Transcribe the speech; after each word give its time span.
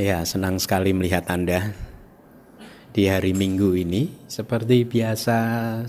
Ya, 0.00 0.24
senang 0.24 0.56
sekali 0.56 0.96
melihat 0.96 1.28
Anda 1.28 1.76
di 2.96 3.04
hari 3.04 3.36
Minggu 3.36 3.76
ini. 3.76 4.08
Seperti 4.32 4.88
biasa, 4.88 5.36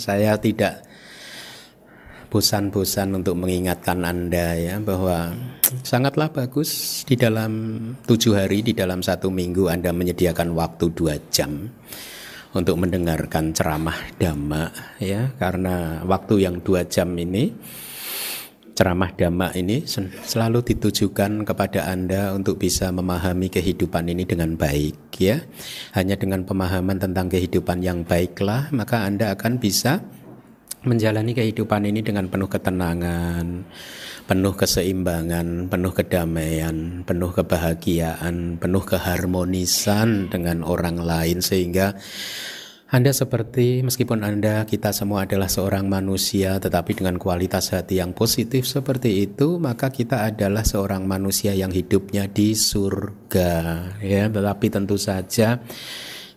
saya 0.04 0.36
tidak 0.36 0.84
bosan-bosan 2.28 3.16
untuk 3.16 3.40
mengingatkan 3.40 4.04
Anda 4.04 4.60
ya 4.60 4.76
bahwa 4.84 5.32
sangatlah 5.88 6.28
bagus 6.28 7.04
di 7.08 7.16
dalam 7.16 7.80
tujuh 8.04 8.36
hari 8.36 8.60
di 8.60 8.76
dalam 8.76 9.00
satu 9.00 9.32
minggu 9.32 9.72
Anda 9.72 9.96
menyediakan 9.96 10.60
waktu 10.60 10.92
dua 10.92 11.16
jam 11.32 11.72
untuk 12.52 12.84
mendengarkan 12.84 13.56
ceramah 13.56 13.96
dhamma 14.20 14.72
ya 15.00 15.32
karena 15.40 16.04
waktu 16.04 16.52
yang 16.52 16.60
dua 16.60 16.84
jam 16.84 17.16
ini 17.16 17.52
ceramah 18.74 19.12
dhamma 19.14 19.52
ini 19.54 19.84
selalu 20.26 20.64
ditujukan 20.74 21.44
kepada 21.44 21.92
Anda 21.92 22.32
untuk 22.34 22.58
bisa 22.58 22.90
memahami 22.90 23.52
kehidupan 23.52 24.10
ini 24.10 24.24
dengan 24.26 24.56
baik 24.56 25.14
ya. 25.20 25.38
Hanya 25.94 26.16
dengan 26.18 26.48
pemahaman 26.48 26.98
tentang 26.98 27.30
kehidupan 27.30 27.84
yang 27.84 28.08
baiklah 28.08 28.72
maka 28.74 29.04
Anda 29.06 29.36
akan 29.36 29.60
bisa 29.62 30.02
menjalani 30.82 31.38
kehidupan 31.38 31.86
ini 31.86 32.02
dengan 32.02 32.26
penuh 32.26 32.50
ketenangan, 32.50 33.46
penuh 34.26 34.54
keseimbangan, 34.58 35.70
penuh 35.70 35.94
kedamaian, 35.94 37.06
penuh 37.06 37.30
kebahagiaan, 37.30 38.58
penuh 38.58 38.82
keharmonisan 38.82 40.34
dengan 40.34 40.66
orang 40.66 40.98
lain 40.98 41.38
sehingga 41.46 41.94
anda 42.92 43.16
seperti 43.16 43.88
meskipun 43.88 44.20
Anda 44.20 44.68
kita 44.68 44.92
semua 44.92 45.24
adalah 45.24 45.48
seorang 45.48 45.88
manusia 45.88 46.60
tetapi 46.60 47.00
dengan 47.00 47.16
kualitas 47.16 47.72
hati 47.72 48.04
yang 48.04 48.12
positif 48.12 48.68
seperti 48.68 49.24
itu 49.24 49.56
maka 49.64 49.96
kita 49.96 50.28
adalah 50.28 50.68
seorang 50.68 51.08
manusia 51.08 51.56
yang 51.56 51.72
hidupnya 51.72 52.28
di 52.28 52.52
surga 52.52 53.54
ya. 54.04 54.28
Tetapi 54.28 54.66
tentu 54.68 55.00
saja 55.00 55.64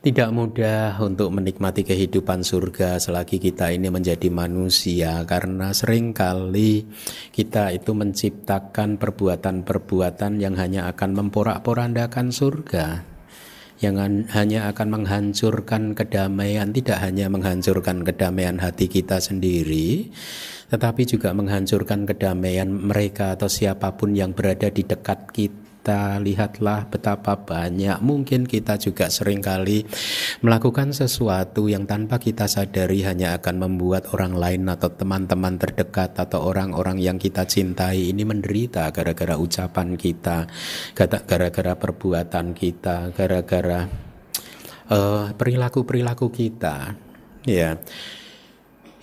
tidak 0.06 0.30
mudah 0.30 0.94
untuk 1.02 1.34
menikmati 1.34 1.83
kehidupan 1.83 2.46
surga 2.46 3.02
selagi 3.02 3.42
kita 3.42 3.74
ini 3.74 3.91
menjadi 3.91 4.30
manusia 4.30 5.27
karena 5.27 5.74
sering 5.74 6.14
kali 6.14 6.86
kita 7.34 7.74
itu 7.74 7.98
menciptakan 7.98 8.94
perbuatan-perbuatan 9.02 10.39
yang 10.39 10.55
hanya 10.55 10.86
akan 10.86 11.18
memporak-porandakan 11.18 12.30
surga 12.30 13.14
yang 13.83 13.98
hanya 14.30 14.70
akan 14.70 15.03
menghancurkan 15.03 15.98
kedamaian, 15.98 16.70
tidak 16.70 17.03
hanya 17.03 17.27
menghancurkan 17.27 18.06
kedamaian 18.06 18.61
hati 18.62 18.86
kita 18.86 19.19
sendiri, 19.19 20.14
tetapi 20.70 21.03
juga 21.08 21.34
menghancurkan 21.34 22.06
kedamaian 22.06 22.70
mereka 22.70 23.34
atau 23.34 23.50
siapa 23.50 23.97
pun 23.98 24.14
yang 24.14 24.30
berada 24.30 24.70
di 24.70 24.86
dekat 24.86 25.33
kita 25.34 25.64
kita 25.84 26.16
lihatlah 26.16 26.88
betapa 26.88 27.44
banyak 27.44 28.00
mungkin 28.00 28.48
kita 28.48 28.80
juga 28.80 29.12
sering 29.12 29.44
kali 29.44 29.84
melakukan 30.40 30.96
sesuatu 30.96 31.68
yang 31.68 31.84
tanpa 31.84 32.16
kita 32.16 32.48
sadari 32.48 33.04
hanya 33.04 33.36
akan 33.36 33.68
membuat 33.68 34.08
orang 34.16 34.32
lain 34.32 34.64
atau 34.64 34.88
teman-teman 34.88 35.60
terdekat 35.60 36.16
atau 36.16 36.40
orang-orang 36.40 36.96
yang 37.05 37.20
kita 37.20 37.44
cintai 37.44 38.16
ini 38.16 38.24
menderita 38.24 38.88
gara-gara 38.96 39.36
ucapan 39.36 40.00
kita, 40.00 40.48
gara-gara 41.28 41.77
perbuatan 41.77 42.56
kita, 42.56 43.12
gara-gara 43.12 43.84
uh, 44.88 45.36
perilaku-perilaku 45.36 46.32
kita. 46.32 46.96
Ya. 47.44 47.77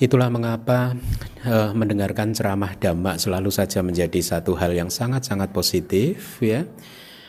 Itulah 0.02 0.34
mengapa 0.34 0.98
uh, 1.46 1.78
mendengarkan 1.78 2.34
ceramah 2.34 2.74
dhamma 2.74 3.22
selalu 3.22 3.54
saja 3.54 3.86
menjadi 3.86 4.18
satu 4.18 4.58
hal 4.58 4.74
yang 4.74 4.90
sangat-sangat 4.90 5.54
positif 5.54 6.42
ya. 6.42 6.66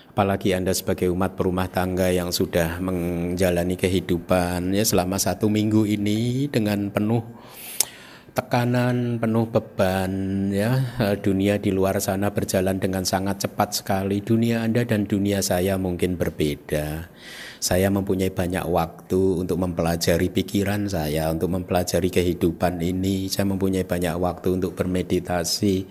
Apalagi 0.08 0.56
Anda 0.56 0.72
sebagai 0.72 1.12
umat 1.12 1.36
perumah 1.36 1.68
tangga 1.68 2.08
yang 2.08 2.32
sudah 2.32 2.80
menjalani 2.80 3.76
kehidupan 3.76 4.72
ya 4.72 4.88
selama 4.88 5.20
satu 5.20 5.52
minggu 5.52 5.84
ini 5.84 6.48
dengan 6.48 6.88
penuh 6.88 7.20
tekanan, 8.32 9.20
penuh 9.20 9.52
beban 9.52 10.12
ya. 10.48 10.96
Eh, 10.96 11.16
dunia 11.20 11.60
di 11.60 11.76
luar 11.76 12.00
sana 12.00 12.32
berjalan 12.32 12.80
dengan 12.80 13.04
sangat 13.04 13.44
cepat 13.44 13.84
sekali. 13.84 14.24
Dunia 14.24 14.64
Anda 14.64 14.88
dan 14.88 15.04
dunia 15.04 15.44
saya 15.44 15.76
mungkin 15.76 16.16
berbeda. 16.16 17.12
Saya 17.62 17.94
mempunyai 17.94 18.34
banyak 18.34 18.66
waktu 18.66 19.38
untuk 19.38 19.54
mempelajari 19.62 20.34
pikiran 20.34 20.90
saya, 20.90 21.30
untuk 21.30 21.54
mempelajari 21.54 22.10
kehidupan 22.10 22.82
ini. 22.82 23.30
Saya 23.30 23.46
mempunyai 23.46 23.86
banyak 23.86 24.18
waktu 24.18 24.58
untuk 24.58 24.74
bermeditasi. 24.74 25.86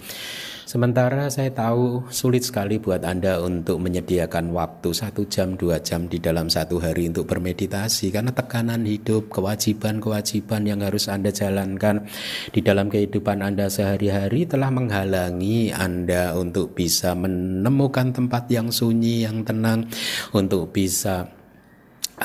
Sementara 0.67 1.31
saya 1.31 1.51
tahu 1.51 2.11
sulit 2.11 2.43
sekali 2.47 2.79
buat 2.79 3.03
Anda 3.07 3.39
untuk 3.43 3.79
menyediakan 3.83 4.51
waktu 4.55 4.91
satu 4.95 5.27
jam, 5.27 5.59
dua 5.59 5.79
jam 5.83 6.07
di 6.11 6.19
dalam 6.19 6.47
satu 6.47 6.79
hari 6.79 7.11
untuk 7.11 7.27
bermeditasi 7.27 8.07
karena 8.07 8.31
tekanan 8.31 8.87
hidup, 8.87 9.31
kewajiban-kewajiban 9.31 10.67
yang 10.67 10.79
harus 10.79 11.11
Anda 11.11 11.31
jalankan 11.31 12.07
di 12.55 12.63
dalam 12.63 12.87
kehidupan 12.87 13.43
Anda 13.43 13.67
sehari-hari 13.67 14.47
telah 14.47 14.71
menghalangi 14.71 15.75
Anda 15.75 16.39
untuk 16.39 16.71
bisa 16.71 17.19
menemukan 17.19 18.15
tempat 18.15 18.47
yang 18.47 18.71
sunyi, 18.71 19.27
yang 19.27 19.43
tenang, 19.43 19.91
untuk 20.31 20.71
bisa 20.71 21.40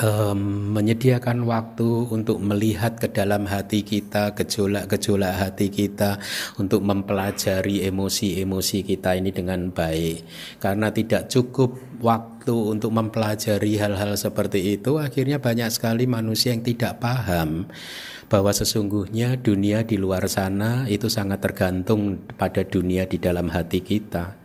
um, 0.01 0.73
menyediakan 0.77 1.45
waktu 1.45 1.89
untuk 2.13 2.37
melihat 2.41 3.01
ke 3.01 3.09
dalam 3.09 3.49
hati 3.49 3.81
kita, 3.81 4.37
gejolak-gejolak 4.37 5.33
hati 5.33 5.67
kita, 5.73 6.21
untuk 6.61 6.85
mempelajari 6.85 7.85
emosi-emosi 7.89 8.77
kita 8.85 9.17
ini 9.17 9.33
dengan 9.33 9.73
baik. 9.73 10.23
Karena 10.61 10.93
tidak 10.93 11.29
cukup 11.33 11.77
waktu 12.01 12.53
untuk 12.53 12.93
mempelajari 12.93 13.81
hal-hal 13.81 14.13
seperti 14.15 14.77
itu, 14.77 15.01
akhirnya 15.01 15.41
banyak 15.41 15.69
sekali 15.73 16.05
manusia 16.05 16.53
yang 16.53 16.63
tidak 16.63 17.01
paham 17.01 17.65
bahwa 18.27 18.51
sesungguhnya 18.51 19.39
dunia 19.39 19.87
di 19.87 19.95
luar 19.95 20.27
sana 20.27 20.83
itu 20.91 21.07
sangat 21.07 21.39
tergantung 21.39 22.19
pada 22.35 22.59
dunia 22.67 23.07
di 23.07 23.23
dalam 23.23 23.47
hati 23.47 23.79
kita 23.79 24.36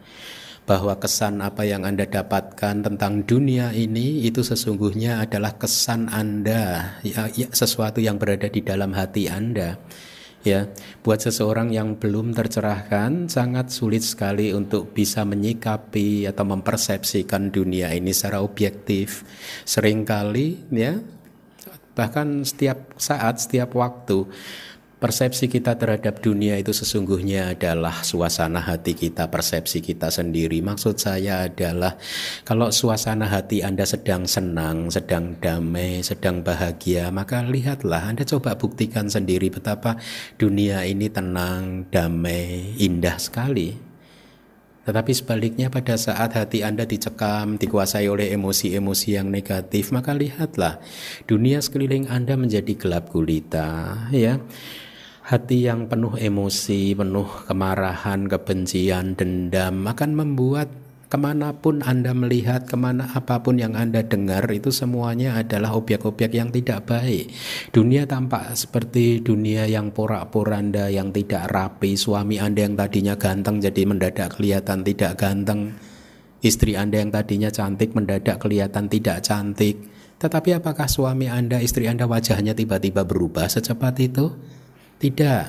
bahwa 0.72 0.96
kesan 0.96 1.44
apa 1.44 1.68
yang 1.68 1.84
Anda 1.84 2.08
dapatkan 2.08 2.80
tentang 2.80 3.28
dunia 3.28 3.76
ini 3.76 4.24
itu 4.24 4.40
sesungguhnya 4.40 5.20
adalah 5.20 5.60
kesan 5.60 6.08
Anda, 6.08 6.96
ya, 7.04 7.28
ya, 7.28 7.52
sesuatu 7.52 8.00
yang 8.00 8.16
berada 8.16 8.48
di 8.48 8.64
dalam 8.64 8.96
hati 8.96 9.28
Anda. 9.28 9.76
Ya, 10.40 10.72
buat 11.04 11.20
seseorang 11.20 11.76
yang 11.76 12.00
belum 12.00 12.32
tercerahkan 12.32 13.28
sangat 13.28 13.68
sulit 13.68 14.00
sekali 14.00 14.56
untuk 14.56 14.96
bisa 14.96 15.28
menyikapi 15.28 16.24
atau 16.24 16.48
mempersepsikan 16.48 17.52
dunia 17.52 17.92
ini 17.92 18.16
secara 18.16 18.40
objektif. 18.40 19.28
Seringkali 19.68 20.72
ya 20.72 20.96
bahkan 21.92 22.48
setiap 22.48 22.96
saat, 22.96 23.44
setiap 23.44 23.76
waktu 23.76 24.24
Persepsi 25.02 25.50
kita 25.50 25.74
terhadap 25.74 26.22
dunia 26.22 26.54
itu 26.62 26.70
sesungguhnya 26.70 27.58
adalah 27.58 28.06
suasana 28.06 28.62
hati 28.62 28.94
kita, 28.94 29.26
persepsi 29.26 29.82
kita 29.82 30.14
sendiri. 30.14 30.62
Maksud 30.62 30.94
saya 30.94 31.50
adalah 31.50 31.98
kalau 32.46 32.70
suasana 32.70 33.26
hati 33.26 33.66
Anda 33.66 33.82
sedang 33.82 34.30
senang, 34.30 34.94
sedang 34.94 35.34
damai, 35.42 36.06
sedang 36.06 36.46
bahagia, 36.46 37.10
maka 37.10 37.42
lihatlah 37.42 38.14
Anda 38.14 38.22
coba 38.22 38.54
buktikan 38.54 39.10
sendiri 39.10 39.50
betapa 39.50 39.98
dunia 40.38 40.86
ini 40.86 41.10
tenang, 41.10 41.90
damai, 41.90 42.78
indah 42.78 43.18
sekali. 43.18 43.74
Tetapi 44.86 45.12
sebaliknya 45.18 45.66
pada 45.66 45.98
saat 45.98 46.38
hati 46.38 46.62
Anda 46.62 46.86
dicekam, 46.86 47.58
dikuasai 47.58 48.06
oleh 48.06 48.30
emosi-emosi 48.38 49.18
yang 49.18 49.34
negatif, 49.34 49.90
maka 49.90 50.14
lihatlah 50.14 50.78
dunia 51.26 51.58
sekeliling 51.58 52.06
Anda 52.06 52.38
menjadi 52.38 52.78
gelap 52.78 53.10
gulita, 53.10 53.98
ya 54.14 54.38
hati 55.22 55.70
yang 55.70 55.86
penuh 55.86 56.18
emosi, 56.18 56.98
penuh 56.98 57.46
kemarahan, 57.46 58.26
kebencian, 58.26 59.14
dendam 59.14 59.86
akan 59.86 60.10
membuat 60.18 60.68
ke 61.12 61.20
mana 61.20 61.52
pun 61.52 61.84
Anda 61.84 62.16
melihat, 62.16 62.64
ke 62.64 62.72
mana 62.72 63.04
apa 63.12 63.44
pun 63.44 63.60
yang 63.60 63.76
Anda 63.76 64.00
dengar 64.00 64.48
itu 64.48 64.72
semuanya 64.72 65.36
adalah 65.36 65.76
objek-objek 65.76 66.32
yang 66.32 66.48
tidak 66.48 66.88
baik. 66.88 67.28
Dunia 67.68 68.08
tampak 68.08 68.56
seperti 68.56 69.20
dunia 69.20 69.68
yang 69.68 69.92
porak-poranda, 69.92 70.88
yang 70.88 71.12
tidak 71.12 71.52
rapi. 71.52 72.00
Suami 72.00 72.40
Anda 72.40 72.64
yang 72.64 72.80
tadinya 72.80 73.14
ganteng 73.20 73.60
jadi 73.60 73.84
mendadak 73.84 74.40
kelihatan 74.40 74.80
tidak 74.88 75.20
ganteng. 75.20 75.76
Istri 76.40 76.80
Anda 76.80 77.04
yang 77.04 77.12
tadinya 77.12 77.52
cantik 77.52 77.92
mendadak 77.92 78.40
kelihatan 78.40 78.88
tidak 78.88 79.20
cantik. 79.20 79.84
Tetapi 80.16 80.64
apakah 80.64 80.88
suami 80.88 81.28
Anda, 81.28 81.60
istri 81.60 81.92
Anda 81.92 82.08
wajahnya 82.08 82.56
tiba-tiba 82.56 83.04
berubah 83.04 83.52
secepat 83.52 84.00
itu? 84.00 84.32
Tidak. 85.02 85.46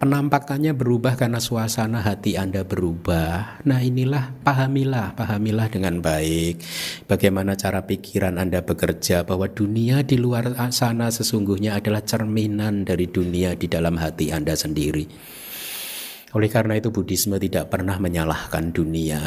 Penampakannya 0.00 0.72
berubah 0.72 1.20
karena 1.20 1.36
suasana 1.36 2.00
hati 2.00 2.40
Anda 2.40 2.64
berubah. 2.64 3.60
Nah, 3.68 3.80
inilah 3.84 4.36
pahamilah, 4.40 5.12
pahamilah 5.12 5.68
dengan 5.68 6.00
baik 6.00 6.64
bagaimana 7.04 7.60
cara 7.60 7.84
pikiran 7.84 8.40
Anda 8.40 8.64
bekerja 8.64 9.24
bahwa 9.28 9.48
dunia 9.52 10.00
di 10.00 10.16
luar 10.16 10.56
sana 10.72 11.12
sesungguhnya 11.12 11.76
adalah 11.76 12.04
cerminan 12.04 12.88
dari 12.88 13.08
dunia 13.08 13.52
di 13.52 13.68
dalam 13.68 14.00
hati 14.00 14.32
Anda 14.32 14.56
sendiri. 14.56 15.04
Oleh 16.34 16.48
karena 16.48 16.80
itu 16.80 16.88
Buddhisme 16.88 17.36
tidak 17.36 17.68
pernah 17.68 18.00
menyalahkan 18.00 18.74
dunia, 18.76 19.20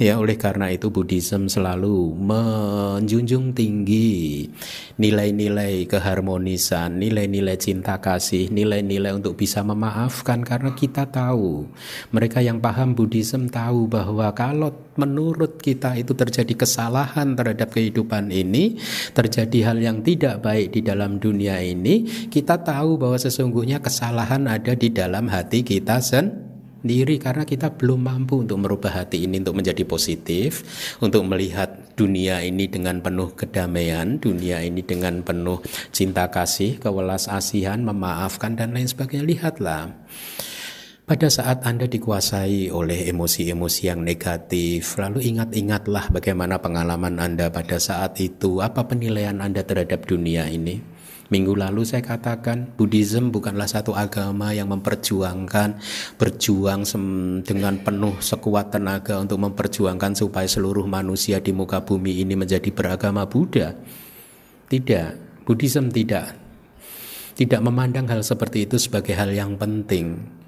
Ya, 0.00 0.16
oleh 0.16 0.40
karena 0.40 0.72
itu 0.72 0.88
Buddhism 0.88 1.52
selalu 1.52 2.16
menjunjung 2.16 3.52
tinggi 3.52 4.48
nilai-nilai 4.96 5.84
keharmonisan, 5.84 6.96
nilai-nilai 6.96 7.60
cinta 7.60 8.00
kasih, 8.00 8.48
nilai-nilai 8.48 9.12
untuk 9.12 9.36
bisa 9.36 9.60
memaafkan 9.60 10.40
karena 10.40 10.72
kita 10.72 11.04
tahu 11.04 11.68
mereka 12.16 12.40
yang 12.40 12.64
paham 12.64 12.96
Buddhism 12.96 13.52
tahu 13.52 13.92
bahwa 13.92 14.32
kalau 14.32 14.72
menurut 14.96 15.60
kita 15.60 15.92
itu 16.00 16.16
terjadi 16.16 16.64
kesalahan 16.64 17.36
terhadap 17.36 17.68
kehidupan 17.68 18.32
ini, 18.32 18.80
terjadi 19.12 19.68
hal 19.68 19.84
yang 19.84 20.00
tidak 20.00 20.40
baik 20.40 20.72
di 20.72 20.80
dalam 20.80 21.20
dunia 21.20 21.60
ini, 21.60 22.08
kita 22.32 22.56
tahu 22.64 22.96
bahwa 22.96 23.20
sesungguhnya 23.20 23.84
kesalahan 23.84 24.48
ada 24.48 24.72
di 24.72 24.88
dalam 24.88 25.28
hati 25.28 25.60
kita 25.60 26.00
sendiri 26.00 26.49
diri 26.80 27.20
karena 27.20 27.44
kita 27.44 27.72
belum 27.76 28.08
mampu 28.08 28.42
untuk 28.44 28.60
merubah 28.60 29.04
hati 29.04 29.24
ini 29.28 29.40
untuk 29.40 29.60
menjadi 29.60 29.84
positif, 29.84 30.64
untuk 31.00 31.24
melihat 31.28 31.96
dunia 31.96 32.40
ini 32.40 32.66
dengan 32.68 33.04
penuh 33.04 33.36
kedamaian, 33.36 34.16
dunia 34.16 34.64
ini 34.64 34.80
dengan 34.80 35.20
penuh 35.20 35.60
cinta 35.92 36.28
kasih, 36.32 36.80
kewelas 36.80 37.28
asihan, 37.28 37.80
memaafkan 37.84 38.56
dan 38.56 38.72
lain 38.72 38.88
sebagainya. 38.88 39.24
Lihatlah. 39.28 39.82
Pada 41.10 41.26
saat 41.26 41.66
Anda 41.66 41.90
dikuasai 41.90 42.70
oleh 42.70 43.10
emosi-emosi 43.10 43.90
yang 43.90 44.06
negatif, 44.06 44.94
lalu 44.94 45.34
ingat-ingatlah 45.34 46.14
bagaimana 46.14 46.62
pengalaman 46.62 47.18
Anda 47.18 47.50
pada 47.50 47.82
saat 47.82 48.22
itu, 48.22 48.62
apa 48.62 48.86
penilaian 48.86 49.42
Anda 49.42 49.66
terhadap 49.66 50.06
dunia 50.06 50.46
ini. 50.46 50.89
Minggu 51.30 51.54
lalu 51.54 51.86
saya 51.86 52.02
katakan 52.02 52.74
Buddhism 52.74 53.30
bukanlah 53.30 53.70
satu 53.70 53.94
agama 53.94 54.50
yang 54.50 54.66
memperjuangkan 54.74 55.78
berjuang 56.18 56.82
dengan 57.46 57.78
penuh 57.86 58.18
sekuat 58.18 58.74
tenaga 58.74 59.22
untuk 59.22 59.38
memperjuangkan 59.38 60.18
supaya 60.18 60.50
seluruh 60.50 60.90
manusia 60.90 61.38
di 61.38 61.54
muka 61.54 61.86
bumi 61.86 62.18
ini 62.18 62.34
menjadi 62.34 62.74
beragama 62.74 63.30
Buddha. 63.30 63.78
Tidak, 64.66 65.42
Buddhism 65.46 65.94
tidak 65.94 66.50
tidak 67.40 67.64
memandang 67.64 68.04
hal 68.04 68.20
seperti 68.20 68.68
itu 68.68 68.76
sebagai 68.76 69.16
hal 69.16 69.32
yang 69.32 69.56
penting. 69.56 70.39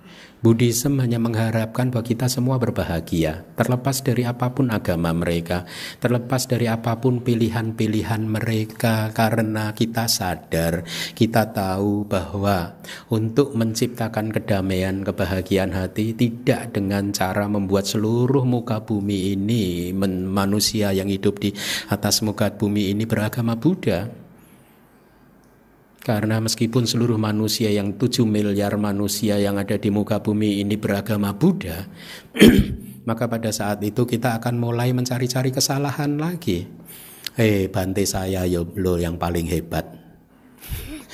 Buddhism 0.43 0.99
hanya 0.99 1.23
mengharapkan 1.23 1.95
bahwa 1.95 2.03
kita 2.03 2.27
semua 2.27 2.59
berbahagia, 2.59 3.47
terlepas 3.55 4.03
dari 4.03 4.27
apa 4.27 4.51
pun 4.51 4.75
agama 4.75 5.15
mereka, 5.15 5.71
terlepas 6.03 6.51
dari 6.51 6.67
apa 6.67 6.99
pun 6.99 7.23
pilihan-pilihan 7.23 8.27
mereka, 8.27 9.15
karena 9.15 9.71
kita 9.71 10.11
sadar, 10.11 10.83
kita 11.15 11.55
tahu 11.55 12.11
bahwa 12.11 12.75
untuk 13.15 13.55
menciptakan 13.55 14.35
kedamaian, 14.35 15.07
kebahagiaan 15.07 15.79
hati 15.79 16.11
tidak 16.11 16.75
dengan 16.75 17.15
cara 17.15 17.47
membuat 17.47 17.87
seluruh 17.87 18.43
muka 18.43 18.83
bumi 18.83 19.39
ini, 19.39 19.95
manusia 20.27 20.91
yang 20.91 21.07
hidup 21.07 21.39
di 21.39 21.55
atas 21.87 22.19
muka 22.27 22.51
bumi 22.51 22.91
ini 22.91 23.07
beragama 23.07 23.55
Buddha. 23.55 24.22
Karena 26.03 26.43
meskipun 26.43 26.83
seluruh 26.83 27.15
manusia 27.15 27.71
yang 27.71 27.95
7 27.95 28.27
miliar 28.27 28.75
manusia 28.75 29.39
yang 29.39 29.55
ada 29.55 29.79
di 29.79 29.87
muka 29.87 30.19
bumi 30.19 30.59
ini 30.59 30.75
beragama 30.75 31.31
Buddha, 31.31 31.87
maka 33.09 33.31
pada 33.31 33.55
saat 33.55 33.79
itu 33.87 34.03
kita 34.03 34.35
akan 34.43 34.59
mulai 34.59 34.91
mencari-cari 34.91 35.55
kesalahan 35.55 36.19
lagi. 36.19 36.67
Eh, 37.39 37.71
Bante 37.71 38.03
saya 38.03 38.43
lo 38.51 38.99
yang 38.99 39.15
paling 39.15 39.47
hebat. 39.47 39.87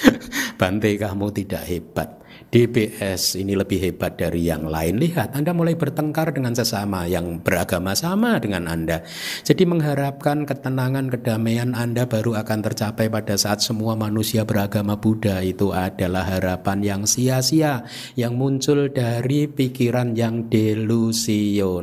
Bante 0.60 0.90
kamu 0.96 1.36
tidak 1.36 1.68
hebat. 1.68 2.08
DBS 2.48 3.36
ini 3.36 3.52
lebih 3.52 3.76
hebat 3.76 4.16
dari 4.16 4.48
yang 4.48 4.64
lain. 4.64 4.96
Lihat, 4.96 5.36
Anda 5.36 5.52
mulai 5.52 5.76
bertengkar 5.76 6.32
dengan 6.32 6.56
sesama 6.56 7.04
yang 7.04 7.44
beragama 7.44 7.92
sama 7.92 8.40
dengan 8.40 8.64
Anda. 8.72 9.04
Jadi 9.44 9.68
mengharapkan 9.68 10.48
ketenangan, 10.48 11.12
kedamaian 11.12 11.76
Anda 11.76 12.08
baru 12.08 12.40
akan 12.40 12.64
tercapai 12.64 13.12
pada 13.12 13.36
saat 13.36 13.60
semua 13.60 14.00
manusia 14.00 14.48
beragama 14.48 14.96
Buddha 14.96 15.44
itu 15.44 15.76
adalah 15.76 16.24
harapan 16.24 16.80
yang 16.80 17.04
sia-sia 17.04 17.84
yang 18.16 18.40
muncul 18.40 18.88
dari 18.88 19.44
pikiran 19.44 20.16
yang 20.16 20.48
delusional, 20.48 21.76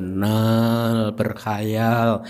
berkhayal, 1.13 2.25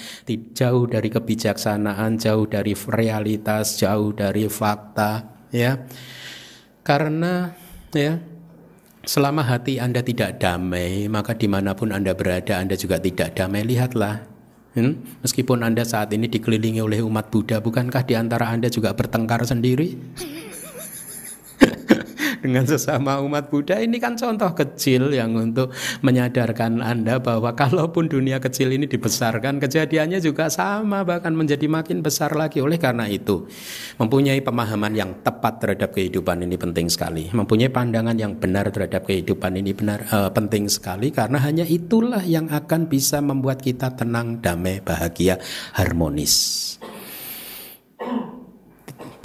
jauh 0.52 0.86
dari 0.92 1.08
kebijaksanaan, 1.08 2.20
jauh 2.20 2.52
dari 2.52 2.76
realitas, 2.76 3.80
jauh 3.80 4.12
dari 4.12 4.52
fakta, 4.52 5.24
ya. 5.56 5.88
Karena 6.84 7.65
ya 7.96 8.20
selama 9.06 9.46
hati 9.46 9.80
anda 9.80 10.02
tidak 10.02 10.42
damai 10.42 11.08
maka 11.08 11.38
di 11.38 11.48
mana 11.48 11.78
pun 11.78 11.94
anda 11.94 12.12
berada 12.12 12.58
anda 12.58 12.76
juga 12.76 13.00
tidak 13.00 13.38
damai 13.38 13.64
lihatlah 13.64 14.26
hmm? 14.76 15.24
meskipun 15.24 15.62
anda 15.62 15.86
saat 15.86 16.12
ini 16.12 16.28
dikelilingi 16.28 16.82
oleh 16.82 17.02
umat 17.06 17.30
Buddha 17.32 17.62
bukankah 17.62 18.04
di 18.04 18.18
antara 18.18 18.52
anda 18.52 18.68
juga 18.68 18.92
bertengkar 18.98 19.46
sendiri 19.46 19.96
dengan 22.46 22.70
sesama 22.70 23.18
umat 23.26 23.50
Buddha. 23.50 23.82
Ini 23.82 23.98
kan 23.98 24.14
contoh 24.14 24.54
kecil 24.54 25.10
yang 25.10 25.34
untuk 25.34 25.74
menyadarkan 26.06 26.86
Anda 26.86 27.18
bahwa 27.18 27.58
kalaupun 27.58 28.06
dunia 28.06 28.38
kecil 28.38 28.70
ini 28.72 28.86
dibesarkan 28.86 29.58
kejadiannya 29.58 30.22
juga 30.22 30.54
sama 30.54 31.02
bahkan 31.02 31.34
menjadi 31.34 31.66
makin 31.66 32.06
besar 32.06 32.38
lagi. 32.38 32.62
Oleh 32.62 32.78
karena 32.78 33.10
itu 33.10 33.50
mempunyai 33.98 34.40
pemahaman 34.46 34.94
yang 34.94 35.12
tepat 35.26 35.60
terhadap 35.60 35.98
kehidupan 35.98 36.46
ini 36.46 36.56
penting 36.56 36.88
sekali. 36.88 37.34
Mempunyai 37.34 37.74
pandangan 37.74 38.16
yang 38.16 38.38
benar 38.38 38.70
terhadap 38.70 39.10
kehidupan 39.10 39.58
ini 39.58 39.74
benar 39.74 40.06
uh, 40.14 40.30
penting 40.30 40.70
sekali. 40.70 41.10
Karena 41.10 41.42
hanya 41.42 41.66
itulah 41.66 42.22
yang 42.22 42.48
akan 42.54 42.86
bisa 42.86 43.20
membuat 43.20 43.66
kita 43.66 43.98
tenang 43.98 44.40
damai 44.40 44.80
bahagia 44.86 45.42
harmonis. 45.74 46.78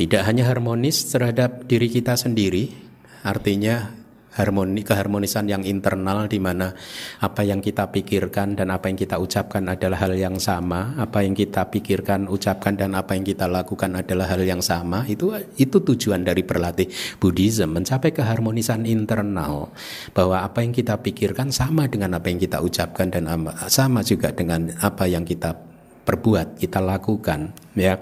Tidak 0.01 0.23
hanya 0.25 0.49
harmonis 0.49 1.13
terhadap 1.13 1.69
diri 1.69 1.93
kita 1.93 2.17
sendiri, 2.17 2.73
Artinya 3.21 4.01
harmoni 4.31 4.87
keharmonisan 4.87 5.51
yang 5.51 5.67
internal 5.67 6.31
di 6.31 6.39
mana 6.39 6.71
apa 7.19 7.43
yang 7.43 7.59
kita 7.59 7.91
pikirkan 7.91 8.55
dan 8.55 8.71
apa 8.71 8.87
yang 8.87 8.95
kita 8.95 9.19
ucapkan 9.19 9.67
adalah 9.67 10.07
hal 10.07 10.15
yang 10.15 10.39
sama, 10.39 10.95
apa 10.97 11.27
yang 11.27 11.35
kita 11.35 11.67
pikirkan, 11.67 12.31
ucapkan 12.31 12.79
dan 12.79 12.95
apa 12.95 13.19
yang 13.19 13.27
kita 13.27 13.51
lakukan 13.51 13.91
adalah 13.99 14.31
hal 14.31 14.43
yang 14.47 14.63
sama. 14.63 15.03
Itu 15.11 15.35
itu 15.59 15.83
tujuan 15.83 16.23
dari 16.23 16.47
berlatih 16.47 16.87
Buddhism 17.19 17.75
mencapai 17.75 18.15
keharmonisan 18.15 18.87
internal 18.87 19.75
bahwa 20.15 20.47
apa 20.47 20.63
yang 20.63 20.71
kita 20.71 21.03
pikirkan 21.03 21.51
sama 21.51 21.91
dengan 21.91 22.15
apa 22.15 22.31
yang 22.31 22.39
kita 22.39 22.63
ucapkan 22.63 23.11
dan 23.11 23.27
sama 23.67 24.07
juga 24.07 24.31
dengan 24.31 24.71
apa 24.79 25.11
yang 25.11 25.27
kita 25.27 25.59
perbuat, 26.07 26.59
kita 26.59 26.81
lakukan, 26.83 27.55
ya. 27.77 28.01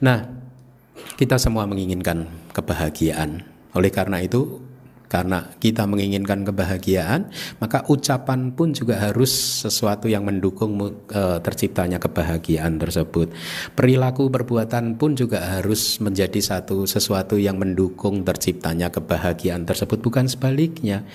Nah, 0.00 0.24
kita 1.18 1.36
semua 1.36 1.66
menginginkan 1.68 2.24
kebahagiaan 2.54 3.53
oleh 3.74 3.90
karena 3.90 4.22
itu, 4.22 4.62
karena 5.14 5.46
kita 5.62 5.86
menginginkan 5.86 6.42
kebahagiaan, 6.42 7.30
maka 7.62 7.86
ucapan 7.86 8.50
pun 8.50 8.74
juga 8.74 8.98
harus 8.98 9.30
sesuatu 9.62 10.10
yang 10.10 10.26
mendukung 10.26 10.74
e, 11.06 11.22
terciptanya 11.38 12.02
kebahagiaan 12.02 12.82
tersebut. 12.82 13.30
Perilaku 13.78 14.26
perbuatan 14.26 14.98
pun 14.98 15.14
juga 15.14 15.38
harus 15.54 16.02
menjadi 16.02 16.42
satu 16.42 16.90
sesuatu 16.90 17.38
yang 17.38 17.62
mendukung 17.62 18.26
terciptanya 18.26 18.90
kebahagiaan 18.90 19.62
tersebut, 19.62 20.02
bukan 20.02 20.26
sebaliknya. 20.26 21.06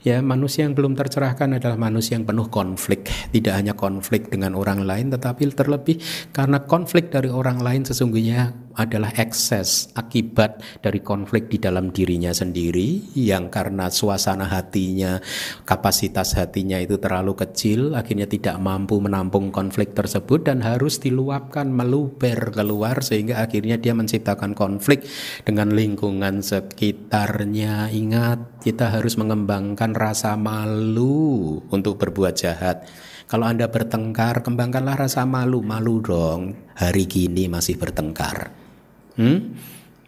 Ya, 0.00 0.24
manusia 0.24 0.64
yang 0.64 0.72
belum 0.72 0.96
tercerahkan 0.96 1.60
adalah 1.60 1.76
manusia 1.76 2.16
yang 2.16 2.24
penuh 2.24 2.48
konflik. 2.48 3.12
Tidak 3.36 3.52
hanya 3.52 3.76
konflik 3.76 4.32
dengan 4.32 4.56
orang 4.56 4.80
lain, 4.80 5.12
tetapi 5.12 5.52
terlebih 5.52 6.00
karena 6.32 6.64
konflik 6.64 7.12
dari 7.12 7.28
orang 7.28 7.60
lain 7.60 7.84
sesungguhnya 7.84 8.69
adalah 8.80 9.12
ekses 9.20 9.92
akibat 9.92 10.64
dari 10.80 11.04
konflik 11.04 11.52
di 11.52 11.60
dalam 11.60 11.92
dirinya 11.92 12.32
sendiri 12.32 13.12
yang 13.12 13.52
karena 13.52 13.92
suasana 13.92 14.48
hatinya, 14.48 15.20
kapasitas 15.68 16.32
hatinya 16.40 16.80
itu 16.80 16.96
terlalu 16.96 17.36
kecil, 17.36 17.92
akhirnya 17.92 18.24
tidak 18.24 18.56
mampu 18.56 18.96
menampung 18.96 19.52
konflik 19.52 19.92
tersebut 19.92 20.48
dan 20.48 20.64
harus 20.64 20.96
diluapkan, 20.96 21.68
meluber 21.68 22.48
keluar 22.56 23.04
sehingga 23.04 23.44
akhirnya 23.44 23.76
dia 23.76 23.92
menciptakan 23.92 24.56
konflik 24.56 25.04
dengan 25.44 25.76
lingkungan 25.76 26.40
sekitarnya. 26.40 27.92
Ingat, 27.92 28.64
kita 28.64 28.88
harus 28.88 29.20
mengembangkan 29.20 29.92
rasa 29.92 30.40
malu 30.40 31.60
untuk 31.68 32.00
berbuat 32.00 32.34
jahat. 32.40 32.88
Kalau 33.30 33.46
Anda 33.46 33.70
bertengkar, 33.70 34.42
kembangkanlah 34.42 35.06
rasa 35.06 35.22
malu. 35.22 35.62
Malu 35.62 36.02
dong, 36.02 36.74
hari 36.74 37.06
gini 37.06 37.46
masih 37.46 37.78
bertengkar. 37.78 38.59
Hmm? 39.20 39.38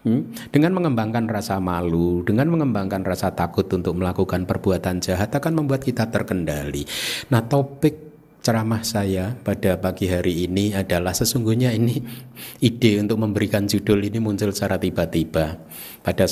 Hmm? 0.03 0.35
Dengan 0.51 0.73
mengembangkan 0.75 1.31
rasa 1.31 1.61
malu, 1.63 2.25
dengan 2.27 2.51
mengembangkan 2.51 3.07
rasa 3.07 3.31
takut 3.37 3.69
untuk 3.71 3.95
melakukan 3.95 4.49
perbuatan 4.49 4.99
jahat 4.99 5.31
akan 5.31 5.63
membuat 5.63 5.87
kita 5.87 6.11
terkendali. 6.11 6.83
Nah, 7.31 7.47
topik 7.47 8.13
ceramah 8.43 8.83
saya 8.83 9.39
pada 9.39 9.79
pagi 9.79 10.11
hari 10.11 10.51
ini 10.51 10.75
adalah 10.75 11.15
sesungguhnya 11.15 11.71
ini 11.71 12.03
ide 12.69 12.99
untuk 12.99 13.23
memberikan 13.23 13.71
judul 13.71 14.03
ini 14.03 14.19
muncul 14.19 14.51
secara 14.51 14.83
tiba-tiba 14.83 15.63
pada 16.03 16.27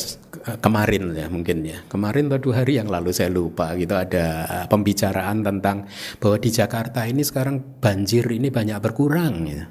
kemarin 0.59 1.15
ya 1.15 1.31
mungkin 1.31 1.63
ya 1.63 1.87
kemarin 1.87 2.27
atau 2.27 2.51
dua 2.51 2.67
hari 2.67 2.83
yang 2.83 2.91
lalu 2.91 3.15
saya 3.15 3.31
lupa 3.31 3.79
gitu 3.79 3.95
ada 3.95 4.67
pembicaraan 4.67 5.47
tentang 5.47 5.87
bahwa 6.19 6.37
di 6.43 6.51
Jakarta 6.51 7.07
ini 7.07 7.23
sekarang 7.23 7.79
banjir 7.79 8.27
ini 8.27 8.51
banyak 8.51 8.83
berkurang 8.83 9.47
gitu 9.47 9.65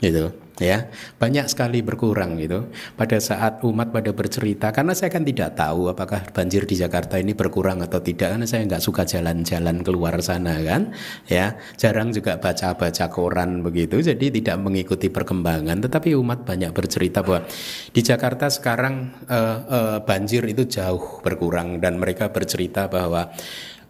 gitu 0.00 0.24
ya. 0.60 0.92
Banyak 1.16 1.48
sekali 1.48 1.80
berkurang 1.80 2.36
gitu. 2.38 2.68
Pada 2.94 3.16
saat 3.18 3.64
umat 3.66 3.90
pada 3.90 4.12
bercerita 4.12 4.70
karena 4.70 4.92
saya 4.92 5.10
kan 5.10 5.24
tidak 5.24 5.56
tahu 5.56 5.90
apakah 5.90 6.22
banjir 6.30 6.68
di 6.68 6.76
Jakarta 6.78 7.16
ini 7.16 7.32
berkurang 7.32 7.80
atau 7.80 7.98
tidak 7.98 8.36
karena 8.36 8.46
saya 8.46 8.68
nggak 8.68 8.84
suka 8.84 9.02
jalan-jalan 9.08 9.82
keluar 9.82 10.20
sana 10.20 10.60
kan 10.60 10.92
ya. 11.26 11.56
Jarang 11.80 12.12
juga 12.12 12.36
baca-baca 12.36 13.08
koran 13.08 13.64
begitu 13.64 13.98
jadi 13.98 14.30
tidak 14.30 14.56
mengikuti 14.60 15.08
perkembangan. 15.08 15.80
Tetapi 15.80 16.14
umat 16.14 16.44
banyak 16.44 16.70
bercerita 16.70 17.24
bahwa 17.24 17.48
di 17.90 18.00
Jakarta 18.04 18.52
sekarang 18.52 19.10
uh, 19.26 19.58
uh, 19.66 19.98
banjir 20.04 20.44
itu 20.46 20.68
jauh 20.68 21.24
berkurang 21.24 21.80
dan 21.80 21.96
mereka 21.96 22.28
bercerita 22.28 22.86
bahwa 22.86 23.32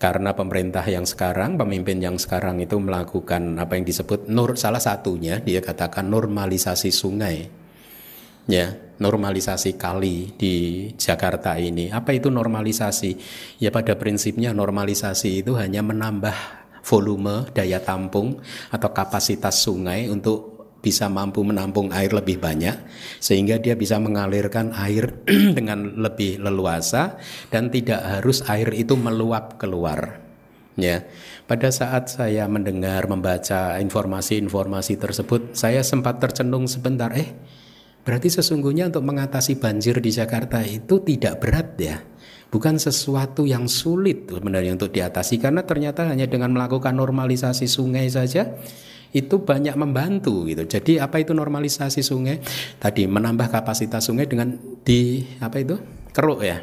karena 0.01 0.33
pemerintah 0.33 0.81
yang 0.89 1.05
sekarang, 1.05 1.61
pemimpin 1.61 2.01
yang 2.01 2.17
sekarang 2.17 2.57
itu 2.65 2.81
melakukan 2.81 3.61
apa 3.61 3.77
yang 3.77 3.85
disebut 3.85 4.33
nur 4.33 4.57
salah 4.57 4.81
satunya 4.81 5.45
dia 5.45 5.61
katakan 5.61 6.09
normalisasi 6.09 6.89
sungai. 6.89 7.45
Ya, 8.49 8.73
normalisasi 8.97 9.77
kali 9.77 10.33
di 10.41 10.89
Jakarta 10.97 11.61
ini. 11.61 11.93
Apa 11.93 12.17
itu 12.17 12.33
normalisasi? 12.33 13.13
Ya 13.61 13.69
pada 13.69 13.93
prinsipnya 14.01 14.57
normalisasi 14.57 15.45
itu 15.45 15.53
hanya 15.61 15.85
menambah 15.85 16.35
volume 16.81 17.53
daya 17.53 17.85
tampung 17.85 18.41
atau 18.73 18.91
kapasitas 18.97 19.61
sungai 19.61 20.09
untuk 20.09 20.60
bisa 20.81 21.13
mampu 21.13 21.45
menampung 21.45 21.93
air 21.93 22.11
lebih 22.11 22.41
banyak 22.41 22.73
sehingga 23.21 23.61
dia 23.61 23.77
bisa 23.77 24.01
mengalirkan 24.01 24.73
air 24.73 25.13
dengan 25.57 26.01
lebih 26.01 26.41
leluasa 26.41 27.21
dan 27.53 27.69
tidak 27.69 28.01
harus 28.01 28.41
air 28.49 28.73
itu 28.73 28.97
meluap 28.97 29.61
keluar 29.61 30.21
ya. 30.81 31.05
Pada 31.45 31.69
saat 31.69 32.09
saya 32.09 32.49
mendengar 32.49 33.05
membaca 33.11 33.77
informasi-informasi 33.77 34.97
tersebut 34.97 35.53
saya 35.53 35.85
sempat 35.85 36.17
tercenung 36.23 36.65
sebentar 36.65 37.13
eh 37.13 37.29
berarti 38.01 38.33
sesungguhnya 38.33 38.89
untuk 38.89 39.05
mengatasi 39.05 39.61
banjir 39.61 40.01
di 40.01 40.11
Jakarta 40.11 40.65
itu 40.65 41.05
tidak 41.05 41.45
berat 41.45 41.69
ya? 41.77 41.97
Bukan 42.51 42.83
sesuatu 42.83 43.47
yang 43.47 43.71
sulit 43.71 44.27
sebenarnya 44.27 44.75
untuk 44.75 44.91
diatasi 44.91 45.39
karena 45.39 45.63
ternyata 45.63 46.11
hanya 46.11 46.27
dengan 46.27 46.51
melakukan 46.51 46.99
normalisasi 46.99 47.71
sungai 47.71 48.11
saja 48.11 48.59
itu 49.11 49.43
banyak 49.43 49.75
membantu 49.75 50.47
gitu. 50.47 50.63
Jadi 50.67 51.03
apa 51.03 51.19
itu 51.19 51.35
normalisasi 51.35 52.03
sungai? 52.03 52.39
Tadi 52.79 53.11
menambah 53.11 53.51
kapasitas 53.51 54.07
sungai 54.07 54.31
dengan 54.31 54.55
di 54.87 55.27
apa 55.43 55.59
itu? 55.59 55.77
keruk 56.11 56.43
ya. 56.43 56.59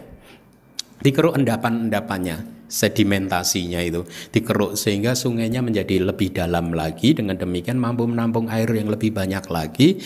Dikeruk 0.97 1.39
endapan-endapannya, 1.39 2.57
sedimentasinya 2.67 3.79
itu 3.79 4.03
dikeruk 4.31 4.75
sehingga 4.75 5.15
sungainya 5.15 5.63
menjadi 5.63 6.03
lebih 6.03 6.35
dalam 6.35 6.75
lagi 6.75 7.15
dengan 7.15 7.39
demikian 7.39 7.79
mampu 7.79 8.03
menampung 8.05 8.51
air 8.51 8.67
yang 8.75 8.91
lebih 8.91 9.15
banyak 9.15 9.47
lagi 9.47 10.03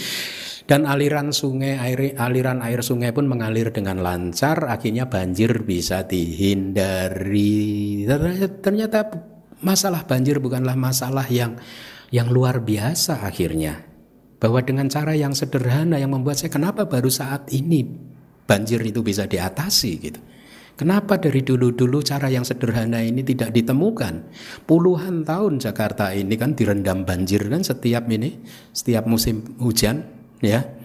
dan 0.70 0.86
aliran 0.86 1.34
sungai 1.34 1.82
air 1.82 2.14
aliran 2.22 2.62
air 2.62 2.86
sungai 2.86 3.10
pun 3.12 3.26
mengalir 3.26 3.74
dengan 3.74 4.00
lancar 4.00 4.70
akhirnya 4.70 5.10
banjir 5.10 5.66
bisa 5.66 6.06
dihindari 6.06 8.06
ternyata 8.62 9.10
masalah 9.66 10.06
banjir 10.06 10.38
bukanlah 10.38 10.78
masalah 10.78 11.26
yang 11.34 11.58
yang 12.12 12.30
luar 12.30 12.62
biasa 12.62 13.24
akhirnya. 13.26 13.88
Bahwa 14.38 14.60
dengan 14.62 14.92
cara 14.92 15.16
yang 15.16 15.34
sederhana 15.34 15.98
yang 15.98 16.14
membuat 16.14 16.38
saya 16.42 16.52
kenapa 16.52 16.86
baru 16.86 17.10
saat 17.10 17.50
ini 17.54 17.86
banjir 18.46 18.82
itu 18.84 19.00
bisa 19.02 19.26
diatasi 19.26 19.92
gitu. 20.02 20.22
Kenapa 20.76 21.22
dari 21.22 21.46
dulu-dulu 21.46 22.02
cara 22.02 22.26
yang 22.32 22.42
sederhana 22.42 23.06
ini 23.06 23.22
tidak 23.22 23.54
ditemukan? 23.54 24.26
Puluhan 24.66 25.22
tahun 25.22 25.62
Jakarta 25.62 26.10
ini 26.10 26.34
kan 26.40 26.58
direndam 26.58 27.06
banjir 27.06 27.46
kan 27.46 27.62
setiap 27.62 28.10
ini, 28.10 28.42
setiap 28.74 29.06
musim 29.06 29.46
hujan 29.62 30.02
ya. 30.42 30.81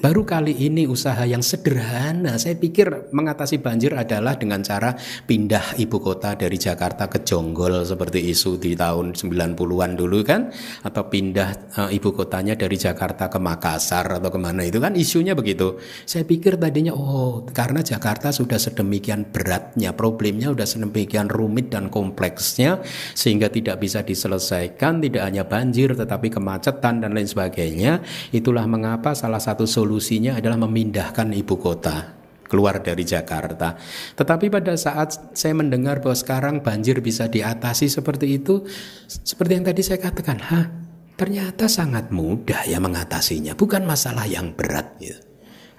Baru 0.00 0.24
kali 0.24 0.56
ini 0.56 0.88
usaha 0.88 1.28
yang 1.28 1.44
sederhana, 1.44 2.40
saya 2.40 2.56
pikir 2.56 3.12
mengatasi 3.12 3.60
banjir 3.60 3.92
adalah 3.92 4.32
dengan 4.32 4.64
cara 4.64 4.96
pindah 5.28 5.76
ibu 5.76 6.00
kota 6.00 6.32
dari 6.40 6.56
Jakarta 6.56 7.04
ke 7.04 7.20
Jonggol 7.20 7.84
seperti 7.84 8.32
isu 8.32 8.56
di 8.56 8.72
tahun 8.72 9.12
90-an 9.12 9.92
dulu 10.00 10.24
kan 10.24 10.48
atau 10.88 11.04
pindah 11.04 11.76
uh, 11.76 11.90
ibu 11.92 12.16
kotanya 12.16 12.56
dari 12.56 12.80
Jakarta 12.80 13.28
ke 13.28 13.36
Makassar 13.36 14.16
atau 14.16 14.32
ke 14.32 14.40
mana 14.40 14.64
itu 14.64 14.80
kan 14.80 14.96
isunya 14.96 15.36
begitu. 15.36 15.76
Saya 16.08 16.24
pikir 16.24 16.56
tadinya 16.56 16.96
oh 16.96 17.44
karena 17.52 17.84
Jakarta 17.84 18.32
sudah 18.32 18.56
sedemikian 18.56 19.28
beratnya 19.28 19.92
problemnya 19.92 20.48
sudah 20.48 20.64
sedemikian 20.64 21.28
rumit 21.28 21.76
dan 21.76 21.92
kompleksnya 21.92 22.80
sehingga 23.12 23.52
tidak 23.52 23.76
bisa 23.84 24.00
diselesaikan 24.00 25.04
tidak 25.04 25.28
hanya 25.28 25.44
banjir 25.44 25.92
tetapi 25.92 26.32
kemacetan 26.32 27.04
dan 27.04 27.12
lain 27.12 27.28
sebagainya. 27.28 28.00
Itulah 28.32 28.64
mengapa 28.64 29.12
salah 29.12 29.44
satu 29.44 29.68
solusi 29.68 29.89
solusinya 29.90 30.38
adalah 30.38 30.54
memindahkan 30.62 31.34
ibu 31.34 31.58
kota 31.58 32.14
keluar 32.46 32.78
dari 32.78 33.02
Jakarta. 33.02 33.74
Tetapi 34.14 34.46
pada 34.46 34.78
saat 34.78 35.34
saya 35.34 35.54
mendengar 35.58 35.98
bahwa 35.98 36.14
sekarang 36.14 36.62
banjir 36.62 37.02
bisa 37.02 37.26
diatasi 37.26 37.90
seperti 37.90 38.38
itu, 38.38 38.62
seperti 39.10 39.58
yang 39.58 39.66
tadi 39.66 39.82
saya 39.82 39.98
katakan, 39.98 40.38
ha, 40.38 40.70
ternyata 41.18 41.66
sangat 41.66 42.14
mudah 42.14 42.70
ya 42.70 42.78
mengatasinya, 42.78 43.58
bukan 43.58 43.82
masalah 43.82 44.30
yang 44.30 44.54
berat 44.54 44.94
gitu. 45.02 45.29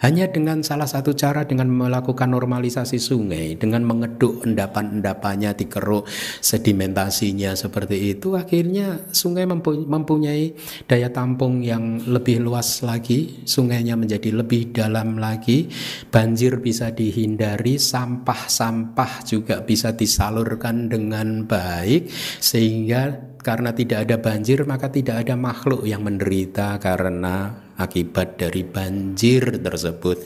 Hanya 0.01 0.25
dengan 0.34 0.65
salah 0.65 0.89
satu 0.89 1.13
cara 1.13 1.46
dengan 1.46 1.70
melakukan 1.70 2.34
normalisasi 2.34 2.98
sungai, 2.98 3.53
dengan 3.53 3.86
mengeduk 3.86 4.41
endapan-endapannya, 4.41 5.53
dikeruk 5.53 6.10
sedimentasinya 6.41 7.53
seperti 7.53 8.17
itu, 8.17 8.34
akhirnya 8.34 9.05
sungai 9.13 9.46
mempunyai 9.46 10.58
daya 10.89 11.13
tampung 11.13 11.62
yang 11.62 12.01
lebih 12.01 12.41
luas 12.41 12.81
lagi, 12.81 13.46
sungainya 13.46 13.93
menjadi 13.93 14.34
lebih 14.34 14.74
dalam 14.74 15.22
lagi, 15.22 15.70
banjir 16.10 16.58
bisa 16.58 16.89
dihindari, 16.89 17.77
sampah-sampah 17.77 19.22
juga 19.29 19.62
bisa 19.62 19.93
disalurkan 19.93 20.89
dengan 20.89 21.46
baik, 21.46 22.10
sehingga 22.41 23.31
karena 23.41 23.74
tidak 23.74 24.05
ada 24.07 24.17
banjir 24.21 24.63
maka 24.63 24.93
tidak 24.93 25.25
ada 25.25 25.33
makhluk 25.33 25.83
yang 25.86 26.05
menderita 26.05 26.77
karena 26.77 27.69
akibat 27.75 28.38
dari 28.38 28.62
banjir 28.62 29.57
tersebut. 29.57 30.17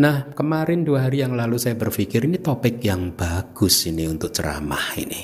Nah 0.00 0.32
kemarin 0.32 0.82
dua 0.82 1.08
hari 1.08 1.20
yang 1.20 1.36
lalu 1.36 1.60
saya 1.60 1.76
berpikir 1.76 2.24
ini 2.24 2.40
topik 2.40 2.80
yang 2.80 3.12
bagus 3.12 3.84
ini 3.84 4.08
untuk 4.08 4.32
ceramah 4.32 4.96
ini. 4.96 5.22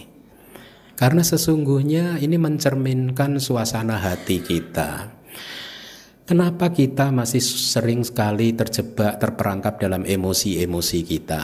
Karena 0.94 1.26
sesungguhnya 1.26 2.22
ini 2.22 2.38
mencerminkan 2.38 3.42
suasana 3.42 3.98
hati 3.98 4.38
kita. 4.38 5.13
Kenapa 6.24 6.72
kita 6.72 7.12
masih 7.12 7.44
sering 7.44 8.00
sekali 8.00 8.56
terjebak, 8.56 9.20
terperangkap 9.20 9.76
dalam 9.76 10.08
emosi-emosi 10.08 11.04
kita, 11.04 11.42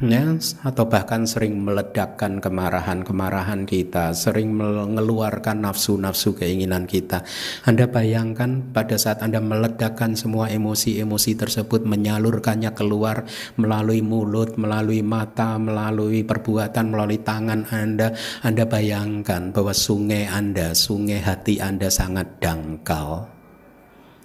ya? 0.00 0.24
Atau 0.64 0.88
bahkan 0.88 1.28
sering 1.28 1.60
meledakkan 1.60 2.40
kemarahan-kemarahan 2.40 3.68
kita, 3.68 4.16
sering 4.16 4.56
mengeluarkan 4.56 5.68
nafsu-nafsu 5.68 6.32
keinginan 6.32 6.88
kita. 6.88 7.28
Anda 7.68 7.84
bayangkan 7.84 8.72
pada 8.72 8.96
saat 8.96 9.20
Anda 9.20 9.36
meledakkan 9.44 10.16
semua 10.16 10.48
emosi-emosi 10.48 11.36
tersebut, 11.36 11.84
menyalurkannya 11.84 12.72
keluar 12.72 13.28
melalui 13.60 14.00
mulut, 14.00 14.56
melalui 14.56 15.04
mata, 15.04 15.60
melalui 15.60 16.24
perbuatan, 16.24 16.88
melalui 16.88 17.20
tangan 17.20 17.68
Anda. 17.68 18.16
Anda 18.40 18.64
bayangkan 18.64 19.52
bahwa 19.52 19.76
sungai 19.76 20.24
Anda, 20.24 20.72
sungai 20.72 21.20
hati 21.20 21.60
Anda 21.60 21.92
sangat 21.92 22.40
dangkal 22.40 23.41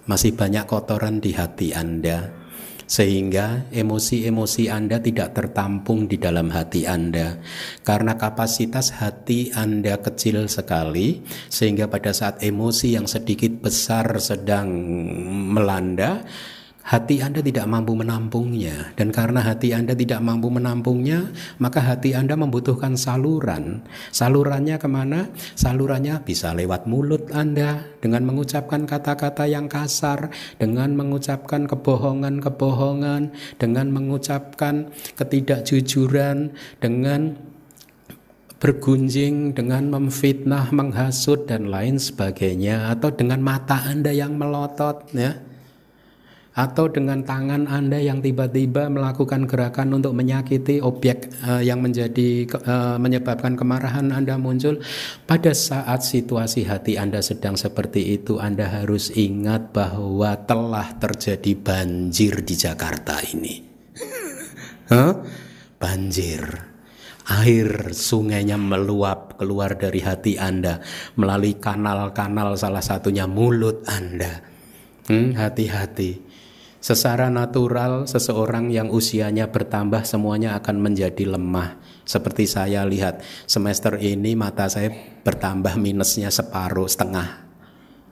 masih 0.08 0.32
banyak 0.32 0.64
kotoran 0.64 1.20
di 1.20 1.36
hati 1.36 1.76
Anda, 1.76 2.32
sehingga 2.88 3.68
emosi-emosi 3.68 4.72
Anda 4.72 4.96
tidak 4.96 5.36
tertampung 5.36 6.08
di 6.08 6.16
dalam 6.16 6.48
hati 6.48 6.88
Anda, 6.88 7.36
karena 7.84 8.16
kapasitas 8.16 8.96
hati 8.96 9.52
Anda 9.52 10.00
kecil 10.00 10.48
sekali, 10.48 11.20
sehingga 11.52 11.92
pada 11.92 12.16
saat 12.16 12.40
emosi 12.40 12.96
yang 12.96 13.04
sedikit 13.04 13.60
besar 13.60 14.08
sedang 14.16 14.72
melanda, 15.52 16.24
hati 16.88 17.20
Anda 17.20 17.44
tidak 17.44 17.68
mampu 17.68 17.92
menampungnya. 17.92 18.96
Dan 18.96 19.12
karena 19.12 19.44
hati 19.44 19.76
Anda 19.76 19.92
tidak 19.92 20.24
mampu 20.24 20.48
menampungnya 20.48 21.28
maka 21.60 21.84
hati 21.84 22.16
Anda 22.16 22.34
membutuhkan 22.34 22.96
saluran. 22.96 23.84
Salurannya 24.10 24.80
ke 24.80 24.88
mana? 24.88 25.20
salurannya 25.54 26.24
bisa 26.24 26.56
lewat 26.56 26.88
mulut 26.88 27.28
Anda 27.36 27.84
dengan 28.00 28.24
mengucapkan 28.24 28.88
kata-kata 28.88 29.44
yang 29.44 29.68
kasar 29.68 30.32
dengan 30.56 30.96
mengucapkan 30.96 31.68
kebohongan-kebohongan 31.68 33.36
dengan 33.60 33.86
mengucapkan 33.92 34.88
ketidakjujuran 35.20 36.56
dengan 36.80 37.36
bergunjing 38.58 39.54
dengan 39.54 39.86
memfitnah, 39.86 40.74
menghasut 40.74 41.46
dan 41.46 41.70
lain 41.70 42.02
sebagainya 42.02 42.90
atau 42.90 43.14
dengan 43.14 43.38
mata 43.38 43.86
Anda 43.86 44.10
yang 44.10 44.34
melotot 44.34 45.14
ya 45.14 45.47
atau 46.58 46.90
dengan 46.90 47.22
tangan 47.22 47.70
Anda 47.70 48.02
yang 48.02 48.18
tiba-tiba 48.18 48.90
melakukan 48.90 49.46
gerakan 49.46 49.94
untuk 49.94 50.10
menyakiti 50.18 50.82
objek 50.82 51.30
uh, 51.46 51.62
yang 51.62 51.78
menjadi 51.78 52.50
uh, 52.66 52.98
menyebabkan 52.98 53.54
kemarahan 53.54 54.10
Anda 54.10 54.34
muncul 54.34 54.82
pada 55.22 55.54
saat 55.54 56.02
situasi 56.02 56.66
hati 56.66 56.98
Anda 56.98 57.22
sedang 57.22 57.54
seperti 57.54 58.18
itu 58.18 58.42
Anda 58.42 58.66
harus 58.66 59.14
ingat 59.14 59.70
bahwa 59.70 60.34
telah 60.50 60.98
terjadi 60.98 61.54
banjir 61.54 62.42
di 62.42 62.54
Jakarta 62.58 63.22
ini 63.22 63.62
huh? 64.90 65.14
banjir 65.78 66.42
air 67.38 67.94
sungainya 67.94 68.58
meluap 68.58 69.38
keluar 69.38 69.78
dari 69.78 70.02
hati 70.02 70.42
Anda 70.42 70.82
melalui 71.14 71.54
kanal-kanal 71.60 72.56
salah 72.56 72.80
satunya 72.80 73.28
mulut 73.28 73.84
Anda. 73.84 74.40
Hmm, 75.08 75.32
hati-hati. 75.36 76.27
Secara 76.88 77.28
natural, 77.28 78.08
seseorang 78.08 78.72
yang 78.72 78.88
usianya 78.88 79.52
bertambah 79.52 80.08
semuanya 80.08 80.56
akan 80.56 80.80
menjadi 80.80 81.36
lemah. 81.36 81.76
Seperti 82.08 82.48
saya 82.48 82.80
lihat 82.88 83.20
semester 83.44 84.00
ini 84.00 84.32
mata 84.32 84.72
saya 84.72 84.88
bertambah 85.20 85.76
minusnya 85.76 86.32
separuh 86.32 86.88
setengah, 86.88 87.44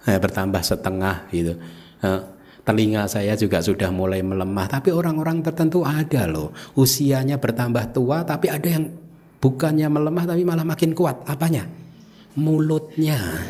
eh, 0.05 0.21
bertambah 0.21 0.61
setengah 0.61 1.25
gitu. 1.33 1.57
Eh, 2.05 2.21
telinga 2.69 3.09
saya 3.09 3.33
juga 3.33 3.65
sudah 3.65 3.89
mulai 3.89 4.21
melemah. 4.21 4.69
Tapi 4.69 4.93
orang-orang 4.93 5.41
tertentu 5.41 5.81
ada 5.81 6.29
loh, 6.29 6.53
usianya 6.77 7.41
bertambah 7.41 7.97
tua, 7.97 8.29
tapi 8.29 8.53
ada 8.53 8.69
yang 8.69 8.93
bukannya 9.41 9.89
melemah 9.89 10.37
tapi 10.37 10.45
malah 10.45 10.69
makin 10.69 10.93
kuat. 10.93 11.25
Apanya? 11.25 11.65
Mulutnya. 12.37 13.41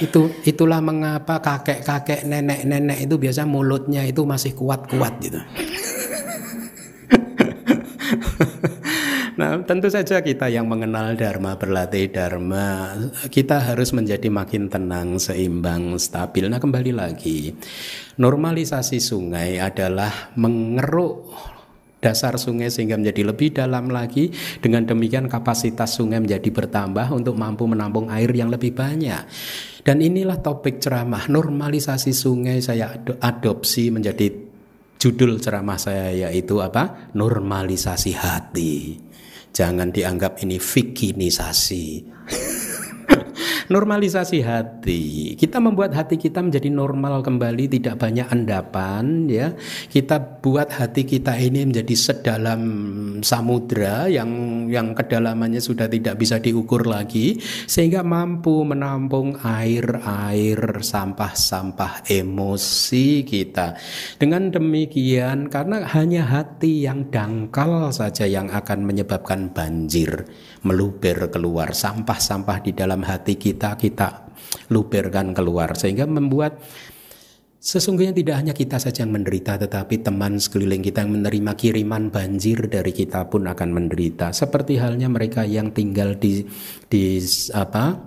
Itu 0.00 0.28
itulah 0.44 0.84
mengapa 0.84 1.40
kakek-kakek, 1.40 2.28
nenek-nenek 2.28 3.08
itu 3.08 3.16
biasa 3.16 3.48
mulutnya 3.48 4.04
itu 4.04 4.22
masih 4.28 4.52
kuat-kuat 4.52 5.12
gitu. 5.24 5.40
Nah, 9.36 9.52
tentu 9.68 9.92
saja 9.92 10.24
kita 10.24 10.48
yang 10.48 10.64
mengenal 10.64 11.12
Dharma, 11.12 11.60
berlatih 11.60 12.08
Dharma, 12.08 12.96
kita 13.28 13.60
harus 13.60 13.92
menjadi 13.92 14.32
makin 14.32 14.72
tenang, 14.72 15.20
seimbang, 15.20 15.92
stabil. 16.00 16.48
Nah, 16.48 16.56
kembali 16.56 16.96
lagi, 16.96 17.52
normalisasi 18.16 18.96
sungai 18.96 19.60
adalah 19.60 20.32
mengeruk 20.40 21.36
dasar 22.06 22.38
sungai 22.38 22.70
sehingga 22.70 22.94
menjadi 22.94 23.26
lebih 23.26 23.58
dalam 23.58 23.90
lagi. 23.90 24.30
Dengan 24.62 24.86
demikian 24.86 25.26
kapasitas 25.26 25.98
sungai 25.98 26.22
menjadi 26.22 26.46
bertambah 26.54 27.10
untuk 27.10 27.34
mampu 27.34 27.66
menampung 27.66 28.06
air 28.14 28.30
yang 28.30 28.46
lebih 28.46 28.70
banyak. 28.70 29.26
Dan 29.82 29.98
inilah 29.98 30.38
topik 30.38 30.78
ceramah 30.78 31.26
normalisasi 31.26 32.14
sungai 32.14 32.62
saya 32.62 32.94
adopsi 33.18 33.90
menjadi 33.90 34.30
judul 34.98 35.42
ceramah 35.42 35.78
saya 35.78 36.30
yaitu 36.30 36.62
apa? 36.62 37.10
Normalisasi 37.18 38.12
hati. 38.14 38.98
Jangan 39.50 39.90
dianggap 39.90 40.38
ini 40.46 40.62
fikinisasi. 40.62 41.84
Normalisasi 43.66 44.46
hati. 44.46 45.34
Kita 45.34 45.58
membuat 45.58 45.90
hati 45.90 46.14
kita 46.14 46.38
menjadi 46.38 46.70
normal 46.70 47.18
kembali, 47.26 47.66
tidak 47.66 47.98
banyak 47.98 48.30
endapan 48.30 49.26
ya. 49.26 49.58
Kita 49.90 50.22
buat 50.38 50.70
hati 50.70 51.02
kita 51.02 51.34
ini 51.34 51.66
menjadi 51.66 51.94
sedalam 51.98 52.62
samudra 53.26 54.06
yang 54.06 54.30
yang 54.70 54.94
kedalamannya 54.94 55.58
sudah 55.58 55.90
tidak 55.90 56.14
bisa 56.14 56.38
diukur 56.38 56.86
lagi 56.86 57.42
sehingga 57.66 58.06
mampu 58.06 58.62
menampung 58.62 59.34
air-air 59.42 60.78
sampah-sampah 60.78 62.06
emosi 62.06 63.26
kita. 63.26 63.74
Dengan 64.14 64.54
demikian 64.54 65.50
karena 65.50 65.82
hanya 65.90 66.22
hati 66.22 66.86
yang 66.86 67.10
dangkal 67.10 67.90
saja 67.90 68.30
yang 68.30 68.46
akan 68.46 68.86
menyebabkan 68.86 69.50
banjir 69.50 70.22
meluber 70.66 71.30
keluar. 71.30 71.70
Sampah-sampah 71.72 72.58
di 72.66 72.74
dalam 72.74 73.06
hati 73.06 73.38
kita 73.38 73.78
kita 73.78 74.34
luberkan 74.74 75.30
keluar. 75.30 75.78
Sehingga 75.78 76.10
membuat 76.10 76.58
Sesungguhnya 77.66 78.14
tidak 78.14 78.38
hanya 78.38 78.54
kita 78.54 78.78
saja 78.78 79.02
yang 79.02 79.10
menderita 79.10 79.58
tetapi 79.58 79.98
teman 79.98 80.38
sekeliling 80.38 80.86
kita 80.86 81.02
yang 81.02 81.18
menerima 81.18 81.58
kiriman 81.58 82.14
banjir 82.14 82.70
dari 82.70 82.94
kita 82.94 83.26
pun 83.26 83.42
akan 83.42 83.74
menderita. 83.74 84.30
Seperti 84.30 84.78
halnya 84.78 85.10
mereka 85.10 85.42
yang 85.42 85.74
tinggal 85.74 86.14
di 86.14 86.46
di 86.86 87.18
apa 87.50 87.98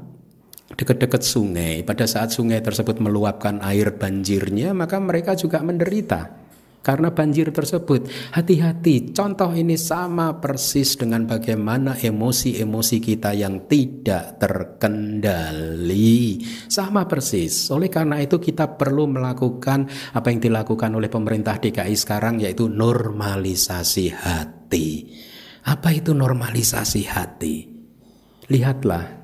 dekat-dekat 0.80 1.22
sungai. 1.28 1.84
Pada 1.84 2.08
saat 2.08 2.32
sungai 2.32 2.64
tersebut 2.64 3.04
meluapkan 3.04 3.60
air 3.60 3.92
banjirnya 4.00 4.72
maka 4.72 4.96
mereka 4.96 5.36
juga 5.36 5.60
menderita 5.60 6.49
karena 6.80 7.12
banjir 7.12 7.52
tersebut. 7.52 8.08
Hati-hati, 8.32 9.12
contoh 9.12 9.52
ini 9.52 9.76
sama 9.76 10.40
persis 10.40 10.96
dengan 10.96 11.28
bagaimana 11.28 12.00
emosi-emosi 12.00 12.98
kita 13.04 13.36
yang 13.36 13.68
tidak 13.68 14.40
terkendali. 14.40 16.40
Sama 16.72 17.04
persis. 17.04 17.68
Oleh 17.76 17.92
karena 17.92 18.24
itu 18.24 18.40
kita 18.40 18.80
perlu 18.80 19.12
melakukan 19.12 19.92
apa 20.16 20.28
yang 20.32 20.40
dilakukan 20.40 20.96
oleh 20.96 21.12
pemerintah 21.12 21.60
DKI 21.60 21.96
sekarang 22.00 22.40
yaitu 22.40 22.72
normalisasi 22.72 24.16
hati. 24.16 25.20
Apa 25.68 25.92
itu 25.92 26.16
normalisasi 26.16 27.04
hati? 27.12 27.56
Lihatlah 28.50 29.19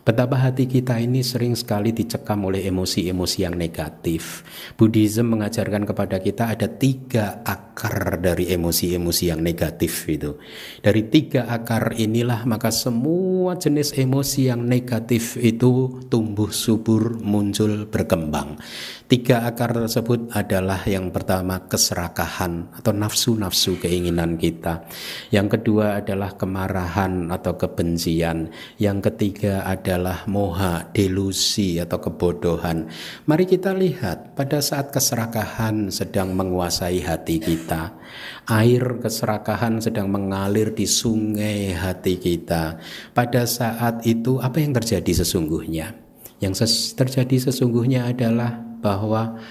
Betapa 0.00 0.40
hati 0.40 0.64
kita 0.64 0.96
ini 0.96 1.20
sering 1.20 1.52
sekali 1.52 1.92
dicekam 1.92 2.48
oleh 2.48 2.64
emosi-emosi 2.64 3.44
yang 3.44 3.52
negatif. 3.52 4.40
Buddhism 4.72 5.36
mengajarkan 5.36 5.84
kepada 5.84 6.16
kita 6.16 6.48
ada 6.56 6.72
tiga 6.72 7.44
akar 7.44 8.16
dari 8.16 8.48
emosi-emosi 8.48 9.24
yang 9.28 9.44
negatif 9.44 10.08
itu. 10.08 10.40
Dari 10.80 11.04
tiga 11.12 11.52
akar 11.52 12.00
inilah 12.00 12.48
maka 12.48 12.72
semua 12.72 13.60
jenis 13.60 13.92
emosi 13.92 14.48
yang 14.48 14.64
negatif 14.64 15.36
itu 15.36 16.00
tumbuh 16.08 16.48
subur, 16.48 17.20
muncul, 17.20 17.84
berkembang. 17.84 18.56
Tiga 19.04 19.42
akar 19.42 19.74
tersebut 19.74 20.30
adalah 20.32 20.80
yang 20.86 21.10
pertama 21.10 21.66
keserakahan 21.66 22.72
atau 22.78 22.94
nafsu-nafsu 22.94 23.76
keinginan 23.82 24.38
kita. 24.38 24.86
Yang 25.34 25.60
kedua 25.60 26.00
adalah 26.00 26.38
kemarahan 26.38 27.28
atau 27.28 27.58
kebencian. 27.58 28.48
Yang 28.78 29.10
ketiga 29.10 29.66
adalah 29.90 30.22
moha, 30.30 30.86
delusi 30.94 31.82
atau 31.82 31.98
kebodohan. 31.98 32.86
Mari 33.26 33.42
kita 33.42 33.74
lihat 33.74 34.38
pada 34.38 34.62
saat 34.62 34.94
keserakahan 34.94 35.90
sedang 35.90 36.30
menguasai 36.38 37.02
hati 37.02 37.42
kita. 37.42 37.98
Air 38.46 39.02
keserakahan 39.02 39.82
sedang 39.82 40.06
mengalir 40.06 40.70
di 40.70 40.86
sungai 40.86 41.74
hati 41.74 42.22
kita. 42.22 42.78
Pada 43.10 43.42
saat 43.50 44.06
itu 44.06 44.38
apa 44.38 44.62
yang 44.62 44.70
terjadi 44.78 45.26
sesungguhnya? 45.26 45.98
Yang 46.38 46.62
ses 46.62 46.94
terjadi 46.94 47.50
sesungguhnya 47.50 48.06
adalah 48.06 48.62
bahwa 48.78 49.42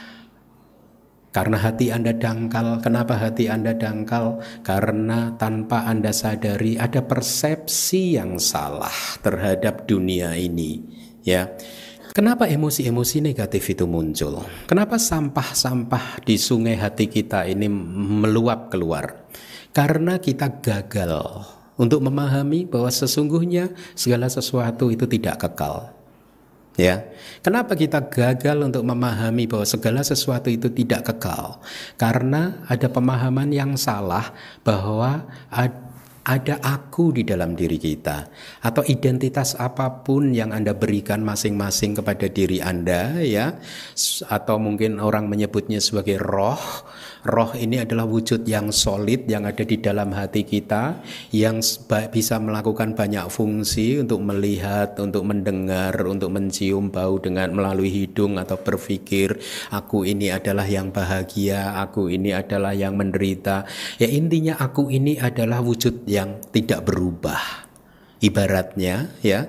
karena 1.39 1.55
hati 1.55 1.87
Anda 1.87 2.11
dangkal, 2.11 2.83
kenapa 2.83 3.15
hati 3.15 3.47
Anda 3.47 3.71
dangkal? 3.71 4.43
Karena 4.59 5.39
tanpa 5.39 5.87
Anda 5.87 6.11
sadari 6.11 6.75
ada 6.75 6.99
persepsi 6.99 8.19
yang 8.19 8.43
salah 8.43 8.91
terhadap 9.23 9.87
dunia 9.87 10.35
ini, 10.35 10.83
ya. 11.23 11.47
Kenapa 12.11 12.43
emosi-emosi 12.43 13.23
negatif 13.23 13.71
itu 13.71 13.87
muncul? 13.87 14.43
Kenapa 14.67 14.99
sampah-sampah 14.99 16.27
di 16.27 16.35
sungai 16.35 16.75
hati 16.75 17.07
kita 17.07 17.47
ini 17.47 17.71
meluap 17.71 18.67
keluar? 18.67 19.31
Karena 19.71 20.19
kita 20.19 20.59
gagal 20.59 21.47
untuk 21.79 22.03
memahami 22.03 22.67
bahwa 22.67 22.91
sesungguhnya 22.91 23.71
segala 23.95 24.27
sesuatu 24.27 24.91
itu 24.91 25.07
tidak 25.07 25.39
kekal. 25.47 25.98
Ya, 26.79 27.11
kenapa 27.43 27.75
kita 27.75 27.99
gagal 28.07 28.55
untuk 28.63 28.87
memahami 28.87 29.51
bahwa 29.51 29.67
segala 29.67 29.99
sesuatu 29.99 30.47
itu 30.47 30.71
tidak 30.71 31.11
kekal? 31.11 31.59
Karena 31.99 32.63
ada 32.71 32.87
pemahaman 32.87 33.51
yang 33.51 33.75
salah 33.75 34.31
bahwa 34.63 35.27
ada 36.23 36.55
aku 36.63 37.11
di 37.11 37.27
dalam 37.27 37.51
diri 37.51 37.75
kita 37.75 38.31
atau 38.63 38.85
identitas 38.87 39.59
apa 39.59 40.07
pun 40.07 40.31
yang 40.31 40.55
Anda 40.55 40.71
berikan 40.71 41.19
masing-masing 41.19 41.99
kepada 41.99 42.31
diri 42.31 42.63
Anda 42.63 43.19
ya 43.27 43.59
atau 44.31 44.55
mungkin 44.55 45.03
orang 45.03 45.27
menyebutnya 45.27 45.83
sebagai 45.83 46.15
roh 46.15 46.87
Roh 47.19 47.51
ini 47.51 47.83
adalah 47.83 48.07
wujud 48.07 48.47
yang 48.47 48.71
solid 48.71 49.27
yang 49.27 49.43
ada 49.43 49.67
di 49.67 49.75
dalam 49.83 50.15
hati 50.15 50.47
kita 50.47 51.03
yang 51.35 51.59
bisa 52.11 52.39
melakukan 52.39 52.95
banyak 52.95 53.27
fungsi 53.27 53.99
untuk 53.99 54.23
melihat, 54.23 54.95
untuk 55.03 55.27
mendengar, 55.27 55.99
untuk 56.07 56.31
mencium 56.31 56.87
bau 56.87 57.19
dengan 57.19 57.51
melalui 57.51 57.91
hidung 57.91 58.39
atau 58.39 58.55
berpikir 58.55 59.35
aku 59.67 60.07
ini 60.07 60.31
adalah 60.31 60.63
yang 60.63 60.95
bahagia, 60.95 61.75
aku 61.83 62.07
ini 62.07 62.31
adalah 62.31 62.71
yang 62.71 62.95
menderita. 62.95 63.67
Ya 63.99 64.07
intinya 64.07 64.55
aku 64.55 64.87
ini 64.87 65.19
adalah 65.19 65.59
wujud 65.59 66.07
yang 66.07 66.39
tidak 66.55 66.87
berubah 66.87 67.69
Ibaratnya 68.19 69.15
ya, 69.23 69.47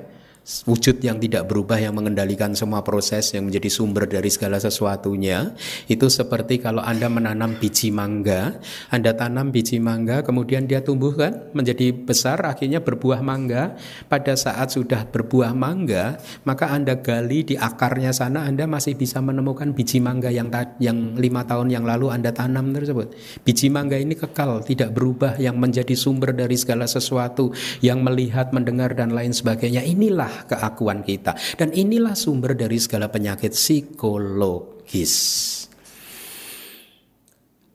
wujud 0.67 1.01
yang 1.01 1.23
tidak 1.23 1.47
berubah 1.47 1.79
yang 1.79 1.95
mengendalikan 1.95 2.53
semua 2.59 2.83
proses 2.83 3.31
yang 3.33 3.47
menjadi 3.47 3.71
sumber 3.71 4.11
dari 4.11 4.29
segala 4.29 4.59
sesuatunya 4.59 5.55
itu 5.87 6.07
seperti 6.11 6.59
kalau 6.59 6.83
Anda 6.83 7.07
menanam 7.07 7.57
biji 7.57 7.95
mangga 7.95 8.59
Anda 8.91 9.15
tanam 9.15 9.55
biji 9.55 9.79
mangga 9.79 10.23
kemudian 10.27 10.67
dia 10.67 10.83
tumbuh 10.83 11.15
kan 11.15 11.51
menjadi 11.55 11.93
besar 11.93 12.43
akhirnya 12.43 12.83
berbuah 12.83 13.21
mangga. 13.23 13.79
Pada 14.11 14.35
saat 14.35 14.75
sudah 14.75 15.07
berbuah 15.07 15.55
mangga 15.55 16.19
maka 16.43 16.73
Anda 16.73 16.99
gali 16.99 17.47
di 17.47 17.55
akarnya 17.55 18.11
sana 18.11 18.47
Anda 18.47 18.67
masih 18.67 18.97
bisa 18.99 19.23
menemukan 19.23 19.71
biji 19.75 20.03
mangga 20.03 20.33
yang 20.33 20.51
yang 20.83 21.15
lima 21.17 21.47
tahun 21.47 21.71
yang 21.71 21.85
lalu 21.87 22.11
Anda 22.11 22.35
tanam 22.35 22.75
tersebut. 22.75 23.15
Biji 23.47 23.71
mangga 23.71 23.97
ini 23.99 24.19
kekal 24.19 24.67
tidak 24.67 24.95
berubah 24.97 25.39
yang 25.39 25.57
menjadi 25.59 25.93
sumber 25.95 26.35
dari 26.35 26.59
segala 26.59 26.91
sesuatu 26.91 27.55
yang 27.85 28.03
melihat 28.03 28.51
mendengar 28.51 28.93
dan 28.97 29.15
lain 29.15 29.31
sebagainya. 29.31 29.85
Inilah 29.87 30.40
keakuan 30.47 31.03
kita. 31.03 31.35
Dan 31.57 31.73
inilah 31.75 32.15
sumber 32.15 32.57
dari 32.57 32.79
segala 32.79 33.09
penyakit 33.11 33.53
psikologis. 33.57 35.17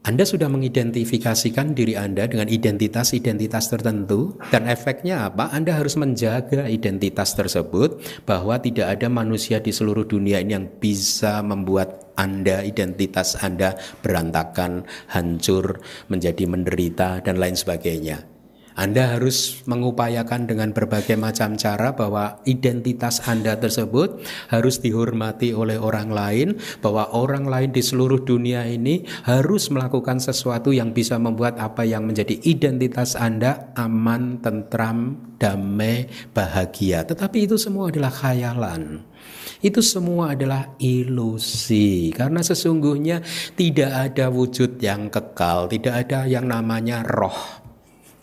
Anda 0.05 0.21
sudah 0.21 0.45
mengidentifikasikan 0.53 1.73
diri 1.73 1.97
Anda 1.97 2.29
dengan 2.29 2.45
identitas-identitas 2.45 3.73
tertentu 3.73 4.37
dan 4.53 4.69
efeknya 4.69 5.33
apa? 5.33 5.49
Anda 5.49 5.81
harus 5.81 5.97
menjaga 5.97 6.69
identitas 6.69 7.33
tersebut 7.33 8.21
bahwa 8.21 8.61
tidak 8.61 8.85
ada 8.85 9.09
manusia 9.09 9.57
di 9.57 9.73
seluruh 9.73 10.05
dunia 10.05 10.37
ini 10.45 10.53
yang 10.53 10.69
bisa 10.77 11.41
membuat 11.41 12.13
Anda, 12.21 12.61
identitas 12.61 13.33
Anda 13.41 13.81
berantakan, 14.05 14.85
hancur, 15.09 15.81
menjadi 16.05 16.45
menderita 16.45 17.25
dan 17.25 17.41
lain 17.41 17.57
sebagainya. 17.57 18.34
Anda 18.75 19.15
harus 19.15 19.63
mengupayakan 19.63 20.51
dengan 20.51 20.75
berbagai 20.75 21.15
macam 21.15 21.55
cara 21.55 21.95
bahwa 21.95 22.43
identitas 22.43 23.23
Anda 23.23 23.55
tersebut 23.55 24.19
harus 24.51 24.83
dihormati 24.83 25.55
oleh 25.55 25.79
orang 25.79 26.11
lain, 26.11 26.47
bahwa 26.83 27.07
orang 27.15 27.47
lain 27.47 27.71
di 27.71 27.79
seluruh 27.79 28.27
dunia 28.27 28.67
ini 28.67 29.07
harus 29.23 29.71
melakukan 29.71 30.19
sesuatu 30.19 30.75
yang 30.75 30.91
bisa 30.91 31.15
membuat 31.15 31.55
apa 31.55 31.87
yang 31.87 32.03
menjadi 32.03 32.35
identitas 32.43 33.15
Anda 33.15 33.71
aman, 33.79 34.43
tentram, 34.43 35.31
damai, 35.39 36.11
bahagia. 36.35 37.07
Tetapi 37.07 37.47
itu 37.47 37.55
semua 37.55 37.87
adalah 37.87 38.11
khayalan. 38.11 39.07
Itu 39.63 39.79
semua 39.79 40.35
adalah 40.35 40.75
ilusi 40.77 42.11
karena 42.11 42.43
sesungguhnya 42.43 43.23
tidak 43.55 44.11
ada 44.11 44.27
wujud 44.27 44.77
yang 44.83 45.07
kekal, 45.07 45.71
tidak 45.71 46.05
ada 46.05 46.27
yang 46.27 46.45
namanya 46.45 47.01
roh. 47.01 47.64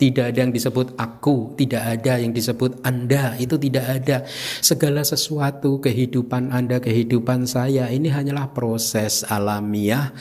Tidak 0.03 0.35
ada 0.35 0.39
yang 0.43 0.51
disebut 0.51 0.99
aku, 0.99 1.55
tidak 1.55 1.79
ada 1.79 2.19
yang 2.19 2.35
disebut 2.35 2.83
Anda, 2.83 3.39
itu 3.39 3.55
tidak 3.55 4.03
ada. 4.03 4.27
Segala 4.59 4.99
sesuatu 5.07 5.79
kehidupan 5.79 6.51
Anda, 6.51 6.83
kehidupan 6.83 7.47
saya 7.47 7.87
ini 7.87 8.11
hanyalah 8.11 8.51
proses 8.51 9.23
alamiah 9.23 10.11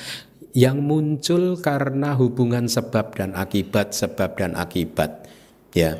yang 0.54 0.86
muncul 0.86 1.58
karena 1.58 2.14
hubungan 2.14 2.70
sebab 2.70 3.18
dan 3.18 3.34
akibat, 3.34 3.90
sebab 3.90 4.38
dan 4.38 4.54
akibat. 4.54 5.26
Ya. 5.74 5.98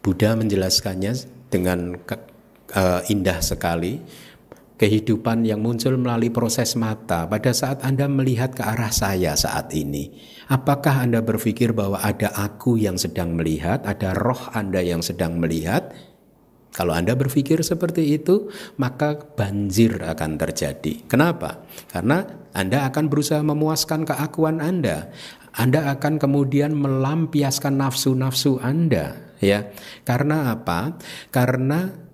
Buddha 0.00 0.32
menjelaskannya 0.32 1.12
dengan 1.52 2.00
uh, 2.72 3.00
indah 3.12 3.44
sekali 3.44 4.00
kehidupan 4.78 5.42
yang 5.42 5.58
muncul 5.58 5.98
melalui 5.98 6.30
proses 6.30 6.78
mata 6.78 7.26
pada 7.26 7.50
saat 7.50 7.82
Anda 7.82 8.06
melihat 8.06 8.54
ke 8.54 8.62
arah 8.62 8.94
saya 8.94 9.34
saat 9.34 9.74
ini. 9.74 10.14
Apakah 10.48 11.02
Anda 11.04 11.20
berpikir 11.20 11.74
bahwa 11.74 11.98
ada 11.98 12.30
aku 12.32 12.78
yang 12.78 12.94
sedang 12.96 13.34
melihat, 13.34 13.82
ada 13.84 14.14
roh 14.14 14.48
Anda 14.54 14.80
yang 14.80 15.02
sedang 15.02 15.42
melihat? 15.42 15.92
Kalau 16.70 16.94
Anda 16.94 17.18
berpikir 17.18 17.58
seperti 17.66 18.14
itu, 18.14 18.54
maka 18.78 19.18
banjir 19.18 19.98
akan 19.98 20.38
terjadi. 20.38 21.10
Kenapa? 21.10 21.66
Karena 21.90 22.22
Anda 22.54 22.86
akan 22.86 23.10
berusaha 23.10 23.42
memuaskan 23.42 24.06
keakuan 24.06 24.62
Anda. 24.62 25.10
Anda 25.58 25.90
akan 25.90 26.22
kemudian 26.22 26.78
melampiaskan 26.78 27.82
nafsu-nafsu 27.82 28.62
Anda, 28.62 29.34
ya. 29.42 29.74
Karena 30.06 30.54
apa? 30.54 30.94
Karena 31.34 32.07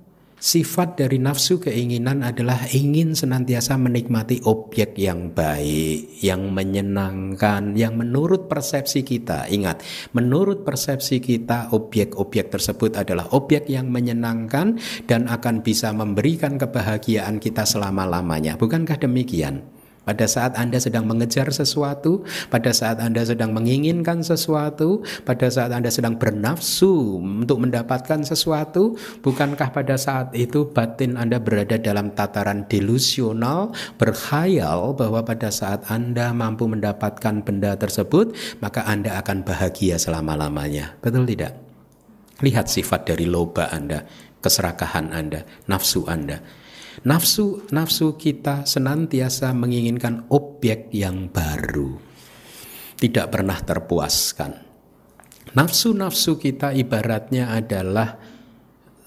Sifat 0.45 1.01
dari 1.01 1.17
nafsu 1.17 1.57
keinginan 1.57 2.21
adalah 2.21 2.69
ingin 2.69 3.17
senantiasa 3.17 3.81
menikmati 3.81 4.45
objek 4.45 4.93
yang 5.01 5.33
baik, 5.33 6.21
yang 6.21 6.53
menyenangkan, 6.53 7.73
yang 7.73 7.97
menurut 7.97 8.45
persepsi 8.45 9.09
kita. 9.09 9.49
Ingat, 9.49 9.81
menurut 10.13 10.61
persepsi 10.61 11.25
kita 11.25 11.73
objek-objek 11.73 12.53
tersebut 12.53 12.93
adalah 12.93 13.33
objek 13.33 13.73
yang 13.73 13.89
menyenangkan 13.89 14.77
dan 15.09 15.33
akan 15.33 15.65
bisa 15.65 15.97
memberikan 15.97 16.61
kebahagiaan 16.61 17.41
kita 17.41 17.65
selama-lamanya. 17.65 18.61
Bukankah 18.61 19.01
demikian? 19.01 19.74
Pada 20.05 20.29
saat 20.29 20.53
Anda 20.61 20.77
sedang 20.77 21.09
mengejar 21.09 21.49
sesuatu, 21.49 22.25
pada 22.53 22.77
saat 22.77 23.01
Anda 23.01 23.25
sedang 23.25 23.57
menginginkan 23.57 24.21
sesuatu, 24.21 25.01
pada 25.25 25.49
saat 25.49 25.73
Anda 25.73 25.89
sedang 25.89 26.21
bernafsu 26.21 27.25
untuk 27.25 27.65
mendapatkan 27.65 28.21
sesuatu, 28.21 29.01
bukankah 29.25 29.73
pada 29.73 29.97
saat 29.97 30.37
itu 30.37 30.69
batin 30.69 31.17
Anda 31.17 31.41
berada 31.41 31.81
dalam 31.81 32.13
tataran 32.13 32.69
delusional, 32.69 33.73
berkhayal 33.97 34.93
bahwa 34.93 35.25
pada 35.25 35.49
saat 35.49 35.89
Anda 35.89 36.37
mampu 36.37 36.69
mendapatkan 36.69 37.41
benda 37.41 37.73
tersebut, 37.81 38.37
maka 38.61 38.85
Anda 38.85 39.17
akan 39.25 39.41
bahagia 39.41 39.97
selama-lamanya. 39.97 41.01
Betul 41.01 41.25
tidak? 41.25 41.57
Lihat 42.45 42.69
sifat 42.69 43.09
dari 43.09 43.25
loba 43.25 43.73
Anda, 43.73 44.05
keserakahan 44.45 45.17
Anda, 45.17 45.49
nafsu 45.65 46.05
Anda. 46.05 46.64
Nafsu 47.03 47.67
nafsu 47.75 48.15
kita 48.15 48.63
senantiasa 48.63 49.51
menginginkan 49.51 50.31
objek 50.31 50.95
yang 50.95 51.27
baru. 51.27 51.99
Tidak 52.95 53.27
pernah 53.27 53.59
terpuaskan. 53.59 54.53
Nafsu-nafsu 55.55 56.39
kita 56.41 56.73
ibaratnya 56.73 57.53
adalah 57.53 58.17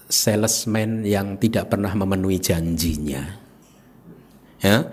salesman 0.08 1.04
yang 1.04 1.36
tidak 1.40 1.72
pernah 1.72 1.92
memenuhi 1.92 2.40
janjinya. 2.40 3.24
Ya, 4.58 4.90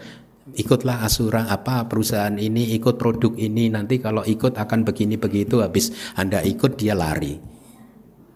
ikutlah 0.53 1.05
asuran 1.05 1.47
apa 1.47 1.87
perusahaan 1.87 2.35
ini, 2.35 2.75
ikut 2.75 2.99
produk 2.99 3.33
ini, 3.39 3.71
nanti 3.71 4.03
kalau 4.03 4.21
ikut 4.27 4.57
akan 4.57 4.83
begini 4.83 5.15
begitu, 5.15 5.63
habis 5.63 5.95
Anda 6.19 6.43
ikut 6.43 6.75
dia 6.75 6.93
lari. 6.93 7.39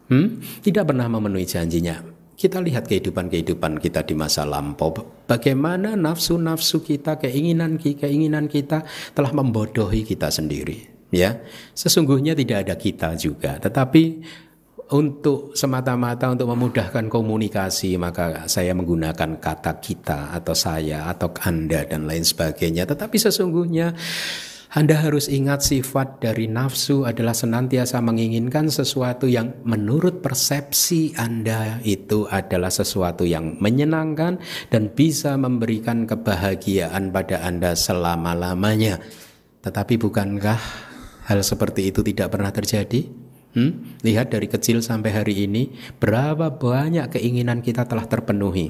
Hmm? 0.09 0.41
Tidak 0.41 0.83
pernah 0.87 1.05
memenuhi 1.05 1.45
janjinya. 1.45 2.18
Kita 2.39 2.63
lihat 2.63 2.87
kehidupan-kehidupan 2.87 3.83
kita 3.83 4.07
di 4.07 4.15
masa 4.15 4.47
lampau. 4.47 4.95
Bagaimana 5.27 5.99
nafsu-nafsu 5.99 6.79
kita, 6.79 7.19
keinginan-keinginan 7.19 8.47
kita 8.47 8.87
telah 9.11 9.35
membodohi 9.35 10.07
kita 10.07 10.31
sendiri. 10.31 10.87
Ya, 11.11 11.43
sesungguhnya 11.75 12.39
tidak 12.39 12.63
ada 12.63 12.75
kita 12.79 13.19
juga, 13.19 13.59
tetapi 13.59 14.23
untuk 14.89 15.53
semata-mata 15.53 16.33
untuk 16.33 16.49
memudahkan 16.49 17.11
komunikasi 17.13 17.99
maka 18.01 18.49
saya 18.49 18.73
menggunakan 18.73 19.37
kata 19.37 19.77
kita 19.77 20.33
atau 20.33 20.55
saya 20.57 21.05
atau 21.11 21.29
Anda 21.45 21.85
dan 21.85 22.07
lain 22.07 22.25
sebagainya. 22.25 22.89
Tetapi 22.89 23.19
sesungguhnya 23.19 23.93
anda 24.69 25.01
harus 25.01 25.25
ingat 25.25 25.65
sifat 25.65 26.21
dari 26.21 26.45
nafsu 26.45 27.01
adalah 27.01 27.33
senantiasa 27.33 28.05
menginginkan 28.05 28.69
sesuatu 28.69 29.25
yang 29.25 29.65
menurut 29.65 30.21
persepsi 30.21 31.17
Anda 31.17 31.81
itu 31.81 32.29
adalah 32.29 32.69
sesuatu 32.69 33.25
yang 33.25 33.57
menyenangkan 33.57 34.37
dan 34.69 34.93
bisa 34.93 35.33
memberikan 35.41 36.05
kebahagiaan 36.05 37.09
pada 37.09 37.41
Anda 37.41 37.73
selama-lamanya. 37.73 39.01
Tetapi 39.65 39.97
bukankah 39.97 40.61
hal 41.25 41.39
seperti 41.41 41.89
itu 41.89 42.05
tidak 42.05 42.29
pernah 42.29 42.53
terjadi? 42.53 43.09
Hmm? 43.57 43.97
Lihat 44.05 44.29
dari 44.29 44.45
kecil 44.45 44.85
sampai 44.85 45.17
hari 45.17 45.49
ini, 45.49 45.73
berapa 45.97 46.53
banyak 46.53 47.17
keinginan 47.17 47.65
kita 47.65 47.89
telah 47.89 48.05
terpenuhi. 48.05 48.69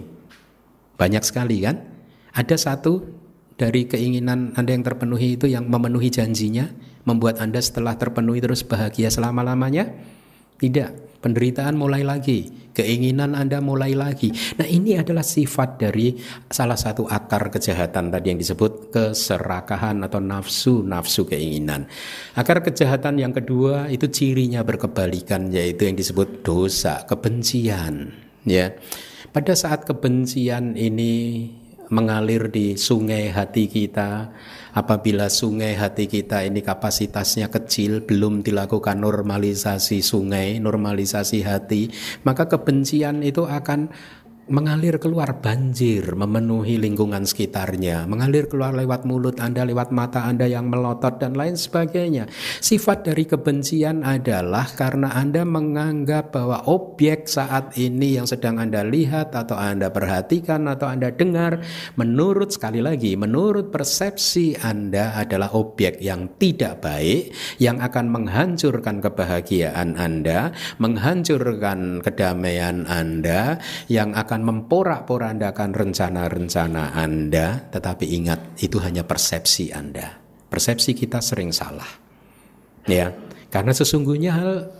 Banyak 0.96 1.28
sekali 1.28 1.60
kan? 1.60 1.76
Ada 2.32 2.56
satu 2.56 3.04
dari 3.60 3.92
keinginan 3.92 4.56
Anda 4.56 4.72
yang 4.72 4.88
terpenuhi 4.88 5.36
itu 5.36 5.52
yang 5.52 5.68
memenuhi 5.68 6.08
janjinya, 6.08 6.72
membuat 7.04 7.44
Anda 7.44 7.60
setelah 7.60 8.00
terpenuhi 8.00 8.40
terus 8.40 8.64
bahagia 8.64 9.12
selama-lamanya? 9.12 9.92
Tidak, 10.56 11.20
penderitaan 11.20 11.76
mulai 11.76 12.08
lagi, 12.08 12.72
keinginan 12.72 13.36
Anda 13.36 13.60
mulai 13.60 13.92
lagi. 14.00 14.32
Nah, 14.56 14.64
ini 14.64 14.96
adalah 14.96 15.28
sifat 15.28 15.76
dari 15.76 16.16
salah 16.48 16.80
satu 16.80 17.04
akar 17.04 17.52
kejahatan 17.52 18.08
tadi 18.08 18.32
yang 18.32 18.40
disebut 18.40 18.96
keserakahan 18.96 20.00
atau 20.08 20.24
nafsu-nafsu 20.24 21.28
keinginan. 21.28 21.84
Akar 22.40 22.64
kejahatan 22.64 23.20
yang 23.20 23.36
kedua 23.36 23.92
itu 23.92 24.08
cirinya 24.08 24.64
berkebalikan 24.64 25.52
yaitu 25.52 25.84
yang 25.84 26.00
disebut 26.00 26.48
dosa, 26.48 27.04
kebencian, 27.04 28.16
ya. 28.48 28.72
Pada 29.30 29.54
saat 29.54 29.86
kebencian 29.86 30.74
ini 30.74 31.46
mengalir 31.90 32.54
di 32.54 32.78
sungai 32.78 33.34
hati 33.34 33.66
kita, 33.66 34.30
apabila 34.78 35.28
sungai 35.28 35.74
hati 35.74 36.06
kita 36.06 36.46
ini 36.46 36.62
kapasitasnya 36.62 37.50
kecil, 37.50 38.06
belum 38.06 38.46
dilakukan 38.46 39.02
normalisasi 39.02 40.06
sungai, 40.06 40.62
normalisasi 40.62 41.42
hati, 41.42 41.90
maka 42.26 42.46
kebencian 42.46 43.26
itu 43.26 43.50
akan 43.50 43.90
mengalir 44.50 44.98
keluar 44.98 45.40
banjir 45.40 46.18
memenuhi 46.18 46.82
lingkungan 46.82 47.24
sekitarnya, 47.24 48.10
mengalir 48.10 48.50
keluar 48.50 48.74
lewat 48.74 49.06
mulut 49.06 49.38
Anda, 49.38 49.64
lewat 49.64 49.94
mata 49.94 50.26
Anda 50.26 50.50
yang 50.50 50.68
melotot 50.68 51.22
dan 51.22 51.38
lain 51.38 51.56
sebagainya. 51.56 52.26
Sifat 52.60 53.06
dari 53.06 53.30
kebencian 53.30 54.02
adalah 54.02 54.66
karena 54.74 55.14
Anda 55.14 55.46
menganggap 55.46 56.34
bahwa 56.34 56.66
objek 56.66 57.30
saat 57.30 57.78
ini 57.78 58.18
yang 58.18 58.26
sedang 58.26 58.58
Anda 58.58 58.82
lihat 58.84 59.38
atau 59.38 59.56
Anda 59.56 59.94
perhatikan 59.94 60.66
atau 60.66 60.90
Anda 60.90 61.14
dengar 61.14 61.62
menurut 61.96 62.52
sekali 62.52 62.82
lagi 62.82 63.14
menurut 63.16 63.70
persepsi 63.70 64.58
Anda 64.60 65.14
adalah 65.16 65.54
objek 65.54 66.02
yang 66.02 66.36
tidak 66.42 66.82
baik 66.82 67.32
yang 67.62 67.80
akan 67.80 68.10
menghancurkan 68.10 69.00
kebahagiaan 69.00 69.96
Anda, 69.96 70.52
menghancurkan 70.82 72.02
kedamaian 72.02 72.90
Anda 72.90 73.62
yang 73.88 74.18
akan 74.18 74.39
akan 74.40 74.48
memporak-porandakan 74.64 75.76
rencana-rencana 75.76 76.96
Anda, 76.96 77.68
tetapi 77.76 78.08
ingat 78.08 78.64
itu 78.64 78.80
hanya 78.80 79.04
persepsi 79.04 79.76
Anda. 79.76 80.16
Persepsi 80.48 80.96
kita 80.96 81.20
sering 81.20 81.52
salah. 81.52 81.92
Ya, 82.88 83.12
karena 83.52 83.76
sesungguhnya 83.76 84.32
hal 84.40 84.72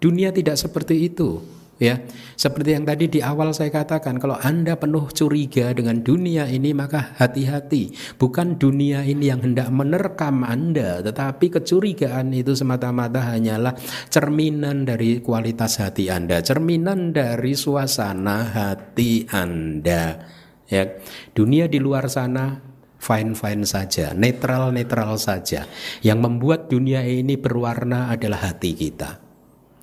dunia 0.00 0.32
tidak 0.32 0.56
seperti 0.56 1.12
itu 1.12 1.44
ya 1.82 1.98
seperti 2.38 2.78
yang 2.78 2.86
tadi 2.86 3.10
di 3.10 3.18
awal 3.18 3.50
saya 3.50 3.74
katakan 3.74 4.22
kalau 4.22 4.38
Anda 4.38 4.78
penuh 4.78 5.10
curiga 5.10 5.74
dengan 5.74 5.98
dunia 6.06 6.46
ini 6.46 6.70
maka 6.70 7.18
hati-hati 7.18 7.90
bukan 8.22 8.54
dunia 8.54 9.02
ini 9.02 9.34
yang 9.34 9.42
hendak 9.42 9.66
menerkam 9.74 10.46
Anda 10.46 11.02
tetapi 11.02 11.58
kecurigaan 11.58 12.30
itu 12.30 12.54
semata-mata 12.54 13.34
hanyalah 13.34 13.74
cerminan 14.06 14.86
dari 14.86 15.18
kualitas 15.18 15.82
hati 15.82 16.06
Anda 16.06 16.38
cerminan 16.38 17.10
dari 17.10 17.58
suasana 17.58 18.46
hati 18.54 19.26
Anda 19.26 20.22
ya 20.70 20.86
dunia 21.34 21.66
di 21.66 21.82
luar 21.82 22.06
sana 22.06 22.70
fine-fine 23.02 23.66
saja, 23.66 24.14
netral-netral 24.14 25.18
saja. 25.18 25.66
Yang 26.06 26.18
membuat 26.22 26.70
dunia 26.70 27.02
ini 27.02 27.34
berwarna 27.34 28.14
adalah 28.14 28.54
hati 28.54 28.78
kita. 28.78 29.18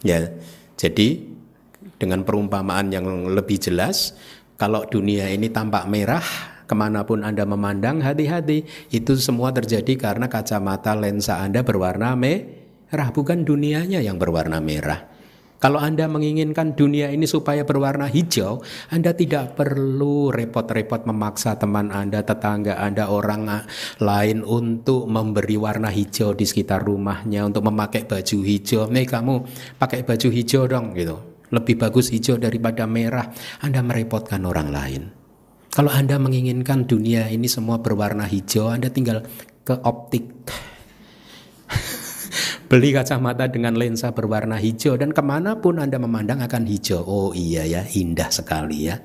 Ya. 0.07 0.31
Jadi 0.79 1.28
dengan 1.99 2.23
perumpamaan 2.23 2.89
yang 2.89 3.05
lebih 3.29 3.59
jelas, 3.59 4.15
kalau 4.55 4.87
dunia 4.87 5.27
ini 5.27 5.51
tampak 5.51 5.85
merah, 5.91 6.23
ke 6.63 6.75
mana 6.77 7.03
pun 7.03 7.27
Anda 7.27 7.43
memandang, 7.43 7.99
hati-hati. 7.99 8.63
Itu 8.89 9.19
semua 9.19 9.51
terjadi 9.51 9.99
karena 9.99 10.31
kacamata 10.31 10.95
lensa 10.95 11.43
Anda 11.43 11.61
berwarna 11.61 12.15
merah, 12.15 13.09
bukan 13.11 13.43
dunianya 13.43 13.99
yang 13.99 14.15
berwarna 14.15 14.63
merah. 14.63 15.11
Kalau 15.59 15.75
Anda 15.75 16.07
menginginkan 16.07 16.71
dunia 16.71 17.11
ini 17.11 17.27
supaya 17.27 17.67
berwarna 17.67 18.07
hijau, 18.07 18.63
Anda 18.95 19.11
tidak 19.11 19.59
perlu 19.59 20.31
repot-repot 20.31 21.03
memaksa 21.03 21.59
teman 21.59 21.91
Anda, 21.91 22.23
tetangga 22.23 22.79
Anda, 22.79 23.11
orang 23.11 23.67
lain 23.99 24.47
untuk 24.47 25.03
memberi 25.11 25.59
warna 25.59 25.91
hijau 25.91 26.31
di 26.31 26.47
sekitar 26.47 26.79
rumahnya, 26.87 27.43
untuk 27.43 27.67
memakai 27.67 28.07
baju 28.07 28.39
hijau. 28.39 28.87
Nih 28.87 29.03
kamu 29.03 29.43
pakai 29.75 30.07
baju 30.07 30.27
hijau 30.31 30.63
dong 30.63 30.95
gitu 30.95 31.28
lebih 31.49 31.75
bagus 31.77 32.09
hijau 32.13 32.37
daripada 32.37 32.85
merah, 32.85 33.29
Anda 33.61 33.81
merepotkan 33.81 34.45
orang 34.45 34.69
lain. 34.69 35.03
Kalau 35.69 35.93
Anda 35.93 36.17
menginginkan 36.17 36.89
dunia 36.89 37.29
ini 37.29 37.45
semua 37.45 37.77
berwarna 37.77 38.25
hijau, 38.25 38.73
Anda 38.73 38.89
tinggal 38.89 39.25
ke 39.61 39.77
optik. 39.85 40.25
Beli 42.69 42.89
kacamata 42.93 43.45
dengan 43.49 43.77
lensa 43.77 44.09
berwarna 44.13 44.57
hijau 44.57 44.97
dan 44.97 45.13
ke 45.13 45.21
mana 45.21 45.61
pun 45.61 45.77
Anda 45.77 46.01
memandang 46.01 46.41
akan 46.41 46.65
hijau. 46.65 47.05
Oh 47.05 47.29
iya 47.37 47.65
ya, 47.69 47.85
indah 47.85 48.33
sekali 48.33 48.89
ya. 48.89 48.97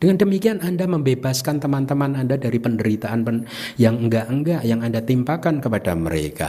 Dengan 0.00 0.16
demikian 0.16 0.64
Anda 0.64 0.88
membebaskan 0.88 1.60
teman-teman 1.60 2.16
Anda 2.16 2.40
dari 2.40 2.56
penderitaan 2.56 3.20
yang 3.76 4.00
enggak-enggak 4.08 4.64
yang 4.64 4.80
Anda 4.80 5.04
timpakan 5.04 5.60
kepada 5.60 5.92
mereka. 5.92 6.48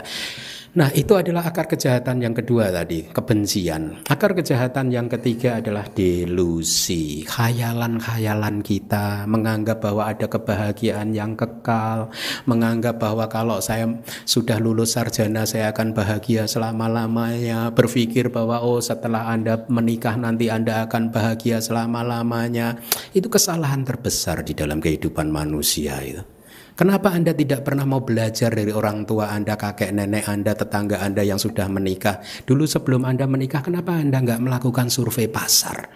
Nah, 0.71 0.87
itu 0.95 1.19
adalah 1.19 1.51
akar 1.51 1.67
kejahatan 1.67 2.23
yang 2.23 2.31
kedua 2.31 2.71
tadi, 2.71 3.03
kebencian. 3.11 4.07
Akar 4.07 4.31
kejahatan 4.31 4.87
yang 4.87 5.11
ketiga 5.11 5.59
adalah 5.59 5.83
delusi, 5.91 7.27
khayalan-khayalan 7.27 8.63
kita 8.63 9.27
menganggap 9.27 9.83
bahwa 9.83 10.07
ada 10.07 10.31
kebahagiaan 10.31 11.11
yang 11.11 11.35
kekal, 11.35 12.07
menganggap 12.47 13.03
bahwa 13.03 13.27
kalau 13.27 13.59
saya 13.59 13.99
sudah 14.23 14.63
lulus 14.63 14.95
sarjana 14.95 15.43
saya 15.43 15.75
akan 15.75 15.91
bahagia 15.91 16.47
selama-lamanya, 16.47 17.75
berpikir 17.75 18.31
bahwa 18.31 18.63
oh 18.63 18.79
setelah 18.79 19.27
Anda 19.27 19.67
menikah 19.67 20.15
nanti 20.15 20.47
Anda 20.47 20.87
akan 20.87 21.11
bahagia 21.11 21.59
selama-lamanya. 21.59 22.79
Itu 23.11 23.27
kesalahan 23.27 23.83
terbesar 23.83 24.47
di 24.47 24.55
dalam 24.55 24.79
kehidupan 24.79 25.35
manusia 25.35 25.99
itu. 25.99 26.23
Kenapa 26.71 27.11
Anda 27.11 27.35
tidak 27.35 27.67
pernah 27.67 27.83
mau 27.83 27.99
belajar 27.99 28.55
dari 28.55 28.71
orang 28.71 29.03
tua 29.03 29.27
Anda, 29.29 29.59
kakek 29.59 29.91
nenek 29.91 30.25
Anda, 30.25 30.55
tetangga 30.55 31.03
Anda 31.03 31.21
yang 31.21 31.37
sudah 31.37 31.67
menikah? 31.67 32.23
Dulu 32.47 32.63
sebelum 32.63 33.03
Anda 33.03 33.27
menikah, 33.27 33.59
kenapa 33.59 33.99
Anda 33.99 34.23
nggak 34.23 34.39
melakukan 34.39 34.87
survei 34.87 35.27
pasar? 35.27 35.91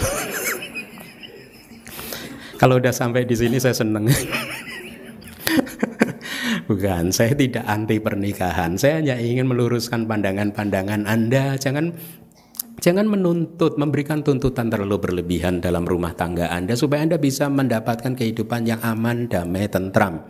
Kalau 2.60 2.80
udah 2.80 2.92
sampai 2.92 3.28
di 3.28 3.36
sini 3.36 3.60
saya 3.60 3.76
seneng. 3.76 4.08
Bukan, 6.68 7.10
saya 7.10 7.34
tidak 7.34 7.66
anti 7.66 7.98
pernikahan. 7.98 8.78
Saya 8.78 9.02
hanya 9.02 9.18
ingin 9.18 9.50
meluruskan 9.50 10.06
pandangan-pandangan 10.06 11.02
Anda. 11.02 11.58
Jangan 11.58 11.90
Jangan 12.80 13.04
menuntut, 13.04 13.76
memberikan 13.76 14.24
tuntutan 14.24 14.72
terlalu 14.72 14.96
berlebihan 14.96 15.60
dalam 15.60 15.84
rumah 15.84 16.16
tangga 16.16 16.48
Anda 16.48 16.72
supaya 16.80 17.04
Anda 17.04 17.20
bisa 17.20 17.52
mendapatkan 17.52 18.16
kehidupan 18.16 18.64
yang 18.64 18.80
aman, 18.80 19.28
damai, 19.28 19.68
tentram 19.68 20.24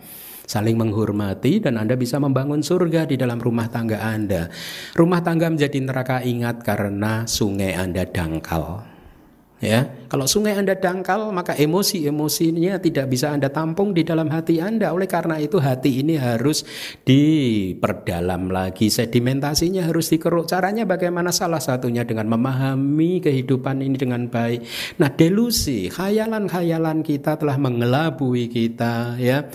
saling 0.51 0.75
menghormati 0.75 1.63
dan 1.63 1.79
Anda 1.79 1.95
bisa 1.95 2.19
membangun 2.19 2.59
surga 2.59 3.07
di 3.07 3.15
dalam 3.15 3.39
rumah 3.39 3.71
tangga 3.71 4.03
Anda. 4.03 4.51
Rumah 4.99 5.23
tangga 5.23 5.47
menjadi 5.47 5.79
neraka 5.79 6.19
ingat 6.27 6.59
karena 6.67 7.23
sungai 7.23 7.71
Anda 7.71 8.03
dangkal. 8.03 8.90
Ya, 9.61 9.85
kalau 10.09 10.25
sungai 10.25 10.57
Anda 10.57 10.73
dangkal, 10.73 11.29
maka 11.29 11.53
emosi-emosinya 11.53 12.81
tidak 12.81 13.13
bisa 13.13 13.29
Anda 13.29 13.53
tampung 13.53 13.93
di 13.93 14.01
dalam 14.01 14.25
hati 14.33 14.57
Anda. 14.57 14.89
Oleh 14.89 15.05
karena 15.05 15.37
itu 15.37 15.61
hati 15.61 16.01
ini 16.01 16.17
harus 16.17 16.65
diperdalam 17.05 18.49
lagi, 18.49 18.89
sedimentasinya 18.89 19.85
harus 19.85 20.09
dikeruk. 20.09 20.49
Caranya 20.49 20.89
bagaimana? 20.89 21.29
Salah 21.29 21.61
satunya 21.61 22.01
dengan 22.01 22.25
memahami 22.33 23.21
kehidupan 23.21 23.85
ini 23.85 24.01
dengan 24.01 24.25
baik. 24.33 24.65
Nah, 24.97 25.13
delusi, 25.13 25.93
khayalan-khayalan 25.93 27.05
kita 27.05 27.37
telah 27.37 27.61
mengelabui 27.61 28.49
kita, 28.49 29.13
ya. 29.21 29.45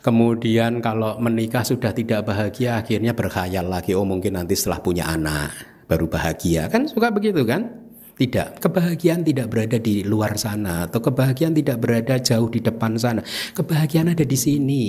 Kemudian 0.00 0.80
kalau 0.80 1.20
menikah 1.20 1.68
sudah 1.68 1.92
tidak 1.92 2.24
bahagia, 2.24 2.80
akhirnya 2.80 3.12
berkhayal 3.12 3.68
lagi, 3.68 3.92
oh 3.92 4.08
mungkin 4.08 4.40
nanti 4.40 4.56
setelah 4.56 4.80
punya 4.80 5.04
anak 5.04 5.52
baru 5.84 6.08
bahagia. 6.08 6.72
Kan 6.72 6.88
suka 6.88 7.12
begitu 7.12 7.44
kan? 7.44 7.79
Tidak, 8.20 8.60
kebahagiaan 8.60 9.24
tidak 9.24 9.48
berada 9.48 9.80
di 9.80 10.04
luar 10.04 10.36
sana 10.36 10.84
atau 10.84 11.00
kebahagiaan 11.00 11.56
tidak 11.56 11.80
berada 11.80 12.20
jauh 12.20 12.52
di 12.52 12.60
depan 12.60 13.00
sana. 13.00 13.24
Kebahagiaan 13.56 14.12
ada 14.12 14.28
di 14.28 14.36
sini. 14.36 14.84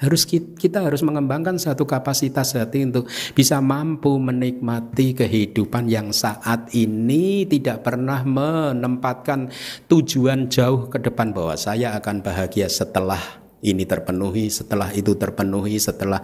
Harus 0.00 0.24
kita 0.24 0.80
harus 0.80 1.04
mengembangkan 1.04 1.60
satu 1.60 1.84
kapasitas 1.84 2.56
hati 2.56 2.88
untuk 2.88 3.12
bisa 3.36 3.60
mampu 3.60 4.16
menikmati 4.16 5.12
kehidupan 5.12 5.84
yang 5.92 6.16
saat 6.16 6.72
ini 6.72 7.44
tidak 7.44 7.84
pernah 7.84 8.24
menempatkan 8.24 9.52
tujuan 9.92 10.48
jauh 10.48 10.88
ke 10.88 10.96
depan 10.96 11.36
bahwa 11.36 11.60
saya 11.60 11.92
akan 12.00 12.24
bahagia 12.24 12.72
setelah 12.72 13.41
ini 13.62 13.86
terpenuhi, 13.86 14.50
setelah 14.50 14.90
itu 14.90 15.14
terpenuhi, 15.14 15.78
setelah 15.78 16.18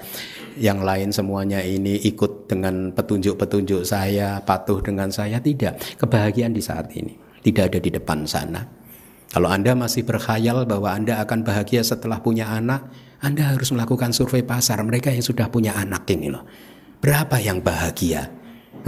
yang 0.58 0.82
lain 0.82 1.14
semuanya 1.14 1.62
ini 1.62 2.02
ikut 2.02 2.50
dengan 2.50 2.90
petunjuk-petunjuk 2.90 3.86
saya, 3.86 4.42
patuh 4.42 4.82
dengan 4.82 5.06
saya, 5.14 5.38
tidak. 5.38 5.78
Kebahagiaan 6.02 6.50
di 6.50 6.62
saat 6.62 6.90
ini 6.98 7.14
tidak 7.46 7.70
ada 7.74 7.78
di 7.78 7.90
depan 7.94 8.26
sana. 8.26 8.66
Kalau 9.28 9.46
Anda 9.52 9.78
masih 9.78 10.02
berkhayal 10.02 10.66
bahwa 10.66 10.90
Anda 10.90 11.22
akan 11.22 11.46
bahagia 11.46 11.86
setelah 11.86 12.18
punya 12.18 12.50
anak, 12.50 12.90
Anda 13.22 13.54
harus 13.54 13.70
melakukan 13.70 14.10
survei 14.10 14.42
pasar 14.42 14.82
mereka 14.82 15.14
yang 15.14 15.22
sudah 15.22 15.46
punya 15.46 15.78
anak 15.78 16.08
ini 16.10 16.32
loh. 16.32 16.42
Berapa 16.98 17.38
yang 17.38 17.62
bahagia? 17.62 18.26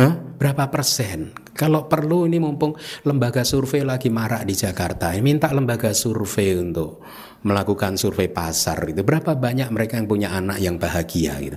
Hah? 0.01 0.13
Berapa 0.41 0.73
persen? 0.73 1.37
Kalau 1.53 1.85
perlu 1.87 2.25
ini 2.25 2.41
mumpung 2.41 2.73
lembaga 3.05 3.45
survei 3.45 3.85
lagi 3.85 4.09
marak 4.09 4.49
di 4.49 4.57
Jakarta, 4.57 5.13
minta 5.21 5.53
lembaga 5.53 5.93
survei 5.93 6.57
untuk 6.57 7.05
melakukan 7.40 7.96
survei 7.96 8.29
pasar 8.29 8.76
itu 8.88 9.00
berapa 9.00 9.33
banyak 9.33 9.72
mereka 9.72 9.96
yang 9.96 10.09
punya 10.09 10.29
anak 10.35 10.61
yang 10.61 10.76
bahagia 10.76 11.40
gitu. 11.40 11.57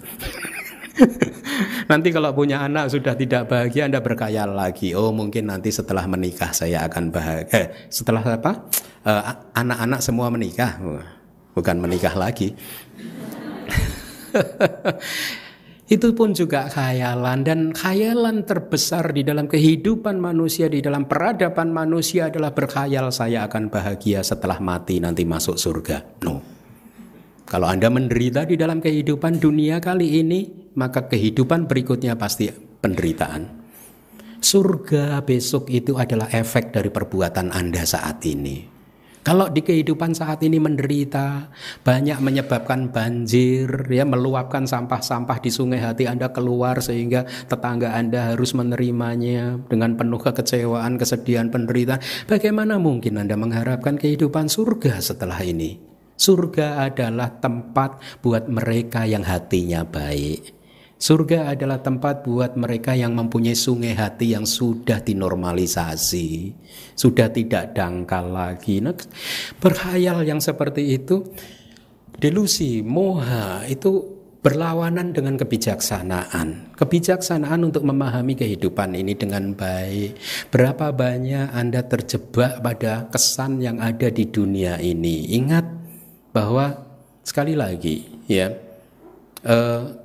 nanti 1.92 2.14
kalau 2.14 2.32
punya 2.32 2.64
anak 2.64 2.88
sudah 2.94 3.18
tidak 3.18 3.50
bahagia 3.50 3.90
Anda 3.90 4.00
berkayal 4.00 4.54
lagi. 4.54 4.96
Oh, 4.96 5.12
mungkin 5.12 5.50
nanti 5.50 5.74
setelah 5.74 6.06
menikah 6.08 6.54
saya 6.56 6.86
akan 6.88 7.12
bahagia. 7.12 7.52
Eh, 7.52 7.68
setelah 7.92 8.24
apa? 8.24 8.70
anak 9.04 9.36
eh, 9.36 9.60
anak-anak 9.60 10.00
semua 10.00 10.32
menikah. 10.32 10.80
bukan 11.54 11.78
menikah 11.78 12.18
lagi. 12.18 12.56
itu 15.94 16.10
pun 16.18 16.34
juga 16.34 16.66
khayalan 16.74 17.46
dan 17.46 17.70
khayalan 17.70 18.42
terbesar 18.50 19.14
di 19.14 19.22
dalam 19.22 19.46
kehidupan 19.46 20.18
manusia 20.18 20.66
di 20.66 20.82
dalam 20.82 21.06
peradaban 21.06 21.70
manusia 21.70 22.34
adalah 22.34 22.50
berkhayal 22.50 23.14
saya 23.14 23.46
akan 23.46 23.70
bahagia 23.70 24.26
setelah 24.26 24.58
mati 24.58 24.98
nanti 24.98 25.22
masuk 25.22 25.54
surga. 25.54 26.26
No. 26.26 26.42
Kalau 27.46 27.70
Anda 27.70 27.94
menderita 27.94 28.50
di 28.50 28.58
dalam 28.58 28.82
kehidupan 28.82 29.38
dunia 29.38 29.78
kali 29.78 30.18
ini, 30.26 30.74
maka 30.74 31.06
kehidupan 31.06 31.70
berikutnya 31.70 32.18
pasti 32.18 32.50
penderitaan. 32.50 33.62
Surga 34.42 35.22
besok 35.22 35.70
itu 35.70 35.94
adalah 35.94 36.26
efek 36.34 36.74
dari 36.74 36.90
perbuatan 36.90 37.54
Anda 37.54 37.86
saat 37.86 38.26
ini. 38.26 38.73
Kalau 39.24 39.48
di 39.48 39.64
kehidupan 39.64 40.12
saat 40.12 40.44
ini 40.44 40.60
menderita, 40.60 41.48
banyak 41.80 42.20
menyebabkan 42.20 42.92
banjir, 42.92 43.72
ya 43.88 44.04
meluapkan 44.04 44.68
sampah-sampah 44.68 45.40
di 45.40 45.48
sungai 45.48 45.80
hati 45.80 46.12
Anda 46.12 46.36
keluar 46.36 46.84
sehingga 46.84 47.24
tetangga 47.48 47.96
Anda 47.96 48.36
harus 48.36 48.52
menerimanya 48.52 49.64
dengan 49.72 49.96
penuh 49.96 50.20
kekecewaan, 50.20 51.00
kesedihan, 51.00 51.48
penderitaan. 51.48 52.04
Bagaimana 52.28 52.76
mungkin 52.84 53.16
Anda 53.16 53.40
mengharapkan 53.40 53.96
kehidupan 53.96 54.52
surga 54.52 55.00
setelah 55.00 55.40
ini? 55.40 55.80
Surga 56.20 56.92
adalah 56.92 57.32
tempat 57.40 58.04
buat 58.20 58.52
mereka 58.52 59.08
yang 59.08 59.24
hatinya 59.24 59.88
baik. 59.88 60.63
Surga 61.04 61.52
adalah 61.52 61.84
tempat 61.84 62.24
buat 62.24 62.56
mereka 62.56 62.96
yang 62.96 63.12
mempunyai 63.12 63.60
sungai 63.60 63.92
hati 63.92 64.32
yang 64.32 64.48
sudah 64.48 65.04
dinormalisasi, 65.04 66.56
sudah 66.96 67.28
tidak 67.28 67.76
dangkal 67.76 68.32
lagi. 68.32 68.80
Nah, 68.80 68.96
berhayal 69.60 70.24
yang 70.24 70.40
seperti 70.40 70.96
itu, 70.96 71.28
delusi, 72.16 72.80
moha 72.80 73.68
itu 73.68 74.00
berlawanan 74.40 75.12
dengan 75.12 75.36
kebijaksanaan. 75.36 76.72
Kebijaksanaan 76.80 77.68
untuk 77.68 77.84
memahami 77.84 78.40
kehidupan 78.40 78.96
ini 78.96 79.12
dengan 79.20 79.52
baik. 79.60 80.16
Berapa 80.56 80.96
banyak 80.96 81.52
Anda 81.52 81.84
terjebak 81.84 82.64
pada 82.64 83.12
kesan 83.12 83.60
yang 83.60 83.84
ada 83.84 84.08
di 84.08 84.24
dunia 84.24 84.80
ini? 84.80 85.36
Ingat 85.36 85.68
bahwa 86.32 86.80
sekali 87.28 87.60
lagi, 87.60 88.08
ya. 88.32 88.56
Uh, 89.44 90.03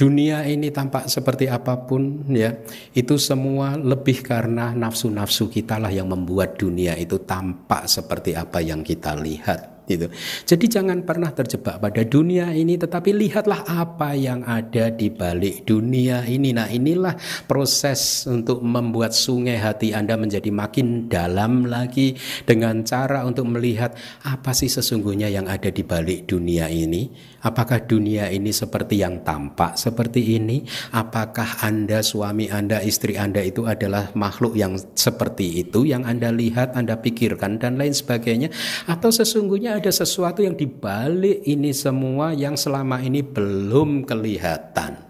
dunia 0.00 0.48
ini 0.48 0.72
tampak 0.72 1.12
seperti 1.12 1.52
apa 1.52 1.76
pun 1.84 2.24
ya. 2.32 2.56
Itu 2.96 3.20
semua 3.20 3.76
lebih 3.76 4.24
karena 4.24 4.72
nafsu-nafsu 4.72 5.52
kita 5.52 5.76
lah 5.76 5.92
yang 5.92 6.08
membuat 6.08 6.56
dunia 6.56 6.96
itu 6.96 7.20
tampak 7.20 7.84
seperti 7.84 8.32
apa 8.32 8.64
yang 8.64 8.80
kita 8.80 9.12
lihat 9.20 9.79
gitu. 9.90 10.06
Jadi 10.46 10.70
jangan 10.70 11.02
pernah 11.02 11.34
terjebak 11.34 11.82
pada 11.82 12.06
dunia 12.06 12.54
ini 12.54 12.78
tetapi 12.78 13.10
lihatlah 13.10 13.66
apa 13.66 14.14
yang 14.14 14.46
ada 14.46 14.94
di 14.94 15.10
balik 15.10 15.66
dunia 15.66 16.22
ini. 16.30 16.54
Nah, 16.54 16.70
inilah 16.70 17.18
proses 17.50 18.30
untuk 18.30 18.62
membuat 18.62 19.10
sungai 19.10 19.58
hati 19.58 19.90
Anda 19.90 20.14
menjadi 20.14 20.54
makin 20.54 21.10
dalam 21.10 21.66
lagi 21.66 22.14
dengan 22.46 22.86
cara 22.86 23.26
untuk 23.26 23.50
melihat 23.50 23.98
apa 24.22 24.54
sih 24.54 24.70
sesungguhnya 24.70 25.26
yang 25.26 25.50
ada 25.50 25.68
di 25.74 25.82
balik 25.82 26.30
dunia 26.30 26.70
ini. 26.70 27.10
Apakah 27.40 27.88
dunia 27.88 28.28
ini 28.28 28.52
seperti 28.52 29.00
yang 29.00 29.24
tampak 29.24 29.80
seperti 29.80 30.36
ini? 30.36 30.60
Apakah 30.92 31.64
Anda, 31.64 32.04
suami 32.04 32.52
Anda, 32.52 32.84
istri 32.84 33.16
Anda 33.16 33.40
itu 33.40 33.64
adalah 33.64 34.12
makhluk 34.12 34.52
yang 34.60 34.76
seperti 34.92 35.64
itu 35.64 35.88
yang 35.88 36.04
Anda 36.04 36.28
lihat, 36.28 36.76
Anda 36.76 37.00
pikirkan 37.00 37.56
dan 37.56 37.80
lain 37.80 37.96
sebagainya? 37.96 38.52
Atau 38.84 39.08
sesungguhnya 39.08 39.79
ada 39.80 39.88
sesuatu 39.88 40.44
yang 40.44 40.52
dibalik 40.52 41.40
ini 41.48 41.72
semua 41.72 42.36
yang 42.36 42.54
selama 42.60 43.00
ini 43.00 43.24
belum 43.24 44.04
kelihatan. 44.04 45.08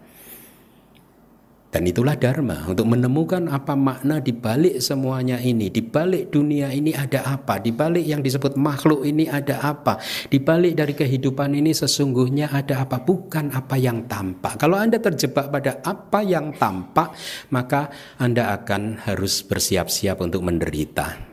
Dan 1.71 1.87
itulah 1.87 2.19
dharma 2.19 2.67
untuk 2.67 2.83
menemukan 2.83 3.47
apa 3.47 3.79
makna 3.79 4.19
di 4.19 4.35
balik 4.35 4.83
semuanya 4.83 5.39
ini, 5.39 5.71
di 5.71 5.79
balik 5.79 6.27
dunia 6.27 6.67
ini 6.67 6.91
ada 6.91 7.23
apa, 7.23 7.63
di 7.63 7.71
balik 7.71 8.03
yang 8.03 8.19
disebut 8.19 8.59
makhluk 8.59 9.07
ini 9.07 9.31
ada 9.31 9.55
apa, 9.63 9.95
di 10.27 10.43
balik 10.43 10.75
dari 10.75 10.91
kehidupan 10.91 11.55
ini 11.55 11.71
sesungguhnya 11.71 12.51
ada 12.51 12.83
apa, 12.83 12.99
bukan 12.99 13.55
apa 13.55 13.79
yang 13.79 14.03
tampak. 14.03 14.59
Kalau 14.59 14.75
Anda 14.75 14.99
terjebak 14.99 15.47
pada 15.47 15.79
apa 15.79 16.19
yang 16.27 16.51
tampak, 16.59 17.15
maka 17.55 17.87
Anda 18.19 18.51
akan 18.51 19.07
harus 19.07 19.39
bersiap-siap 19.39 20.19
untuk 20.19 20.43
menderita. 20.43 21.23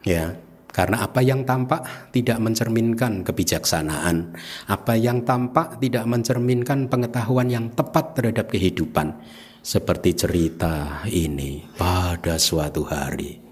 Ya, 0.00 0.32
karena 0.70 1.02
apa 1.04 1.20
yang 1.20 1.42
tampak 1.42 1.82
tidak 2.14 2.38
mencerminkan 2.38 3.26
kebijaksanaan, 3.26 4.30
apa 4.70 4.94
yang 4.94 5.26
tampak 5.26 5.82
tidak 5.82 6.06
mencerminkan 6.06 6.86
pengetahuan 6.86 7.50
yang 7.50 7.66
tepat 7.74 8.14
terhadap 8.16 8.46
kehidupan, 8.50 9.18
seperti 9.60 10.16
cerita 10.16 11.04
ini 11.10 11.66
pada 11.76 12.38
suatu 12.38 12.86
hari. 12.86 13.40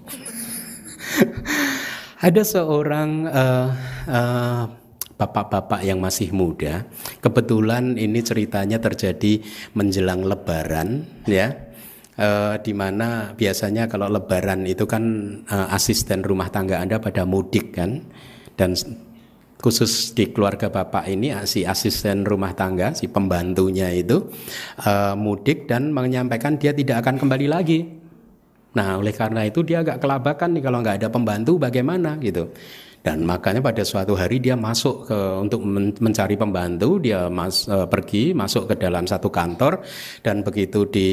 Ada 2.19 2.43
seorang 2.43 3.31
uh, 3.31 3.71
uh, 4.11 4.63
bapak-bapak 5.15 5.87
yang 5.87 6.03
masih 6.03 6.35
muda, 6.35 6.83
kebetulan 7.23 7.95
ini 7.95 8.19
ceritanya 8.23 8.79
terjadi 8.79 9.39
menjelang 9.75 10.23
Lebaran, 10.27 11.07
ya 11.27 11.68
uh, 12.19 12.55
di 12.59 12.75
mana 12.75 13.31
biasanya 13.33 13.87
kalau 13.87 14.11
lebaran 14.11 14.67
itu 14.67 14.83
kan 14.83 15.03
uh, 15.47 15.71
asisten 15.71 16.21
rumah 16.21 16.51
tangga 16.51 16.83
Anda 16.83 16.99
pada 16.99 17.23
mudik 17.23 17.79
kan 17.79 18.03
dan 18.59 18.75
khusus 19.59 20.15
di 20.15 20.31
keluarga 20.31 20.71
bapak 20.71 21.11
ini 21.11 21.35
ah, 21.35 21.43
si 21.43 21.67
asisten 21.67 22.23
rumah 22.23 22.55
tangga 22.55 22.95
si 22.95 23.11
pembantunya 23.11 23.91
itu 23.91 24.31
uh, 24.87 25.15
mudik 25.19 25.67
dan 25.67 25.91
menyampaikan 25.91 26.55
dia 26.55 26.75
tidak 26.75 27.03
akan 27.03 27.19
kembali 27.19 27.47
lagi. 27.47 27.79
Nah 28.69 29.01
oleh 29.01 29.11
karena 29.11 29.43
itu 29.49 29.65
dia 29.65 29.81
agak 29.81 29.99
kelabakan 29.99 30.55
nih 30.55 30.63
kalau 30.63 30.77
nggak 30.79 30.97
ada 31.03 31.09
pembantu 31.11 31.59
bagaimana 31.59 32.15
gitu. 32.21 32.51
Dan 32.99 33.23
makanya 33.23 33.63
pada 33.63 33.79
suatu 33.87 34.11
hari 34.11 34.43
dia 34.43 34.59
masuk 34.59 35.07
ke 35.07 35.19
untuk 35.39 35.63
mencari 36.03 36.35
pembantu, 36.35 36.99
dia 36.99 37.31
mas, 37.31 37.63
e, 37.63 37.87
pergi 37.87 38.35
masuk 38.35 38.67
ke 38.67 38.75
dalam 38.75 39.07
satu 39.07 39.31
kantor 39.31 39.79
dan 40.19 40.43
begitu 40.43 40.83
di 40.91 41.09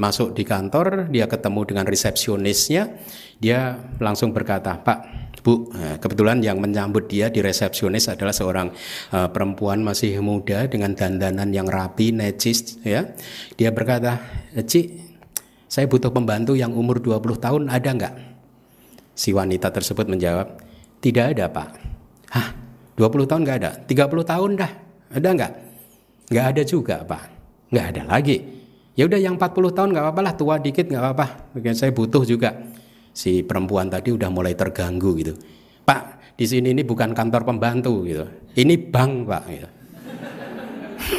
masuk 0.00 0.32
di 0.32 0.48
kantor 0.48 1.12
dia 1.12 1.28
ketemu 1.28 1.60
dengan 1.68 1.84
resepsionisnya, 1.84 2.82
dia 3.36 3.76
langsung 4.00 4.32
berkata, 4.32 4.80
"Pak, 4.80 5.24
Bu, 5.44 5.68
e, 5.76 6.00
kebetulan 6.00 6.40
yang 6.40 6.56
menyambut 6.56 7.04
dia 7.04 7.28
di 7.28 7.44
resepsionis 7.44 8.08
adalah 8.08 8.32
seorang 8.32 8.72
uh, 9.12 9.28
perempuan 9.28 9.84
masih 9.84 10.16
muda 10.24 10.64
dengan 10.64 10.96
dandanan 10.96 11.52
yang 11.52 11.68
rapi, 11.68 12.16
necis 12.16 12.80
ya. 12.80 13.12
Dia 13.52 13.68
berkata, 13.68 14.24
"Cik, 14.56 14.86
saya 15.68 15.84
butuh 15.84 16.08
pembantu 16.16 16.56
yang 16.56 16.72
umur 16.72 16.96
20 16.96 17.36
tahun, 17.36 17.68
ada 17.68 17.90
nggak?" 17.92 18.14
Si 19.12 19.36
wanita 19.36 19.68
tersebut 19.68 20.08
menjawab, 20.08 20.63
tidak 21.04 21.36
ada 21.36 21.44
pak. 21.52 21.68
Hah? 22.32 22.48
20 22.96 23.28
tahun 23.28 23.40
nggak 23.44 23.58
ada? 23.60 23.70
30 23.84 24.24
tahun 24.24 24.50
dah? 24.56 24.72
Ada 25.12 25.28
nggak? 25.36 25.52
Nggak 26.32 26.46
ada 26.56 26.62
juga 26.64 26.96
pak. 27.04 27.22
Nggak 27.68 27.86
ada 27.92 28.02
lagi. 28.08 28.36
Ya 28.96 29.04
udah 29.04 29.20
yang 29.20 29.36
40 29.36 29.76
tahun 29.76 29.88
nggak 29.92 30.04
apa-apa 30.08 30.20
lah, 30.24 30.32
tua 30.38 30.56
dikit 30.56 30.88
nggak 30.88 31.02
apa-apa. 31.04 31.26
Saya 31.76 31.92
butuh 31.92 32.24
juga. 32.24 32.56
Si 33.12 33.44
perempuan 33.44 33.92
tadi 33.92 34.16
udah 34.16 34.32
mulai 34.32 34.56
terganggu 34.56 35.12
gitu. 35.20 35.36
Pak, 35.84 36.34
di 36.40 36.48
sini 36.48 36.72
ini 36.72 36.82
bukan 36.82 37.12
kantor 37.12 37.44
pembantu 37.44 38.00
gitu. 38.08 38.24
Ini 38.56 38.74
bank 38.88 39.12
pak. 39.28 39.42
Gitu. 39.50 39.68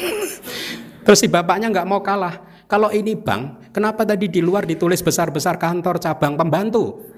Terus 1.05 1.19
si 1.21 1.27
bapaknya 1.29 1.69
nggak 1.69 1.87
mau 1.87 2.01
kalah. 2.01 2.65
Kalau 2.65 2.89
ini 2.89 3.13
bank, 3.13 3.69
kenapa 3.69 4.01
tadi 4.01 4.33
di 4.33 4.41
luar 4.41 4.65
ditulis 4.65 5.05
besar-besar 5.05 5.61
kantor 5.61 6.01
cabang 6.01 6.33
pembantu? 6.33 7.13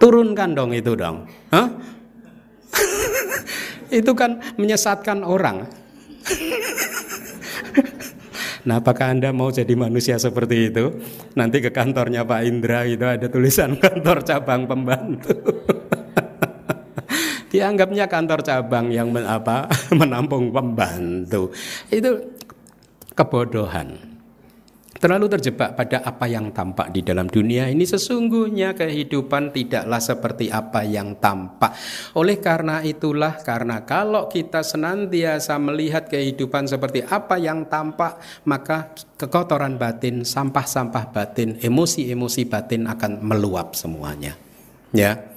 Turunkan 0.00 0.56
dong 0.56 0.72
itu 0.72 0.96
dong. 0.96 1.28
Hah? 1.52 1.68
itu 4.00 4.12
kan 4.16 4.40
menyesatkan 4.56 5.20
orang. 5.20 5.68
nah, 8.66 8.80
apakah 8.80 9.12
Anda 9.12 9.36
mau 9.36 9.52
jadi 9.52 9.76
manusia 9.76 10.16
seperti 10.16 10.72
itu? 10.72 10.96
Nanti 11.36 11.60
ke 11.60 11.68
kantornya 11.68 12.24
Pak 12.24 12.40
Indra 12.48 12.88
itu 12.88 13.04
ada 13.04 13.28
tulisan 13.28 13.76
kantor 13.84 14.24
cabang 14.24 14.64
pembantu. 14.64 15.36
Dianggapnya 17.50 18.06
kantor 18.06 18.46
cabang 18.46 18.94
yang 18.94 19.10
men, 19.10 19.26
apa 19.26 19.66
menampung 19.92 20.54
pembantu. 20.54 21.52
Itu 21.92 22.32
kebodohan. 23.12 24.09
Terlalu 25.00 25.32
terjebak 25.32 25.80
pada 25.80 26.04
apa 26.04 26.28
yang 26.28 26.52
tampak 26.52 26.92
di 26.92 27.00
dalam 27.00 27.24
dunia 27.24 27.72
ini 27.72 27.88
sesungguhnya 27.88 28.76
kehidupan 28.76 29.48
tidaklah 29.48 29.96
seperti 29.96 30.52
apa 30.52 30.84
yang 30.84 31.16
tampak. 31.16 31.72
Oleh 32.20 32.36
karena 32.36 32.84
itulah 32.84 33.40
karena 33.40 33.88
kalau 33.88 34.28
kita 34.28 34.60
senantiasa 34.60 35.56
melihat 35.56 36.04
kehidupan 36.04 36.68
seperti 36.68 37.00
apa 37.00 37.40
yang 37.40 37.64
tampak 37.72 38.20
maka 38.44 38.92
kekotoran 39.16 39.80
batin, 39.80 40.20
sampah-sampah 40.20 41.08
batin, 41.16 41.56
emosi-emosi 41.56 42.44
batin 42.44 42.84
akan 42.84 43.24
meluap 43.24 43.72
semuanya. 43.72 44.36
Ya. 44.92 45.29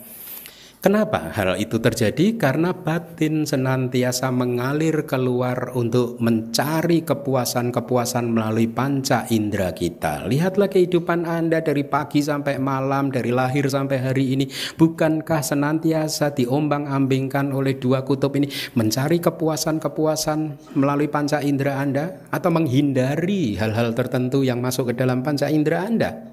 Kenapa 0.84 1.32
hal 1.32 1.56
itu 1.64 1.80
terjadi? 1.80 2.36
Karena 2.36 2.76
batin 2.76 3.48
senantiasa 3.48 4.28
mengalir 4.36 5.08
keluar 5.08 5.72
untuk 5.80 6.20
mencari 6.20 7.08
kepuasan-kepuasan 7.08 8.28
melalui 8.28 8.68
panca 8.68 9.24
indera 9.32 9.72
kita. 9.72 10.28
Lihatlah 10.28 10.68
kehidupan 10.68 11.24
Anda 11.24 11.64
dari 11.64 11.88
pagi 11.88 12.20
sampai 12.20 12.60
malam, 12.60 13.16
dari 13.16 13.32
lahir 13.32 13.64
sampai 13.64 13.96
hari 13.96 14.36
ini. 14.36 14.52
Bukankah 14.76 15.40
senantiasa 15.40 16.36
diombang-ambingkan 16.36 17.56
oleh 17.56 17.80
dua 17.80 18.04
kutub 18.04 18.36
ini 18.36 18.52
mencari 18.76 19.24
kepuasan-kepuasan 19.24 20.76
melalui 20.76 21.08
panca 21.08 21.40
indera 21.40 21.80
Anda 21.80 22.28
atau 22.28 22.52
menghindari 22.52 23.56
hal-hal 23.56 23.96
tertentu 23.96 24.44
yang 24.44 24.60
masuk 24.60 24.92
ke 24.92 25.00
dalam 25.00 25.24
panca 25.24 25.48
indera 25.48 25.88
Anda? 25.88 26.33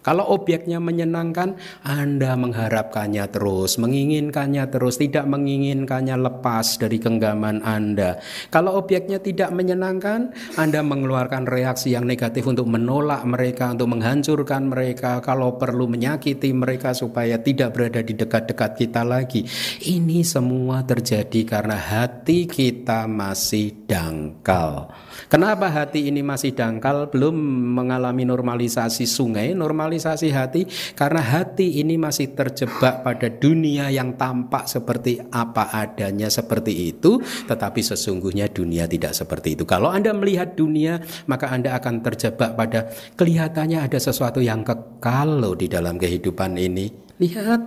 Kalau 0.00 0.24
obyeknya 0.32 0.80
menyenangkan, 0.80 1.60
Anda 1.84 2.32
mengharapkannya 2.36 3.28
terus, 3.28 3.76
menginginkannya 3.76 4.64
terus, 4.72 4.96
tidak 4.96 5.28
menginginkannya 5.28 6.16
lepas 6.16 6.80
dari 6.80 6.96
genggaman 6.96 7.60
Anda. 7.60 8.16
Kalau 8.48 8.80
obyeknya 8.80 9.20
tidak 9.20 9.52
menyenangkan, 9.52 10.32
Anda 10.56 10.80
mengeluarkan 10.80 11.44
reaksi 11.44 11.92
yang 11.92 12.08
negatif 12.08 12.48
untuk 12.48 12.64
menolak 12.64 13.28
mereka, 13.28 13.76
untuk 13.76 13.92
menghancurkan 13.92 14.72
mereka, 14.72 15.20
kalau 15.20 15.60
perlu 15.60 15.84
menyakiti 15.84 16.48
mereka 16.56 16.96
supaya 16.96 17.36
tidak 17.36 17.76
berada 17.76 18.00
di 18.00 18.16
dekat-dekat 18.16 18.70
kita 18.80 19.04
lagi. 19.04 19.44
Ini 19.84 20.24
semua 20.24 20.80
terjadi 20.80 21.44
karena 21.44 21.76
hati 21.76 22.48
kita 22.48 23.04
masih 23.04 23.84
dangkal. 23.84 24.88
Kenapa 25.30 25.70
hati 25.70 26.10
ini 26.10 26.26
masih 26.26 26.58
dangkal, 26.58 27.06
belum 27.06 27.38
mengalami 27.78 28.26
normalisasi 28.26 29.06
sungai, 29.06 29.54
normalisasi 29.54 30.26
hati? 30.34 30.66
Karena 30.98 31.22
hati 31.22 31.78
ini 31.78 31.94
masih 31.94 32.34
terjebak 32.34 33.06
pada 33.06 33.30
dunia 33.30 33.94
yang 33.94 34.18
tampak 34.18 34.66
seperti 34.66 35.22
apa 35.30 35.70
adanya 35.70 36.26
seperti 36.26 36.90
itu, 36.90 37.22
tetapi 37.46 37.78
sesungguhnya 37.78 38.50
dunia 38.50 38.90
tidak 38.90 39.14
seperti 39.14 39.54
itu. 39.54 39.62
Kalau 39.62 39.94
Anda 39.94 40.10
melihat 40.10 40.58
dunia, 40.58 40.98
maka 41.30 41.46
Anda 41.54 41.78
akan 41.78 42.02
terjebak 42.02 42.58
pada 42.58 42.90
kelihatannya 43.14 43.86
ada 43.86 44.02
sesuatu 44.02 44.42
yang 44.42 44.66
kekal 44.66 45.46
loh 45.46 45.54
di 45.54 45.70
dalam 45.70 45.94
kehidupan 45.94 46.58
ini. 46.58 46.90
Lihat, 47.22 47.62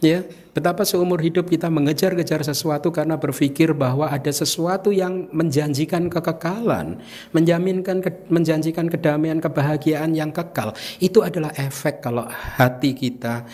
ya 0.00 0.24
Betapa 0.50 0.82
seumur 0.82 1.22
hidup 1.22 1.46
kita 1.46 1.70
mengejar-kejar 1.70 2.42
sesuatu 2.42 2.90
karena 2.90 3.14
berpikir 3.14 3.70
bahwa 3.70 4.10
ada 4.10 4.34
sesuatu 4.34 4.90
yang 4.90 5.30
menjanjikan 5.30 6.10
kekekalan, 6.10 6.98
menjaminkan 7.30 8.02
menjanjikan 8.26 8.90
kedamaian, 8.90 9.38
kebahagiaan 9.38 10.10
yang 10.10 10.34
kekal. 10.34 10.74
Itu 10.98 11.22
adalah 11.22 11.54
efek 11.54 12.02
kalau 12.02 12.26
hati 12.26 12.98
kita, 12.98 13.46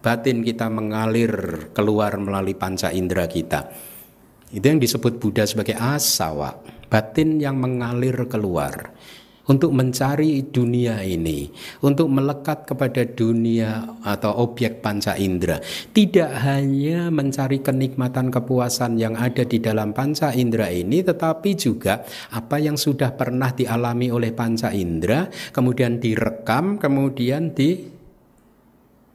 batin 0.00 0.40
kita 0.40 0.72
mengalir 0.72 1.68
keluar 1.76 2.16
melalui 2.16 2.56
panca 2.56 2.88
indera 2.96 3.28
kita. 3.28 3.68
Itu 4.48 4.64
yang 4.64 4.80
disebut 4.80 5.20
Buddha 5.20 5.44
sebagai 5.44 5.76
asawa, 5.76 6.56
batin 6.88 7.44
yang 7.44 7.60
mengalir 7.60 8.24
keluar 8.24 8.96
untuk 9.48 9.72
mencari 9.72 10.48
dunia 10.48 11.00
ini, 11.02 11.48
untuk 11.82 12.12
melekat 12.12 12.68
kepada 12.68 13.02
dunia 13.08 13.98
atau 14.04 14.44
objek 14.44 14.84
panca 14.84 15.16
indera. 15.16 15.58
Tidak 15.92 16.30
hanya 16.44 17.08
mencari 17.08 17.64
kenikmatan 17.64 18.28
kepuasan 18.28 19.00
yang 19.00 19.16
ada 19.16 19.42
di 19.42 19.58
dalam 19.58 19.96
panca 19.96 20.30
indera 20.36 20.68
ini, 20.68 21.00
tetapi 21.00 21.50
juga 21.56 22.04
apa 22.32 22.60
yang 22.60 22.76
sudah 22.76 23.16
pernah 23.16 23.50
dialami 23.50 24.12
oleh 24.12 24.30
panca 24.36 24.70
indera, 24.70 25.26
kemudian 25.50 25.98
direkam, 25.98 26.76
kemudian 26.76 27.56
di 27.56 27.97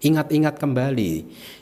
ingat-ingat 0.04 0.60
kembali, 0.60 1.14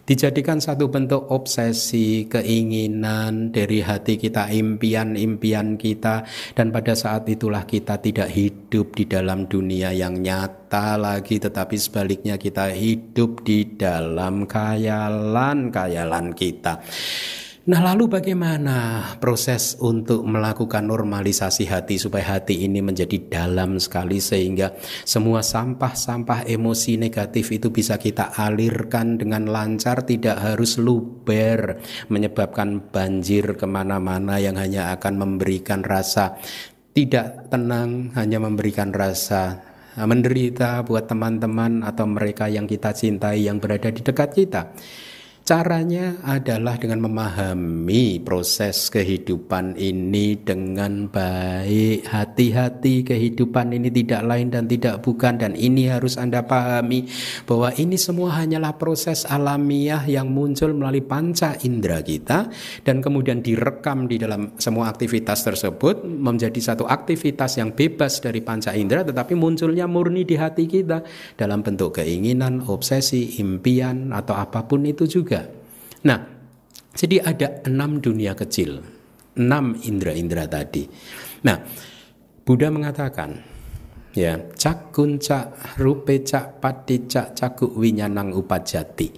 dijadikan 0.04 0.58
satu 0.58 0.90
bentuk 0.90 1.30
obsesi, 1.30 2.26
keinginan 2.26 3.54
dari 3.54 3.86
hati 3.86 4.18
kita, 4.18 4.50
impian-impian 4.50 5.78
kita, 5.78 6.26
dan 6.58 6.74
pada 6.74 6.98
saat 6.98 7.30
itulah 7.30 7.64
kita 7.70 8.02
tidak 8.02 8.34
hidup 8.34 8.98
di 8.98 9.06
dalam 9.06 9.46
dunia 9.46 9.94
yang 9.94 10.18
nyata 10.18 10.98
lagi, 10.98 11.38
tetapi 11.38 11.78
sebaliknya 11.78 12.36
kita 12.42 12.74
hidup 12.74 13.46
di 13.46 13.78
dalam 13.78 14.50
khayalan-khayalan 14.50 16.34
kita. 16.34 16.82
Nah, 17.62 17.78
lalu 17.78 18.10
bagaimana 18.10 19.06
proses 19.22 19.78
untuk 19.78 20.26
melakukan 20.26 20.82
normalisasi 20.82 21.70
hati 21.70 22.02
supaya 22.02 22.42
hati 22.42 22.66
ini 22.66 22.82
menjadi 22.82 23.22
dalam 23.30 23.78
sekali 23.78 24.18
sehingga 24.18 24.74
semua 25.06 25.46
sampah-sampah 25.46 26.50
emosi 26.50 26.98
negatif 26.98 27.54
itu 27.54 27.70
bisa 27.70 28.02
kita 28.02 28.34
alirkan 28.34 29.22
dengan 29.22 29.46
lancar, 29.46 30.02
tidak 30.10 30.42
harus 30.42 30.82
luber, 30.82 31.78
menyebabkan 32.10 32.82
banjir 32.90 33.54
ke 33.54 33.70
mana-mana 33.70 34.42
yang 34.42 34.58
hanya 34.58 34.98
akan 34.98 35.22
memberikan 35.22 35.86
rasa 35.86 36.42
tidak 36.98 37.46
tenang, 37.54 38.10
hanya 38.18 38.42
memberikan 38.42 38.90
rasa 38.90 39.62
menderita 40.02 40.82
buat 40.82 41.06
teman-teman 41.06 41.86
atau 41.86 42.10
mereka 42.10 42.50
yang 42.50 42.66
kita 42.66 42.90
cintai 42.90 43.46
yang 43.46 43.62
berada 43.62 43.94
di 43.94 44.02
dekat 44.02 44.34
kita. 44.34 44.74
Caranya 45.42 46.22
adalah 46.22 46.78
dengan 46.78 47.02
memahami 47.02 48.22
proses 48.22 48.94
kehidupan 48.94 49.74
ini 49.74 50.38
dengan 50.38 51.10
baik. 51.10 52.06
Hati-hati 52.06 53.02
kehidupan 53.02 53.74
ini 53.74 53.90
tidak 53.90 54.22
lain 54.22 54.54
dan 54.54 54.70
tidak 54.70 55.02
bukan 55.02 55.42
dan 55.42 55.58
ini 55.58 55.90
harus 55.90 56.22
Anda 56.22 56.46
pahami 56.46 57.10
bahwa 57.50 57.74
ini 57.74 57.98
semua 57.98 58.38
hanyalah 58.38 58.78
proses 58.78 59.26
alamiah 59.26 60.06
yang 60.06 60.30
muncul 60.30 60.78
melalui 60.78 61.02
panca 61.02 61.58
indera 61.66 62.06
kita 62.06 62.46
dan 62.86 63.02
kemudian 63.02 63.42
direkam 63.42 64.06
di 64.06 64.22
dalam 64.22 64.54
semua 64.62 64.94
aktivitas 64.94 65.42
tersebut 65.42 66.06
menjadi 66.06 66.62
satu 66.62 66.86
aktivitas 66.86 67.58
yang 67.58 67.74
bebas 67.74 68.22
dari 68.22 68.46
panca 68.46 68.78
indera 68.78 69.02
tetapi 69.02 69.34
munculnya 69.34 69.90
murni 69.90 70.22
di 70.22 70.38
hati 70.38 70.70
kita 70.70 71.02
dalam 71.34 71.66
bentuk 71.66 71.98
keinginan, 71.98 72.62
obsesi, 72.70 73.42
impian 73.42 74.14
atau 74.14 74.38
apa 74.38 74.70
pun 74.70 74.86
itu 74.86 75.10
juga. 75.10 75.41
Nah, 76.02 76.20
jadi 76.98 77.22
ada 77.22 77.62
enam 77.70 78.02
dunia 78.02 78.34
kecil, 78.34 78.82
enam 79.38 79.78
indera-indera 79.86 80.50
tadi. 80.50 80.90
Nah, 81.46 81.62
Buddha 82.42 82.74
mengatakan, 82.74 83.38
ya 84.18 84.50
cakun 84.58 85.22
cak 85.22 85.78
rupe 85.78 86.26
cak 86.26 86.58
pati 86.58 87.06
cak 87.06 87.38
caku 87.38 87.70
winyanang 87.78 88.34
upajati. 88.34 89.14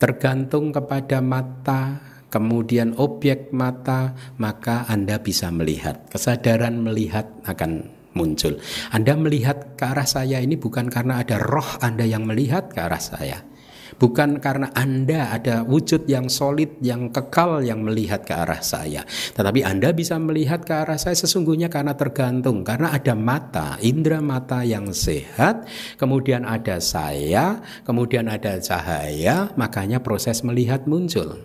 Tergantung 0.00 0.72
kepada 0.72 1.24
mata 1.24 2.00
kemudian 2.28 2.96
objek 2.96 3.50
mata 3.50 4.12
maka 4.36 4.84
anda 4.86 5.18
bisa 5.20 5.48
melihat. 5.48 6.08
Kesadaran 6.08 6.84
melihat 6.84 7.26
akan 7.48 7.90
muncul. 8.12 8.60
Anda 8.92 9.16
melihat 9.16 9.76
ke 9.76 9.84
arah 9.88 10.06
saya 10.06 10.40
ini 10.40 10.60
bukan 10.60 10.92
karena 10.92 11.24
ada 11.24 11.40
roh 11.40 11.80
anda 11.80 12.04
yang 12.04 12.28
melihat 12.28 12.68
ke 12.72 12.80
arah 12.80 13.02
saya 13.02 13.50
Bukan 14.00 14.40
karena 14.40 14.72
Anda 14.72 15.28
ada 15.36 15.60
wujud 15.60 16.08
yang 16.08 16.32
solid, 16.32 16.80
yang 16.80 17.12
kekal 17.12 17.60
yang 17.60 17.84
melihat 17.84 18.24
ke 18.24 18.32
arah 18.32 18.64
saya. 18.64 19.04
Tetapi 19.36 19.60
Anda 19.60 19.92
bisa 19.92 20.16
melihat 20.16 20.64
ke 20.64 20.72
arah 20.72 20.96
saya 20.96 21.12
sesungguhnya 21.12 21.68
karena 21.68 21.92
tergantung. 21.92 22.64
Karena 22.64 22.96
ada 22.96 23.12
mata, 23.12 23.76
indera 23.84 24.24
mata 24.24 24.64
yang 24.64 24.88
sehat. 24.96 25.68
Kemudian 26.00 26.48
ada 26.48 26.80
saya, 26.80 27.60
kemudian 27.84 28.32
ada 28.32 28.56
cahaya. 28.56 29.52
Makanya 29.60 30.00
proses 30.00 30.40
melihat 30.48 30.88
muncul. 30.88 31.36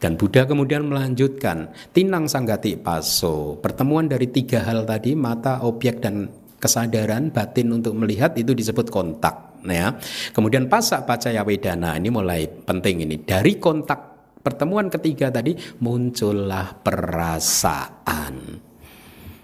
Dan 0.00 0.16
Buddha 0.16 0.46
kemudian 0.46 0.86
melanjutkan 0.86 1.74
Tinang 1.90 2.30
Sanggati 2.30 2.78
Paso 2.78 3.58
Pertemuan 3.58 4.06
dari 4.06 4.30
tiga 4.30 4.62
hal 4.62 4.86
tadi 4.86 5.18
Mata, 5.18 5.66
objek, 5.66 5.98
dan 5.98 6.30
kesadaran 6.62 7.34
batin 7.34 7.74
untuk 7.74 7.98
melihat 7.98 8.30
itu 8.38 8.54
disebut 8.54 8.94
kontak 8.94 9.47
ya. 9.66 9.94
Kemudian 10.34 10.66
pasak 10.66 11.06
pacaya 11.06 11.42
wedana 11.42 11.94
ini 11.96 12.10
mulai 12.10 12.46
penting 12.46 13.06
ini. 13.06 13.22
Dari 13.22 13.58
kontak 13.58 14.00
pertemuan 14.42 14.90
ketiga 14.90 15.30
tadi 15.30 15.54
muncullah 15.82 16.74
perasaan. 16.78 18.57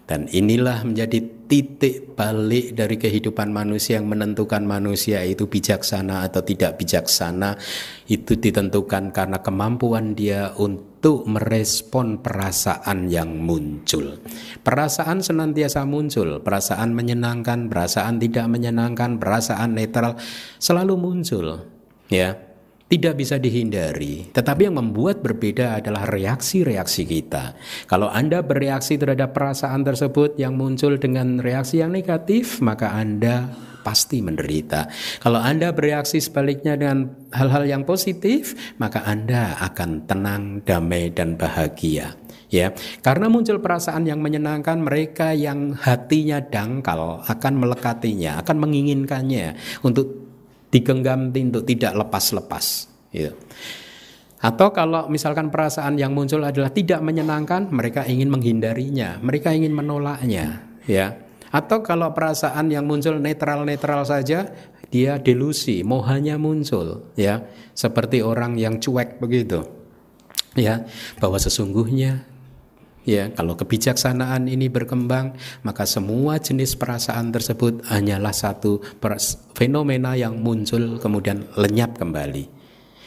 Dan 0.04 0.28
inilah 0.28 0.84
menjadi 0.84 1.16
titik 1.48 2.12
balik 2.12 2.76
dari 2.76 3.00
kehidupan 3.00 3.48
manusia 3.48 3.96
yang 3.96 4.12
menentukan 4.12 4.60
manusia 4.60 5.24
itu 5.24 5.48
bijaksana 5.48 6.28
atau 6.28 6.44
tidak 6.44 6.76
bijaksana. 6.76 7.56
Itu 8.04 8.36
ditentukan 8.36 9.16
karena 9.16 9.40
kemampuan 9.40 10.12
dia 10.12 10.52
untuk 10.60 11.24
merespon 11.24 12.20
perasaan 12.20 13.08
yang 13.08 13.32
muncul. 13.40 14.20
Perasaan 14.60 15.24
senantiasa 15.24 15.88
muncul, 15.88 16.44
perasaan 16.44 16.92
menyenangkan, 16.92 17.72
perasaan 17.72 18.20
tidak 18.20 18.44
menyenangkan, 18.52 19.16
perasaan 19.16 19.72
netral 19.72 20.20
selalu 20.60 21.00
muncul, 21.00 21.64
ya 22.12 22.43
tidak 22.94 23.18
bisa 23.18 23.42
dihindari. 23.42 24.30
Tetapi 24.30 24.70
yang 24.70 24.78
membuat 24.78 25.18
berbeda 25.18 25.82
adalah 25.82 26.06
reaksi-reaksi 26.06 27.02
kita. 27.02 27.58
Kalau 27.90 28.06
Anda 28.06 28.46
bereaksi 28.46 28.94
terhadap 28.94 29.34
perasaan 29.34 29.82
tersebut 29.82 30.38
yang 30.38 30.54
muncul 30.54 30.94
dengan 30.94 31.42
reaksi 31.42 31.82
yang 31.82 31.90
negatif, 31.90 32.62
maka 32.62 32.94
Anda 32.94 33.50
pasti 33.82 34.22
menderita. 34.22 34.88
Kalau 35.18 35.42
Anda 35.42 35.74
bereaksi 35.74 36.22
sebaliknya 36.22 36.78
dengan 36.78 37.10
hal-hal 37.34 37.66
yang 37.66 37.82
positif, 37.82 38.54
maka 38.78 39.02
Anda 39.02 39.58
akan 39.58 40.06
tenang, 40.06 40.62
damai 40.62 41.10
dan 41.10 41.34
bahagia. 41.34 42.14
Ya, 42.54 42.70
karena 43.02 43.26
muncul 43.26 43.58
perasaan 43.58 44.06
yang 44.06 44.22
menyenangkan, 44.22 44.78
mereka 44.78 45.34
yang 45.34 45.74
hatinya 45.74 46.38
dangkal 46.38 47.26
akan 47.26 47.54
melekatinya, 47.58 48.38
akan 48.38 48.56
menginginkannya 48.62 49.58
untuk 49.82 50.23
digenggam 50.74 51.30
untuk 51.30 51.62
tidak 51.62 51.94
lepas-lepas. 51.94 52.90
Ya. 53.14 53.30
Atau 54.42 54.74
kalau 54.74 55.06
misalkan 55.06 55.48
perasaan 55.48 55.96
yang 55.96 56.10
muncul 56.12 56.42
adalah 56.42 56.68
tidak 56.68 56.98
menyenangkan, 57.00 57.70
mereka 57.70 58.02
ingin 58.04 58.28
menghindarinya, 58.28 59.22
mereka 59.22 59.54
ingin 59.54 59.72
menolaknya, 59.72 60.66
ya. 60.84 61.16
Atau 61.54 61.86
kalau 61.86 62.10
perasaan 62.10 62.68
yang 62.68 62.84
muncul 62.84 63.16
netral-netral 63.22 64.02
saja, 64.04 64.50
dia 64.90 65.16
delusi, 65.22 65.80
mohanya 65.86 66.36
muncul, 66.36 67.08
ya. 67.16 67.46
Seperti 67.72 68.20
orang 68.20 68.58
yang 68.58 68.82
cuek 68.82 69.22
begitu. 69.22 69.64
Ya, 70.54 70.84
bahwa 71.18 71.40
sesungguhnya 71.40 72.33
Ya, 73.04 73.28
kalau 73.36 73.52
kebijaksanaan 73.52 74.48
ini 74.48 74.72
berkembang, 74.72 75.36
maka 75.60 75.84
semua 75.84 76.40
jenis 76.40 76.72
perasaan 76.72 77.36
tersebut 77.36 77.84
hanyalah 77.84 78.32
satu 78.32 78.80
fenomena 79.52 80.16
yang 80.16 80.40
muncul 80.40 80.96
kemudian 80.96 81.44
lenyap 81.52 82.00
kembali. 82.00 82.64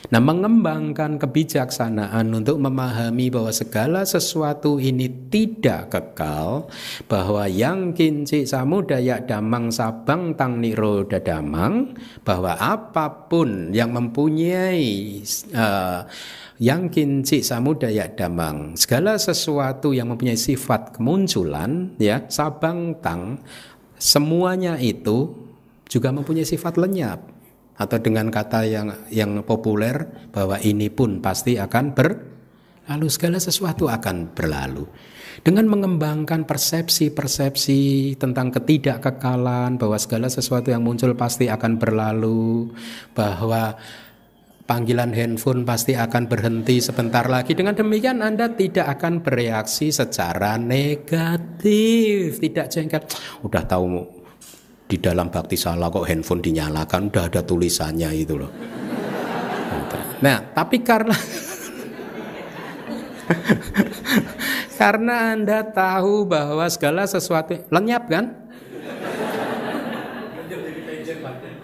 Nah, 0.08 0.24
mengembangkan 0.24 1.20
kebijaksanaan 1.20 2.32
untuk 2.32 2.64
memahami 2.64 3.28
bahwa 3.28 3.52
segala 3.52 4.08
sesuatu 4.08 4.80
ini 4.80 5.12
tidak 5.28 5.92
kekal, 5.92 6.72
bahwa 7.12 7.44
yang 7.52 7.92
kinci 7.92 8.48
samudaya 8.48 9.20
damang 9.20 9.68
sabang 9.68 10.32
tang 10.40 10.64
niro 10.64 11.04
dadamang, 11.04 11.92
bahwa 12.24 12.56
apa 12.56 13.28
pun 13.28 13.76
yang 13.76 13.92
mempunyai 13.92 15.20
uh, 15.52 16.08
yang 16.58 16.90
kinci 16.90 17.46
samudaya 17.46 18.10
damang. 18.10 18.74
Segala 18.74 19.18
sesuatu 19.22 19.94
yang 19.94 20.10
mempunyai 20.14 20.38
sifat 20.38 20.98
kemunculan 20.98 21.94
ya 22.02 22.26
sabang 22.30 22.98
tang 22.98 23.42
semuanya 23.98 24.78
itu 24.82 25.34
juga 25.86 26.10
mempunyai 26.10 26.46
sifat 26.46 26.78
lenyap. 26.78 27.20
Atau 27.78 28.02
dengan 28.02 28.34
kata 28.34 28.66
yang 28.66 28.90
yang 29.14 29.38
populer 29.46 30.30
bahwa 30.34 30.58
ini 30.58 30.90
pun 30.90 31.22
pasti 31.22 31.62
akan 31.62 31.94
berlalu 31.94 33.06
segala 33.06 33.38
sesuatu 33.38 33.86
akan 33.86 34.34
berlalu. 34.34 34.90
Dengan 35.46 35.70
mengembangkan 35.70 36.50
persepsi-persepsi 36.50 38.18
tentang 38.18 38.50
ketidakkekalan 38.50 39.78
bahwa 39.78 39.94
segala 40.02 40.26
sesuatu 40.26 40.74
yang 40.74 40.82
muncul 40.82 41.14
pasti 41.14 41.46
akan 41.46 41.78
berlalu 41.78 42.74
bahwa 43.14 43.78
panggilan 44.68 45.16
handphone 45.16 45.64
pasti 45.64 45.96
akan 45.96 46.28
berhenti 46.28 46.84
sebentar 46.84 47.26
lagi. 47.32 47.56
Dengan 47.56 47.74
demikian 47.74 48.20
Anda 48.20 48.52
tidak 48.52 49.00
akan 49.00 49.24
bereaksi 49.24 49.90
secara 49.96 50.60
negatif, 50.60 52.44
tidak 52.44 52.68
jengkel. 52.68 53.02
Udah 53.48 53.64
tahu 53.64 54.04
di 54.86 55.00
dalam 55.00 55.32
bakti 55.32 55.56
salah 55.56 55.88
kok 55.88 56.06
handphone 56.06 56.44
dinyalakan, 56.44 57.08
udah 57.10 57.24
ada 57.32 57.42
tulisannya 57.42 58.12
itu 58.14 58.36
loh. 58.36 58.52
Nah, 60.18 60.38
tapi 60.52 60.84
karena 60.84 61.16
karena 64.80 65.16
Anda 65.36 65.64
tahu 65.64 66.28
bahwa 66.28 66.68
segala 66.68 67.08
sesuatu 67.08 67.56
lenyap 67.72 68.04
kan? 68.12 68.26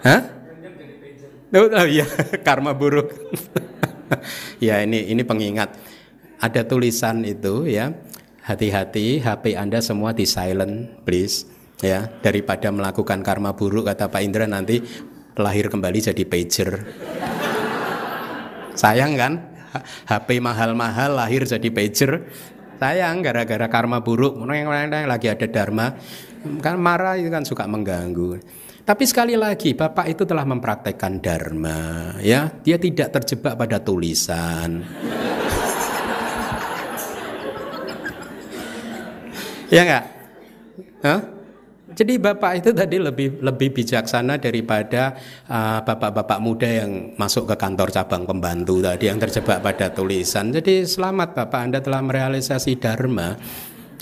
Hah? 0.04 0.43
Oh, 1.54 1.86
iya, 1.86 2.02
karma 2.46 2.74
buruk. 2.74 3.14
ya 4.66 4.82
ini 4.82 5.06
ini 5.06 5.22
pengingat. 5.22 5.78
Ada 6.42 6.66
tulisan 6.66 7.22
itu 7.22 7.70
ya. 7.70 7.94
Hati-hati 8.44 9.24
HP 9.24 9.56
Anda 9.56 9.80
semua 9.80 10.12
di 10.12 10.28
silent 10.28 11.00
please 11.08 11.48
ya 11.80 12.12
daripada 12.20 12.68
melakukan 12.68 13.24
karma 13.24 13.56
buruk 13.56 13.88
kata 13.88 14.12
Pak 14.12 14.20
Indra 14.20 14.44
nanti 14.44 14.84
lahir 15.38 15.72
kembali 15.72 15.98
jadi 16.02 16.24
pager. 16.28 16.84
Sayang 18.82 19.14
kan? 19.16 19.32
HP 20.04 20.42
mahal-mahal 20.42 21.16
lahir 21.16 21.46
jadi 21.46 21.70
pager. 21.70 22.28
Sayang 22.82 23.22
gara-gara 23.24 23.70
karma 23.70 24.02
buruk. 24.02 24.36
Lagi 24.44 25.26
ada 25.30 25.46
dharma. 25.48 25.96
Kan 26.60 26.76
marah 26.82 27.16
itu 27.16 27.32
kan 27.32 27.46
suka 27.46 27.64
mengganggu. 27.64 28.42
Tapi 28.84 29.04
sekali 29.08 29.32
lagi 29.32 29.72
Bapak 29.72 30.12
itu 30.12 30.28
telah 30.28 30.44
mempraktekkan 30.44 31.16
dharma, 31.24 32.12
ya. 32.20 32.52
Dia 32.60 32.76
tidak 32.76 33.16
terjebak 33.16 33.56
pada 33.56 33.80
tulisan. 33.80 34.84
ya 39.72 39.80
enggak? 39.88 40.04
Huh? 41.00 41.20
Jadi 41.94 42.18
bapak 42.18 42.52
itu 42.58 42.70
tadi 42.74 42.98
lebih 42.98 43.38
lebih 43.38 43.70
bijaksana 43.70 44.42
daripada 44.42 45.14
uh, 45.46 45.78
bapak-bapak 45.86 46.38
uh, 46.38 46.42
muda 46.42 46.66
yang 46.66 47.14
masuk 47.14 47.46
ke 47.46 47.54
kantor 47.54 47.94
cabang 47.94 48.26
pembantu 48.26 48.82
tadi 48.82 49.06
yang 49.06 49.22
terjebak 49.22 49.62
pada 49.62 49.94
tulisan. 49.94 50.50
Jadi 50.50 50.82
selamat 50.82 51.38
bapak 51.38 51.60
Anda 51.70 51.78
telah 51.78 52.02
merealisasi 52.02 52.82
dharma. 52.82 53.38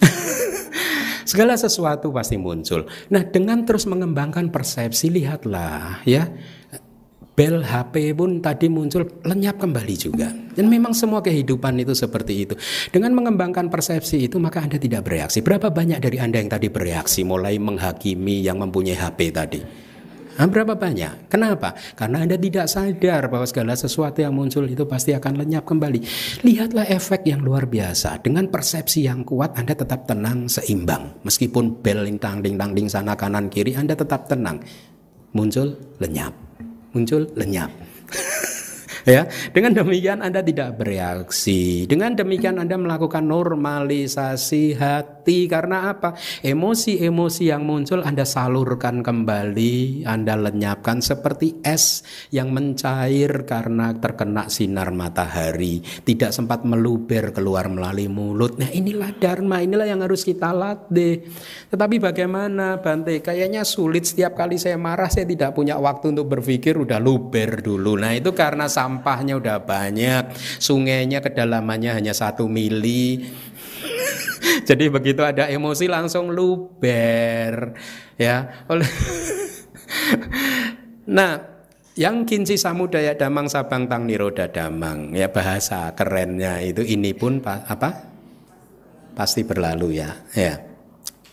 Segala 1.23 1.55
sesuatu 1.55 2.11
pasti 2.11 2.39
muncul. 2.39 2.87
Nah, 3.11 3.23
dengan 3.27 3.63
terus 3.67 3.85
mengembangkan 3.87 4.49
persepsi, 4.51 5.11
lihatlah 5.11 6.03
ya. 6.07 6.31
Bel 7.33 7.65
HP 7.65 8.13
pun 8.13 8.45
tadi 8.45 8.69
muncul 8.69 9.09
lenyap 9.25 9.57
kembali 9.57 9.95
juga. 9.97 10.29
Dan 10.53 10.69
memang 10.69 10.93
semua 10.93 11.25
kehidupan 11.25 11.81
itu 11.81 11.97
seperti 11.97 12.45
itu. 12.45 12.55
Dengan 12.93 13.17
mengembangkan 13.17 13.73
persepsi 13.73 14.29
itu 14.29 14.37
maka 14.37 14.61
Anda 14.61 14.77
tidak 14.77 15.09
bereaksi. 15.09 15.41
Berapa 15.41 15.73
banyak 15.73 15.97
dari 15.97 16.21
Anda 16.21 16.45
yang 16.45 16.53
tadi 16.53 16.69
bereaksi 16.69 17.25
mulai 17.25 17.57
menghakimi 17.57 18.45
yang 18.45 18.61
mempunyai 18.61 19.01
HP 19.01 19.33
tadi? 19.33 19.61
Nah, 20.33 20.49
berapa 20.49 20.73
banyak? 20.73 21.29
Kenapa? 21.29 21.77
Karena 21.93 22.25
Anda 22.25 22.41
tidak 22.41 22.67
sadar 22.71 23.29
bahwa 23.29 23.45
segala 23.45 23.77
sesuatu 23.77 24.25
yang 24.25 24.33
muncul 24.33 24.65
itu 24.65 24.89
pasti 24.89 25.13
akan 25.13 25.45
lenyap 25.45 25.69
kembali. 25.69 26.01
Lihatlah 26.47 26.89
efek 26.89 27.29
yang 27.29 27.45
luar 27.45 27.69
biasa. 27.69 28.25
Dengan 28.25 28.49
persepsi 28.49 29.05
yang 29.05 29.29
kuat 29.29 29.55
Anda 29.61 29.77
tetap 29.77 30.09
tenang, 30.09 30.49
seimbang. 30.49 31.21
Meskipun 31.23 31.85
bel 31.85 32.09
lintang 32.09 32.41
ding 32.41 32.57
dang 32.57 32.73
ding 32.73 32.89
sana 32.89 33.13
kanan 33.13 33.53
kiri 33.53 33.77
Anda 33.77 33.93
tetap 33.93 34.25
tenang. 34.25 34.65
Muncul 35.37 35.77
lenyap. 36.01 36.33
Muncul 36.97 37.29
lenyap. 37.37 37.69
ya 39.03 39.27
dengan 39.51 39.75
demikian 39.75 40.23
Anda 40.23 40.45
tidak 40.45 40.79
bereaksi 40.79 41.91
dengan 41.91 42.15
demikian 42.15 42.63
Anda 42.63 42.79
melakukan 42.79 43.27
normalisasi 43.27 44.79
hati 44.79 45.22
karena 45.25 45.95
apa? 45.95 46.19
Emosi-emosi 46.43 47.49
yang 47.49 47.63
muncul 47.63 48.03
Anda 48.03 48.27
salurkan 48.27 49.07
kembali 49.07 50.03
Anda 50.03 50.35
lenyapkan 50.35 50.99
seperti 50.99 51.63
es 51.63 52.03
yang 52.35 52.51
mencair 52.51 53.47
karena 53.47 53.95
terkena 53.95 54.51
sinar 54.51 54.91
matahari. 54.91 55.81
Tidak 55.83 56.35
sempat 56.35 56.67
meluber 56.67 57.31
keluar 57.31 57.71
melalui 57.71 58.11
mulut. 58.11 58.59
Nah 58.59 58.69
inilah 58.75 59.15
dharma 59.15 59.63
inilah 59.63 59.87
yang 59.87 60.03
harus 60.03 60.27
kita 60.27 60.51
latih. 60.51 61.23
Tetapi 61.71 61.97
bagaimana 62.03 62.83
Bante? 62.83 63.23
Kayaknya 63.23 63.63
sulit. 63.63 64.05
Setiap 64.05 64.35
kali 64.35 64.59
saya 64.59 64.75
marah 64.75 65.09
saya 65.09 65.25
tidak 65.25 65.55
punya 65.55 65.79
waktu 65.79 66.11
untuk 66.11 66.27
berpikir 66.27 66.75
udah 66.75 66.99
luber 66.99 67.63
dulu. 67.63 67.95
Nah 67.95 68.19
itu 68.19 68.35
karena 68.35 68.67
sampahnya 68.67 69.39
udah 69.39 69.63
banyak, 69.63 70.35
sungainya 70.59 71.23
kedalamannya 71.23 71.95
hanya 71.95 72.15
satu 72.17 72.51
mili. 72.51 73.23
Jadi 74.69 74.85
begitu 74.89 75.27
ada 75.27 75.51
emosi 75.51 75.91
langsung 75.91 76.31
luber, 76.31 77.75
ya. 78.15 78.67
nah, 81.19 81.33
yang 81.99 82.23
kinci 82.23 82.55
samudaya 82.55 83.19
damang 83.19 83.51
sabang 83.51 83.91
tang 83.91 84.07
niroda 84.07 84.47
damang, 84.47 85.11
ya 85.13 85.29
bahasa 85.29 85.91
kerennya 85.99 86.63
itu 86.63 86.87
ini 86.87 87.11
pun 87.13 87.43
apa? 87.43 87.91
Pasti 89.13 89.43
berlalu 89.43 89.99
ya, 89.99 90.11
ya. 90.33 90.57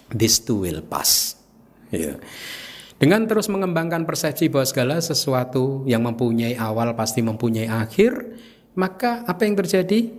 This 0.10 0.42
too 0.42 0.66
will 0.66 0.82
pass. 0.82 1.38
Ya. 1.94 2.18
Dengan 3.00 3.30
terus 3.30 3.48
mengembangkan 3.48 4.04
persepsi 4.04 4.52
bahwa 4.52 4.68
segala 4.68 4.96
sesuatu 5.00 5.88
yang 5.88 6.04
mempunyai 6.04 6.60
awal 6.60 6.92
pasti 7.00 7.24
mempunyai 7.24 7.72
akhir, 7.72 8.36
maka 8.76 9.24
apa 9.24 9.48
yang 9.48 9.56
terjadi? 9.56 10.12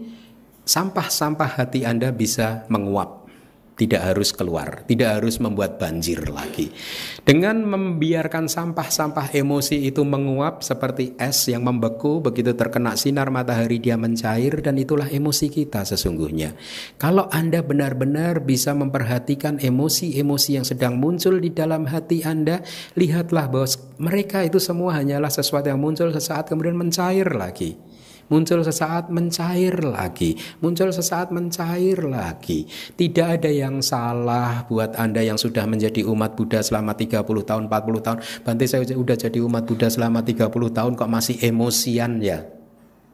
Sampah-sampah 0.70 1.58
hati 1.58 1.82
Anda 1.82 2.14
bisa 2.14 2.62
menguap 2.70 3.26
tidak 3.74 4.12
harus 4.12 4.30
keluar, 4.30 4.84
tidak 4.86 5.18
harus 5.18 5.42
membuat 5.42 5.82
banjir 5.82 6.30
lagi. 6.30 6.70
Dengan 7.26 7.66
membiarkan 7.66 8.46
sampah-sampah 8.46 9.34
emosi 9.34 9.88
itu 9.88 10.06
menguap 10.06 10.62
seperti 10.62 11.18
es 11.18 11.50
yang 11.50 11.66
membeku, 11.66 12.22
begitu 12.22 12.54
terkena 12.54 12.94
sinar 12.94 13.34
matahari 13.34 13.82
dia 13.82 13.98
mencair 13.98 14.62
dan 14.62 14.78
itulah 14.78 15.10
emosi 15.10 15.50
kita 15.50 15.82
sesungguhnya. 15.82 16.54
Kalau 17.02 17.26
Anda 17.34 17.66
benar-benar 17.66 18.46
bisa 18.46 18.70
memperhatikan 18.70 19.58
emosi-emosi 19.58 20.50
yang 20.54 20.66
sedang 20.68 21.02
muncul 21.02 21.42
di 21.42 21.50
dalam 21.50 21.90
hati 21.90 22.22
Anda, 22.22 22.62
lihatlah 22.94 23.50
bahwa 23.50 23.66
mereka 23.98 24.46
itu 24.46 24.62
semua 24.62 25.02
hanyalah 25.02 25.34
sesuatu 25.34 25.66
yang 25.66 25.82
muncul 25.82 26.14
sesaat 26.14 26.46
kemudian 26.46 26.78
mencair 26.78 27.26
lagi 27.34 27.89
muncul 28.30 28.64
sesaat 28.64 29.12
mencair 29.12 29.74
lagi, 29.82 30.38
muncul 30.62 30.88
sesaat 30.88 31.34
mencair 31.34 32.00
lagi. 32.06 32.64
Tidak 32.96 33.26
ada 33.26 33.50
yang 33.50 33.84
salah 33.84 34.64
buat 34.64 34.96
Anda 34.96 35.20
yang 35.20 35.36
sudah 35.36 35.68
menjadi 35.68 36.06
umat 36.08 36.38
Buddha 36.38 36.64
selama 36.64 36.96
30 36.96 37.20
tahun, 37.26 37.68
40 37.68 38.06
tahun. 38.06 38.18
Bante 38.46 38.64
saya 38.64 38.86
sudah 38.86 39.18
jadi 39.18 39.38
umat 39.44 39.66
Buddha 39.66 39.90
selama 39.90 40.24
30 40.24 40.48
tahun 40.48 40.92
kok 40.96 41.10
masih 41.10 41.36
emosian 41.44 42.22
ya? 42.24 42.46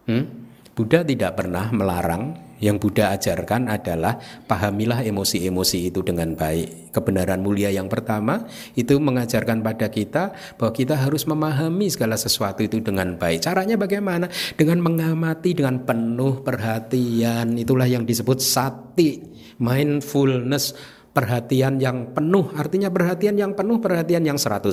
Hmm? 0.06 0.45
Buddha 0.76 1.00
tidak 1.00 1.40
pernah 1.40 1.72
melarang 1.72 2.36
yang 2.60 2.76
Buddha 2.76 3.16
ajarkan 3.16 3.72
adalah 3.72 4.20
pahamilah 4.44 5.00
emosi-emosi 5.08 5.88
itu 5.88 6.04
dengan 6.04 6.36
baik. 6.36 6.92
Kebenaran 6.92 7.40
mulia 7.40 7.72
yang 7.72 7.88
pertama 7.88 8.44
itu 8.76 8.96
mengajarkan 9.00 9.64
pada 9.64 9.88
kita 9.88 10.36
bahwa 10.60 10.72
kita 10.76 11.00
harus 11.00 11.24
memahami 11.24 11.88
segala 11.88 12.20
sesuatu 12.20 12.60
itu 12.60 12.84
dengan 12.84 13.16
baik. 13.16 13.40
Caranya 13.40 13.80
bagaimana? 13.80 14.28
Dengan 14.52 14.84
mengamati 14.84 15.56
dengan 15.56 15.80
penuh 15.80 16.44
perhatian. 16.44 17.56
Itulah 17.56 17.88
yang 17.88 18.04
disebut 18.04 18.36
sati, 18.36 19.20
mindfulness 19.56 20.76
perhatian 21.16 21.80
yang 21.80 22.12
penuh 22.12 22.52
artinya 22.52 22.92
perhatian 22.92 23.40
yang 23.40 23.56
penuh 23.56 23.80
perhatian 23.80 24.28
yang 24.28 24.36
100% 24.36 24.68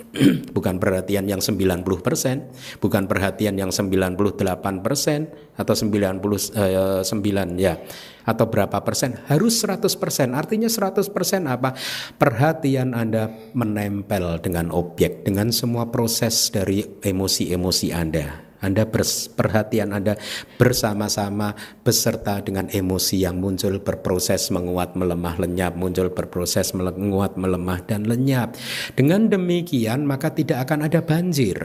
bukan 0.56 0.80
perhatian 0.80 1.28
yang 1.28 1.44
90% 1.44 2.80
bukan 2.80 3.04
perhatian 3.04 3.60
yang 3.60 3.68
98% 3.68 4.16
atau 5.60 5.74
99 5.76 6.24
eh, 6.56 7.04
ya 7.60 7.76
atau 8.20 8.46
berapa 8.46 8.84
persen. 8.84 9.16
Harus 9.26 9.58
100% 9.64 10.36
artinya 10.36 10.68
100% 10.68 11.08
apa? 11.50 11.74
Perhatian 12.14 12.92
Anda 12.94 13.32
menempel 13.56 14.38
dengan 14.44 14.70
objek 14.70 15.24
dengan 15.26 15.50
semua 15.50 15.88
proses 15.88 16.52
dari 16.52 16.84
emosi-emosi 17.00 17.90
Anda 17.90 18.49
anda 18.60 18.84
perhatian 19.36 19.96
Anda 19.96 20.20
bersama-sama 20.60 21.56
beserta 21.80 22.44
dengan 22.44 22.68
emosi 22.68 23.24
yang 23.24 23.40
muncul 23.40 23.80
berproses 23.80 24.52
menguat 24.52 25.00
melemah 25.00 25.40
lenyap 25.40 25.72
muncul 25.80 26.12
berproses 26.12 26.76
menguat 26.76 27.40
melemah 27.40 27.80
dan 27.88 28.04
lenyap. 28.04 28.52
Dengan 28.92 29.32
demikian 29.32 30.04
maka 30.04 30.28
tidak 30.36 30.68
akan 30.68 30.92
ada 30.92 31.00
banjir. 31.00 31.56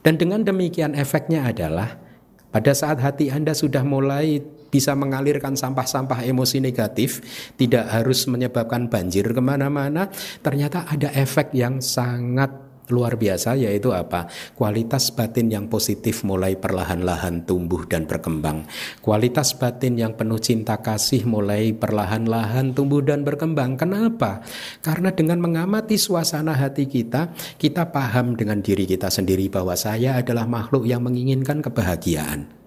Dan 0.00 0.16
dengan 0.16 0.40
demikian 0.40 0.96
efeknya 0.96 1.44
adalah 1.44 2.00
pada 2.48 2.72
saat 2.72 3.04
hati 3.04 3.28
Anda 3.28 3.52
sudah 3.52 3.84
mulai 3.84 4.40
bisa 4.72 4.96
mengalirkan 4.96 5.60
sampah-sampah 5.60 6.24
emosi 6.24 6.62
negatif, 6.62 7.20
tidak 7.60 7.90
harus 7.90 8.24
menyebabkan 8.24 8.88
banjir 8.88 9.28
ke 9.28 9.42
mana-mana, 9.44 10.08
ternyata 10.40 10.88
ada 10.88 11.12
efek 11.12 11.52
yang 11.52 11.82
sangat 11.84 12.69
luar 12.90 13.16
biasa 13.16 13.56
yaitu 13.56 13.94
apa? 13.94 14.26
Kualitas 14.58 15.14
batin 15.14 15.48
yang 15.48 15.66
positif 15.70 16.26
mulai 16.26 16.58
perlahan-lahan 16.58 17.46
tumbuh 17.48 17.86
dan 17.86 18.04
berkembang. 18.04 18.66
Kualitas 19.00 19.56
batin 19.56 19.96
yang 19.96 20.18
penuh 20.18 20.42
cinta 20.42 20.78
kasih 20.82 21.24
mulai 21.24 21.72
perlahan-lahan 21.72 22.74
tumbuh 22.76 23.00
dan 23.00 23.22
berkembang. 23.22 23.78
Kenapa? 23.78 24.42
Karena 24.82 25.14
dengan 25.14 25.40
mengamati 25.40 25.96
suasana 25.96 26.52
hati 26.58 26.90
kita, 26.90 27.32
kita 27.56 27.88
paham 27.94 28.34
dengan 28.36 28.60
diri 28.60 28.84
kita 28.84 29.08
sendiri 29.08 29.46
bahwa 29.48 29.78
saya 29.78 30.18
adalah 30.20 30.44
makhluk 30.44 30.84
yang 30.84 31.06
menginginkan 31.06 31.62
kebahagiaan. 31.64 32.60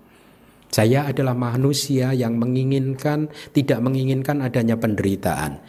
Saya 0.73 1.05
adalah 1.05 1.37
manusia 1.37 2.17
yang 2.17 2.41
menginginkan, 2.41 3.29
tidak 3.53 3.77
menginginkan 3.77 4.41
adanya 4.41 4.73
penderitaan. 4.73 5.61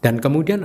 Dan 0.00 0.16
kemudian 0.16 0.64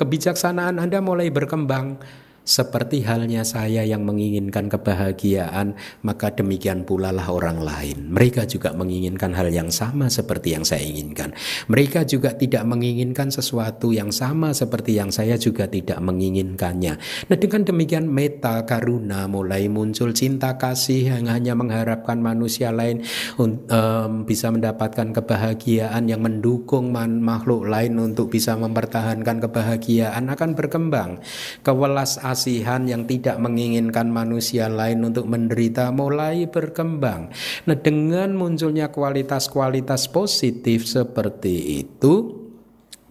kebijaksanaan 0.00 0.80
Anda 0.80 1.04
mulai 1.04 1.28
berkembang 1.28 2.00
seperti 2.44 3.00
halnya 3.08 3.40
saya 3.42 3.82
yang 3.88 4.04
menginginkan 4.04 4.68
kebahagiaan, 4.68 5.72
maka 6.04 6.28
demikian 6.28 6.84
pula 6.84 7.08
lah 7.08 7.32
orang 7.32 7.64
lain. 7.64 8.12
Mereka 8.12 8.44
juga 8.44 8.76
menginginkan 8.76 9.32
hal 9.32 9.48
yang 9.48 9.72
sama 9.72 10.12
seperti 10.12 10.52
yang 10.52 10.62
saya 10.62 10.84
inginkan. 10.84 11.32
Mereka 11.72 12.04
juga 12.04 12.36
tidak 12.36 12.68
menginginkan 12.68 13.32
sesuatu 13.32 13.96
yang 13.96 14.12
sama 14.12 14.52
seperti 14.52 15.00
yang 15.00 15.08
saya 15.08 15.40
juga 15.40 15.64
tidak 15.64 15.96
menginginkannya. 16.04 17.00
Nah, 17.32 17.36
dengan 17.40 17.64
demikian 17.64 18.06
meta 18.12 18.60
karuna 18.68 19.24
mulai 19.24 19.66
muncul 19.72 20.12
cinta 20.12 20.60
kasih 20.60 21.16
yang 21.16 21.26
hanya 21.32 21.56
mengharapkan 21.56 22.20
manusia 22.20 22.68
lain 22.70 23.00
um, 23.40 24.28
bisa 24.28 24.52
mendapatkan 24.52 25.16
kebahagiaan 25.16 26.04
yang 26.12 26.20
mendukung 26.20 26.92
makhluk 26.94 27.64
lain 27.64 27.96
untuk 27.96 28.28
bisa 28.28 28.52
mempertahankan 28.60 29.40
kebahagiaan 29.40 30.28
akan 30.28 30.50
berkembang. 30.52 31.24
Kewelas 31.64 32.20
kasihan 32.34 32.82
yang 32.90 33.06
tidak 33.06 33.38
menginginkan 33.38 34.10
manusia 34.10 34.66
lain 34.66 35.06
untuk 35.06 35.30
menderita 35.30 35.94
mulai 35.94 36.50
berkembang. 36.50 37.30
Nah, 37.70 37.78
dengan 37.78 38.34
munculnya 38.34 38.90
kualitas-kualitas 38.90 40.10
positif 40.10 40.90
seperti 40.90 41.86
itu, 41.86 42.42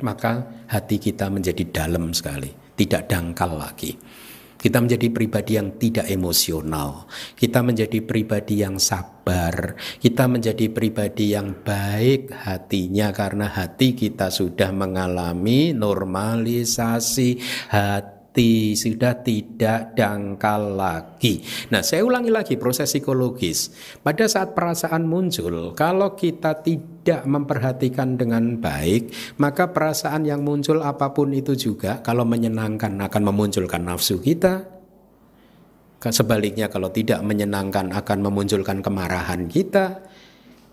maka 0.04 0.68
hati 0.68 1.00
kita 1.00 1.32
menjadi 1.32 1.64
dalam 1.72 2.12
sekali, 2.12 2.52
tidak 2.76 3.08
dangkal 3.08 3.56
lagi. 3.56 3.96
Kita 4.60 4.80
menjadi 4.80 5.12
pribadi 5.12 5.60
yang 5.60 5.76
tidak 5.76 6.08
emosional. 6.08 7.08
Kita 7.36 7.60
menjadi 7.60 8.00
pribadi 8.00 8.64
yang 8.64 8.80
sabar. 8.80 9.76
Kita 10.00 10.24
menjadi 10.32 10.72
pribadi 10.72 11.36
yang 11.36 11.68
baik 11.68 12.32
hatinya 12.32 13.12
karena 13.12 13.52
hati 13.52 13.92
kita 13.92 14.32
sudah 14.32 14.72
mengalami 14.72 15.76
normalisasi 15.76 17.44
hati 17.76 18.13
hati 18.34 18.74
sudah 18.74 19.22
tidak 19.22 19.94
dangkal 19.94 20.74
lagi. 20.74 21.46
Nah, 21.70 21.86
saya 21.86 22.02
ulangi 22.02 22.34
lagi 22.34 22.58
proses 22.58 22.90
psikologis. 22.90 23.70
Pada 24.02 24.26
saat 24.26 24.58
perasaan 24.58 25.06
muncul, 25.06 25.78
kalau 25.78 26.18
kita 26.18 26.66
tidak 26.66 27.30
memperhatikan 27.30 28.18
dengan 28.18 28.58
baik, 28.58 29.38
maka 29.38 29.70
perasaan 29.70 30.26
yang 30.26 30.42
muncul 30.42 30.82
apa 30.82 31.14
pun 31.14 31.30
itu 31.30 31.54
juga 31.54 32.02
kalau 32.02 32.26
menyenangkan 32.26 32.98
akan 33.06 33.22
memunculkan 33.22 33.86
nafsu 33.86 34.18
kita. 34.18 34.66
Sebaliknya 36.02 36.74
kalau 36.74 36.90
tidak 36.90 37.22
menyenangkan 37.22 37.94
akan 37.94 38.18
memunculkan 38.18 38.82
kemarahan 38.82 39.46
kita. 39.46 40.10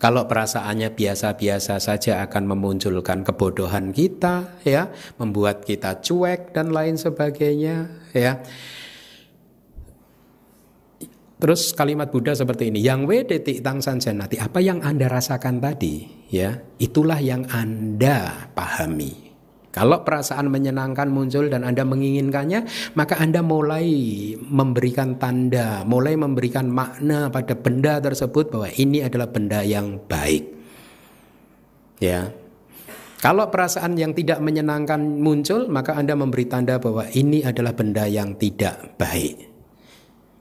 Kalau 0.00 0.24
perasaannya 0.24 0.96
biasa-biasa 0.96 1.76
saja 1.76 2.24
akan 2.24 2.56
memunculkan 2.56 3.20
kebodohan 3.20 3.92
kita, 3.92 4.64
ya, 4.64 4.88
membuat 5.20 5.60
kita 5.68 6.00
cuek 6.00 6.56
dan 6.56 6.72
lain 6.72 6.96
sebagainya, 6.96 8.08
ya. 8.16 8.40
Terus 11.36 11.76
kalimat 11.76 12.08
Buddha 12.08 12.32
seperti 12.32 12.72
ini, 12.72 12.80
yang 12.80 13.04
wedetik 13.04 13.60
tang 13.60 13.84
sanjanati, 13.84 14.40
apa 14.40 14.64
yang 14.64 14.80
Anda 14.80 15.04
rasakan 15.04 15.60
tadi, 15.60 16.28
ya, 16.32 16.56
itulah 16.80 17.20
yang 17.20 17.44
Anda 17.52 18.48
pahami. 18.56 19.29
Kalau 19.70 20.02
perasaan 20.02 20.50
menyenangkan 20.50 21.06
muncul 21.06 21.46
dan 21.46 21.62
Anda 21.62 21.86
menginginkannya, 21.86 22.66
maka 22.98 23.22
Anda 23.22 23.38
mulai 23.38 23.86
memberikan 24.34 25.14
tanda, 25.14 25.86
mulai 25.86 26.18
memberikan 26.18 26.66
makna 26.66 27.30
pada 27.30 27.54
benda 27.54 28.02
tersebut 28.02 28.50
bahwa 28.50 28.66
ini 28.74 29.06
adalah 29.06 29.30
benda 29.30 29.62
yang 29.62 30.02
baik. 30.10 30.42
Ya. 32.02 32.34
Kalau 33.20 33.52
perasaan 33.52 33.94
yang 34.00 34.16
tidak 34.16 34.40
menyenangkan 34.40 34.98
muncul, 35.20 35.68
maka 35.70 35.94
Anda 35.94 36.18
memberi 36.18 36.48
tanda 36.48 36.80
bahwa 36.80 37.06
ini 37.12 37.44
adalah 37.46 37.76
benda 37.76 38.08
yang 38.10 38.34
tidak 38.40 38.96
baik. 38.98 39.49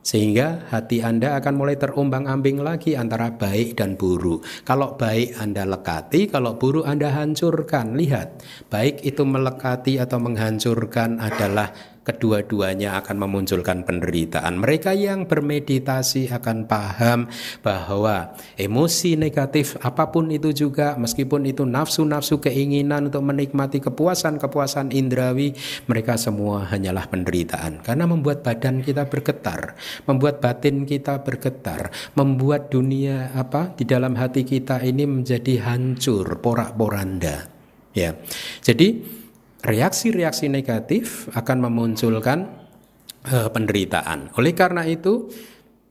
Sehingga 0.09 0.65
hati 0.73 1.05
Anda 1.05 1.37
akan 1.37 1.53
mulai 1.53 1.77
terumbang-ambing 1.77 2.65
lagi 2.65 2.97
antara 2.97 3.29
baik 3.29 3.77
dan 3.77 3.93
buruk. 3.93 4.41
Kalau 4.65 4.97
baik 4.97 5.37
Anda 5.37 5.69
lekati, 5.69 6.25
kalau 6.25 6.57
buruk 6.57 6.89
Anda 6.89 7.13
hancurkan. 7.13 7.93
Lihat, 7.93 8.41
baik 8.73 9.05
itu 9.05 9.21
melekati 9.21 10.01
atau 10.01 10.17
menghancurkan 10.17 11.21
adalah 11.21 11.69
kedua-duanya 12.09 12.97
akan 13.05 13.21
memunculkan 13.21 13.85
penderitaan. 13.85 14.57
Mereka 14.57 14.97
yang 14.97 15.29
bermeditasi 15.29 16.33
akan 16.33 16.65
paham 16.65 17.29
bahwa 17.61 18.33
emosi 18.57 19.13
negatif 19.13 19.77
apa 19.85 20.09
pun 20.09 20.33
itu 20.33 20.49
juga 20.49 20.97
meskipun 20.97 21.45
itu 21.45 21.69
nafsu-nafsu 21.69 22.41
keinginan 22.41 23.13
untuk 23.13 23.21
menikmati 23.21 23.77
kepuasan-kepuasan 23.77 24.89
indrawi, 24.89 25.53
mereka 25.85 26.17
semua 26.17 26.65
hanyalah 26.65 27.05
penderitaan 27.05 27.85
karena 27.85 28.09
membuat 28.09 28.41
badan 28.41 28.81
kita 28.81 29.05
bergetar, 29.05 29.77
membuat 30.09 30.41
batin 30.41 30.89
kita 30.89 31.21
bergetar, 31.21 31.93
membuat 32.17 32.73
dunia 32.73 33.29
apa 33.37 33.77
di 33.77 33.85
dalam 33.85 34.17
hati 34.17 34.41
kita 34.41 34.81
ini 34.81 35.05
menjadi 35.05 35.61
hancur, 35.61 36.41
porak-poranda. 36.41 37.45
Ya. 37.93 38.15
Jadi 38.65 39.18
reaksi-reaksi 39.63 40.47
negatif 40.47 41.27
akan 41.35 41.69
memunculkan 41.69 42.47
uh, 43.27 43.49
penderitaan. 43.51 44.31
Oleh 44.39 44.55
karena 44.55 44.87
itu, 44.87 45.27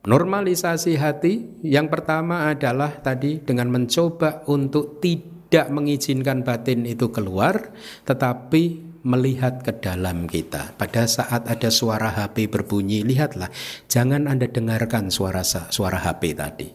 normalisasi 0.05 0.97
hati 0.97 1.61
yang 1.61 1.87
pertama 1.91 2.49
adalah 2.49 2.97
tadi 2.99 3.41
dengan 3.41 3.69
mencoba 3.69 4.45
untuk 4.49 4.97
tidak 5.03 5.69
mengizinkan 5.69 6.41
batin 6.41 6.85
itu 6.85 7.13
keluar, 7.13 7.73
tetapi 8.05 8.89
melihat 9.05 9.63
ke 9.63 9.79
dalam 9.79 10.27
kita. 10.27 10.75
Pada 10.75 11.07
saat 11.07 11.47
ada 11.47 11.69
suara 11.71 12.11
HP 12.11 12.51
berbunyi, 12.51 13.05
lihatlah, 13.07 13.47
jangan 13.87 14.27
Anda 14.27 14.51
dengarkan 14.51 15.07
suara 15.07 15.45
suara 15.45 16.03
HP 16.03 16.35
tadi. 16.35 16.67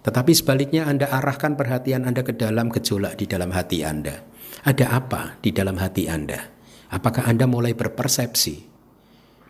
Tetapi 0.00 0.32
sebaliknya 0.32 0.88
Anda 0.88 1.12
arahkan 1.12 1.60
perhatian 1.60 2.08
Anda 2.08 2.24
ke 2.24 2.32
dalam 2.32 2.72
gejolak 2.72 3.20
di 3.20 3.28
dalam 3.28 3.52
hati 3.52 3.84
Anda. 3.84 4.29
Ada 4.60 4.92
apa 4.92 5.40
di 5.40 5.50
dalam 5.54 5.80
hati 5.80 6.06
Anda? 6.10 6.40
Apakah 6.90 7.28
Anda 7.30 7.48
mulai 7.48 7.72
berpersepsi? 7.72 8.68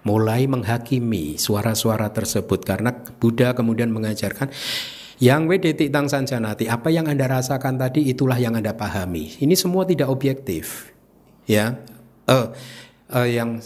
Mulai 0.06 0.48
menghakimi 0.48 1.36
suara-suara 1.36 2.08
tersebut 2.14 2.64
karena 2.64 2.94
Buddha 2.94 3.52
kemudian 3.52 3.92
mengajarkan 3.92 4.48
yang 5.20 5.44
wedetik 5.44 5.92
tang 5.92 6.08
sanjanati, 6.08 6.64
apa 6.64 6.88
yang 6.88 7.04
Anda 7.04 7.28
rasakan 7.28 7.76
tadi 7.76 8.08
itulah 8.08 8.40
yang 8.40 8.56
Anda 8.56 8.72
pahami. 8.72 9.36
Ini 9.36 9.52
semua 9.52 9.84
tidak 9.84 10.08
objektif. 10.08 10.88
Ya. 11.44 11.76
Uh, 12.24 12.56
uh, 13.12 13.28
yang 13.28 13.60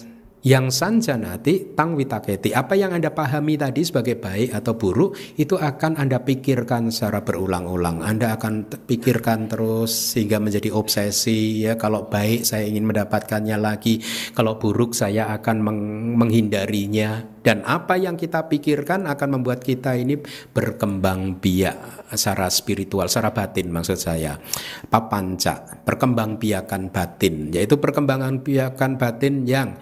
yang 0.44 0.68
sanjanati 0.68 1.72
tang 1.72 1.96
witaketi. 1.96 2.52
Apa 2.52 2.76
yang 2.76 2.92
Anda 2.92 3.08
pahami 3.16 3.56
tadi 3.56 3.80
sebagai 3.80 4.20
baik 4.20 4.52
atau 4.52 4.76
buruk 4.76 5.16
itu 5.40 5.56
akan 5.56 5.96
Anda 5.96 6.20
pikirkan 6.20 6.92
secara 6.92 7.24
berulang-ulang. 7.24 8.04
Anda 8.04 8.36
akan 8.36 8.68
pikirkan 8.84 9.48
terus 9.48 10.12
sehingga 10.12 10.36
menjadi 10.36 10.68
obsesi 10.76 11.64
ya. 11.64 11.80
Kalau 11.80 12.12
baik 12.12 12.44
saya 12.44 12.68
ingin 12.68 12.84
mendapatkannya 12.84 13.56
lagi, 13.56 14.04
kalau 14.36 14.60
buruk 14.60 14.92
saya 14.92 15.32
akan 15.32 15.56
meng 15.64 15.80
menghindarinya. 16.20 17.32
Dan 17.44 17.60
apa 17.60 18.00
yang 18.00 18.16
kita 18.16 18.48
pikirkan 18.48 19.04
akan 19.04 19.40
membuat 19.40 19.60
kita 19.60 20.00
ini 20.00 20.16
berkembang 20.52 21.40
biak 21.40 22.08
secara 22.16 22.48
spiritual, 22.48 23.04
secara 23.08 23.36
batin 23.36 23.68
maksud 23.68 24.00
saya. 24.00 24.40
Papanca, 24.88 25.84
perkembang 25.84 26.40
biakan 26.40 26.88
batin, 26.88 27.52
yaitu 27.52 27.76
perkembangan 27.76 28.40
biakan 28.40 28.96
batin 28.96 29.44
yang 29.44 29.76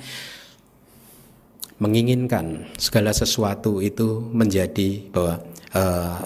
menginginkan 1.83 2.71
segala 2.79 3.11
sesuatu 3.11 3.83
itu 3.83 4.23
menjadi 4.31 5.03
bahwa 5.11 5.43
uh, 5.75 6.23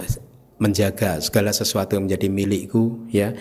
menjaga 0.61 1.20
segala 1.20 1.52
sesuatu 1.52 1.96
yang 1.96 2.09
menjadi 2.09 2.28
milikku 2.28 3.09
ya 3.12 3.32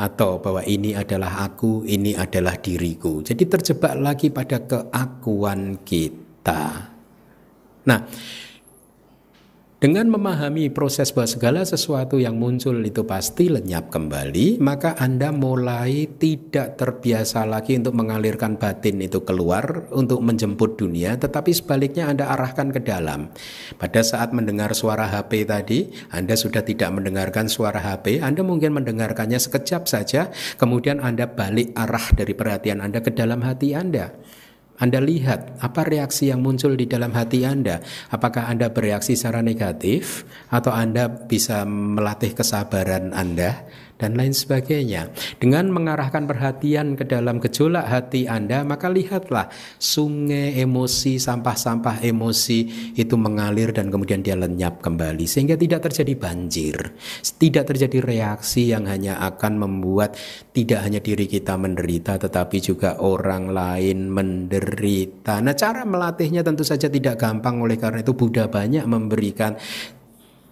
atau 0.00 0.40
bahwa 0.40 0.64
ini 0.64 0.96
adalah 0.96 1.44
aku, 1.44 1.84
ini 1.84 2.16
adalah 2.16 2.56
diriku. 2.56 3.20
Jadi 3.20 3.44
terjebak 3.44 3.94
lagi 4.00 4.32
pada 4.32 4.64
keakuan 4.64 5.84
kita. 5.84 6.92
Nah, 7.88 8.00
dengan 9.78 10.10
memahami 10.10 10.74
proses 10.74 11.14
bahwa 11.14 11.30
segala 11.30 11.60
sesuatu 11.62 12.18
yang 12.18 12.34
muncul 12.34 12.74
itu 12.82 13.06
pasti 13.06 13.46
lenyap 13.46 13.94
kembali, 13.94 14.58
maka 14.58 14.98
Anda 14.98 15.30
mulai 15.30 16.10
tidak 16.18 16.74
terbiasa 16.74 17.46
lagi 17.46 17.78
untuk 17.78 17.94
mengalirkan 17.94 18.58
batin 18.58 18.98
itu 18.98 19.22
keluar 19.22 19.86
untuk 19.94 20.18
menjemput 20.18 20.82
dunia, 20.82 21.14
tetapi 21.14 21.54
sebaliknya 21.54 22.10
Anda 22.10 22.26
arahkan 22.26 22.74
ke 22.74 22.82
dalam. 22.82 23.30
Pada 23.78 24.02
saat 24.02 24.34
mendengar 24.34 24.74
suara 24.74 25.06
HP 25.06 25.46
tadi, 25.46 25.94
Anda 26.10 26.34
sudah 26.34 26.66
tidak 26.66 26.90
mendengarkan 26.98 27.46
suara 27.46 27.78
HP, 27.78 28.18
Anda 28.18 28.42
mungkin 28.42 28.74
mendengarkannya 28.74 29.38
sekejap 29.38 29.86
saja, 29.86 30.34
kemudian 30.58 30.98
Anda 30.98 31.30
balik 31.30 31.70
arah 31.78 32.18
dari 32.18 32.34
perhatian 32.34 32.82
Anda 32.82 32.98
ke 32.98 33.14
dalam 33.14 33.46
hati 33.46 33.78
Anda. 33.78 34.10
Anda 34.78 35.02
lihat 35.02 35.58
apa 35.58 35.82
reaksi 35.82 36.30
yang 36.30 36.42
muncul 36.42 36.78
di 36.78 36.86
dalam 36.86 37.10
hati 37.10 37.42
Anda. 37.42 37.82
Apakah 38.14 38.46
Anda 38.46 38.70
bereaksi 38.70 39.18
secara 39.18 39.42
negatif 39.42 40.22
atau 40.54 40.70
Anda 40.70 41.10
bisa 41.10 41.66
melatih 41.66 42.34
kesabaran 42.34 43.10
Anda 43.10 43.66
dan 43.98 44.14
lain 44.14 44.32
sebagainya. 44.32 45.10
Dengan 45.42 45.68
mengarahkan 45.74 46.24
perhatian 46.24 46.94
ke 46.94 47.04
dalam 47.04 47.42
gejolak 47.42 47.84
hati 47.84 48.30
Anda, 48.30 48.62
maka 48.62 48.86
lihatlah 48.86 49.50
sungai 49.76 50.56
emosi, 50.62 51.18
sampah-sampah 51.18 52.00
emosi 52.00 52.94
itu 52.94 53.14
mengalir 53.18 53.74
dan 53.74 53.90
kemudian 53.90 54.22
dia 54.22 54.38
lenyap 54.38 54.80
kembali 54.80 55.26
sehingga 55.26 55.58
tidak 55.58 55.90
terjadi 55.90 56.14
banjir. 56.14 56.76
Tidak 57.20 57.64
terjadi 57.66 57.98
reaksi 58.00 58.70
yang 58.70 58.86
hanya 58.86 59.18
akan 59.20 59.58
membuat 59.58 60.14
tidak 60.54 60.86
hanya 60.86 61.02
diri 61.02 61.26
kita 61.26 61.58
menderita 61.58 62.16
tetapi 62.16 62.56
juga 62.62 63.02
orang 63.02 63.50
lain 63.50 64.08
menderita. 64.10 65.42
Nah, 65.42 65.54
cara 65.58 65.82
melatihnya 65.82 66.46
tentu 66.46 66.62
saja 66.62 66.86
tidak 66.86 67.18
gampang 67.18 67.58
oleh 67.58 67.74
karena 67.74 68.00
itu 68.06 68.14
Buddha 68.14 68.46
banyak 68.46 68.86
memberikan 68.86 69.58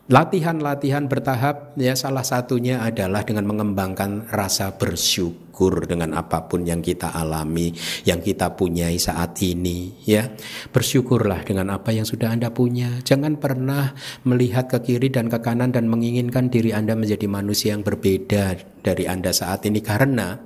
Latihan-latihan 0.07 1.11
bertahap 1.11 1.74
ya 1.74 1.98
salah 1.98 2.22
satunya 2.22 2.78
adalah 2.78 3.26
dengan 3.26 3.42
mengembangkan 3.42 4.30
rasa 4.30 4.70
bersyukur 4.78 5.82
dengan 5.82 6.14
apa 6.14 6.46
pun 6.46 6.62
yang 6.62 6.78
kita 6.78 7.11
alami, 7.11 7.74
yang 8.07 8.22
kita 8.22 8.54
punyai 8.54 9.02
saat 9.02 9.34
ini 9.42 9.98
ya. 10.07 10.30
Bersyukurlah 10.70 11.42
dengan 11.42 11.74
apa 11.74 11.90
yang 11.90 12.07
sudah 12.07 12.30
Anda 12.30 12.54
punya. 12.54 13.02
Jangan 13.02 13.42
pernah 13.42 13.98
melihat 14.22 14.70
ke 14.70 14.78
kiri 14.78 15.11
dan 15.11 15.26
ke 15.26 15.42
kanan 15.42 15.74
dan 15.74 15.90
menginginkan 15.90 16.54
diri 16.54 16.70
Anda 16.70 16.94
menjadi 16.94 17.26
manusia 17.26 17.74
yang 17.74 17.82
berbeda 17.82 18.62
dari 18.86 19.11
Anda 19.11 19.34
saat 19.34 19.66
ini 19.66 19.82
karena 19.82 20.38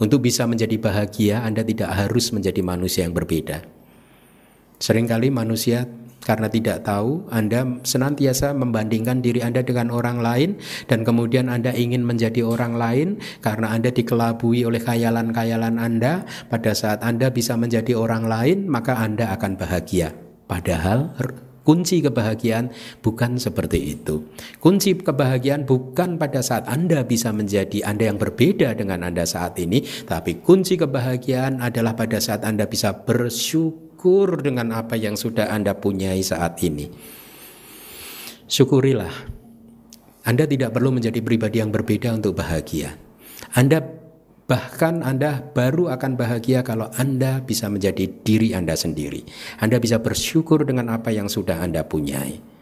untuk 0.00 0.24
bisa 0.24 0.48
menjadi 0.48 0.80
bahagia 0.80 1.44
Anda 1.44 1.60
tidak 1.68 1.92
harus 1.92 2.32
menjadi 2.32 2.64
manusia 2.64 3.04
yang 3.04 3.12
berbeda. 3.12 3.60
Seringkali 4.80 5.28
manusia 5.28 5.84
karena 6.26 6.50
tidak 6.50 6.82
tahu, 6.82 7.22
Anda 7.30 7.78
senantiasa 7.86 8.50
membandingkan 8.50 9.22
diri 9.22 9.46
Anda 9.46 9.62
dengan 9.62 9.94
orang 9.94 10.18
lain 10.18 10.58
dan 10.90 11.06
kemudian 11.06 11.46
Anda 11.46 11.70
ingin 11.70 12.02
menjadi 12.02 12.42
orang 12.42 12.74
lain 12.74 13.22
karena 13.38 13.70
Anda 13.70 13.94
dikelabui 13.94 14.66
oleh 14.66 14.82
khayalan-khayalan 14.82 15.78
Anda. 15.78 16.26
Pada 16.50 16.74
saat 16.74 17.06
Anda 17.06 17.30
bisa 17.30 17.54
menjadi 17.54 17.94
orang 17.94 18.26
lain, 18.26 18.66
maka 18.66 18.98
Anda 18.98 19.30
akan 19.38 19.54
bahagia. 19.54 20.10
Padahal 20.50 21.14
kunci 21.62 22.02
kebahagiaan 22.02 22.74
bukan 23.02 23.38
seperti 23.38 23.94
itu. 23.94 24.26
Kunci 24.58 24.98
kebahagiaan 24.98 25.62
bukan 25.62 26.18
pada 26.18 26.42
saat 26.42 26.66
Anda 26.66 27.06
bisa 27.06 27.30
menjadi 27.30 27.86
Anda 27.86 28.10
yang 28.10 28.18
berbeda 28.18 28.74
dengan 28.74 29.06
Anda 29.06 29.22
saat 29.22 29.62
ini, 29.62 29.82
tapi 30.06 30.42
kunci 30.42 30.74
kebahagiaan 30.74 31.62
adalah 31.62 31.94
pada 31.94 32.18
saat 32.18 32.42
Anda 32.42 32.66
bisa 32.66 33.06
bersyukur 33.06 33.85
bersyukur 33.96 34.44
dengan 34.44 34.76
apa 34.76 34.92
yang 34.92 35.16
sudah 35.16 35.48
Anda 35.48 35.72
punyai 35.72 36.20
saat 36.20 36.60
ini. 36.60 36.92
Syukurilah. 38.44 39.08
Anda 40.28 40.44
tidak 40.44 40.76
perlu 40.76 40.92
menjadi 40.92 41.24
pribadi 41.24 41.64
yang 41.64 41.72
berbeda 41.72 42.12
untuk 42.12 42.36
bahagia. 42.36 42.92
Anda 43.56 43.80
bahkan 44.44 45.00
Anda 45.00 45.40
baru 45.40 45.88
akan 45.96 46.12
bahagia 46.12 46.60
kalau 46.60 46.92
Anda 47.00 47.40
bisa 47.40 47.72
menjadi 47.72 48.04
diri 48.20 48.52
Anda 48.52 48.76
sendiri. 48.76 49.24
Anda 49.64 49.80
bisa 49.80 49.96
bersyukur 49.96 50.68
dengan 50.68 50.92
apa 50.92 51.08
yang 51.08 51.32
sudah 51.32 51.56
Anda 51.64 51.80
punyai. 51.80 52.55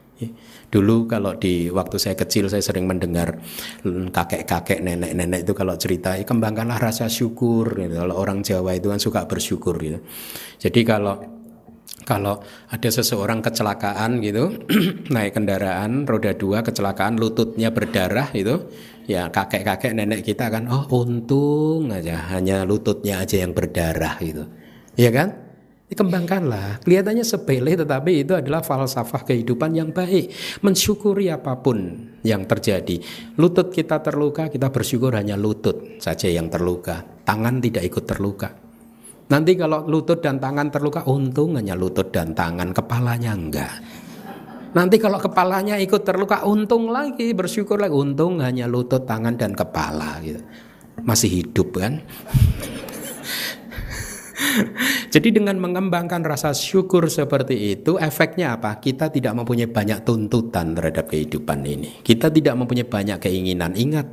Dulu 0.70 1.06
kalau 1.10 1.34
di 1.38 1.70
waktu 1.70 1.96
saya 1.98 2.14
kecil 2.18 2.46
saya 2.46 2.62
sering 2.62 2.86
mendengar 2.86 3.38
kakek-kakek, 3.86 4.82
nenek-nenek 4.82 5.46
itu 5.46 5.52
kalau 5.54 5.74
cerita, 5.74 6.18
ya, 6.18 6.26
kembangkanlah 6.26 6.78
rasa 6.78 7.10
syukur. 7.10 7.74
Gitu. 7.74 7.94
Kalau 7.94 8.14
orang 8.18 8.42
Jawa 8.42 8.74
itu 8.74 8.90
kan 8.90 8.98
suka 9.02 9.26
bersyukur 9.26 9.78
gitu. 9.78 9.98
Jadi 10.58 10.80
kalau 10.86 11.18
kalau 12.04 12.42
ada 12.68 12.88
seseorang 12.92 13.40
kecelakaan 13.40 14.20
gitu 14.20 14.66
naik 15.14 15.38
kendaraan 15.38 16.04
roda 16.04 16.36
dua 16.36 16.60
kecelakaan 16.60 17.16
lututnya 17.16 17.72
berdarah 17.72 18.28
itu 18.36 18.68
ya 19.08 19.32
kakek-kakek 19.32 19.96
nenek 19.96 20.20
kita 20.20 20.52
kan 20.52 20.68
oh 20.68 20.84
untung 20.92 21.88
aja 21.88 22.28
hanya 22.34 22.68
lututnya 22.68 23.24
aja 23.24 23.40
yang 23.40 23.56
berdarah 23.56 24.20
gitu 24.20 24.44
ya 25.00 25.08
kan 25.12 25.43
Dikembangkanlah. 25.84 26.80
Kelihatannya 26.80 27.20
sepele 27.22 27.76
tetapi 27.76 28.24
itu 28.24 28.32
adalah 28.32 28.64
falsafah 28.64 29.28
kehidupan 29.28 29.76
yang 29.76 29.90
baik. 29.92 30.32
Mensyukuri 30.64 31.28
apa 31.28 31.60
pun 31.60 32.08
yang 32.24 32.48
terjadi. 32.48 32.98
Lutut 33.36 33.68
kita 33.68 34.00
terluka, 34.00 34.48
kita 34.48 34.72
bersyukur 34.72 35.12
hanya 35.12 35.36
lutut 35.36 36.00
saja 36.00 36.26
yang 36.32 36.48
terluka. 36.48 37.04
Tangan 37.28 37.60
tidak 37.60 37.84
ikut 37.84 38.04
terluka. 38.08 38.48
Nanti 39.24 39.56
kalau 39.56 39.84
lutut 39.88 40.20
dan 40.20 40.36
tangan 40.36 40.68
terluka, 40.68 41.04
untung 41.08 41.56
hanya 41.56 41.72
lutut 41.72 42.12
dan 42.12 42.36
tangan, 42.36 42.76
kepalanya 42.76 43.32
enggak. 43.32 43.72
Nanti 44.76 45.00
kalau 45.00 45.16
kepalanya 45.16 45.80
ikut 45.80 46.02
terluka, 46.04 46.44
untung 46.44 46.92
lagi, 46.92 47.32
bersyukur 47.32 47.80
lagi, 47.80 47.94
untung 47.94 48.44
hanya 48.44 48.68
lutut, 48.68 49.08
tangan 49.08 49.38
dan 49.38 49.56
kepala 49.56 50.20
gitu. 50.20 50.44
Masih 51.06 51.40
hidup 51.40 51.78
kan? 51.78 52.04
Jadi 55.14 55.28
dengan 55.34 55.58
mengembangkan 55.60 56.22
rasa 56.24 56.54
syukur 56.54 57.06
seperti 57.10 57.78
itu, 57.78 57.96
efeknya 57.98 58.56
apa? 58.58 58.78
Kita 58.78 59.10
tidak 59.10 59.34
mempunyai 59.36 59.70
banyak 59.70 60.02
tuntutan 60.06 60.74
terhadap 60.74 61.10
kehidupan 61.10 61.64
ini. 61.66 62.00
Kita 62.02 62.30
tidak 62.30 62.54
mempunyai 62.58 62.86
banyak 62.86 63.18
keinginan. 63.20 63.74
Ingat, 63.74 64.06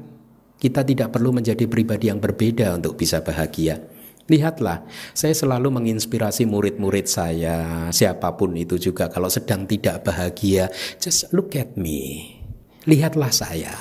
kita 0.62 0.86
tidak 0.86 1.14
perlu 1.14 1.34
menjadi 1.34 1.66
pribadi 1.66 2.10
yang 2.10 2.22
berbeda 2.22 2.78
untuk 2.78 2.98
bisa 2.98 3.22
bahagia. 3.26 3.82
Lihatlah, 4.30 4.86
saya 5.12 5.34
selalu 5.36 5.74
menginspirasi 5.74 6.48
murid-murid 6.48 7.10
saya, 7.10 7.89
siapa 7.89 8.32
pun 8.38 8.54
itu 8.56 8.78
juga 8.78 9.10
kalau 9.10 9.28
sedang 9.28 9.66
tidak 9.66 10.06
bahagia, 10.08 10.70
just 11.02 11.34
look 11.34 11.58
at 11.58 11.76
me. 11.76 12.32
Lihatlah 12.88 13.34
saya. 13.34 13.74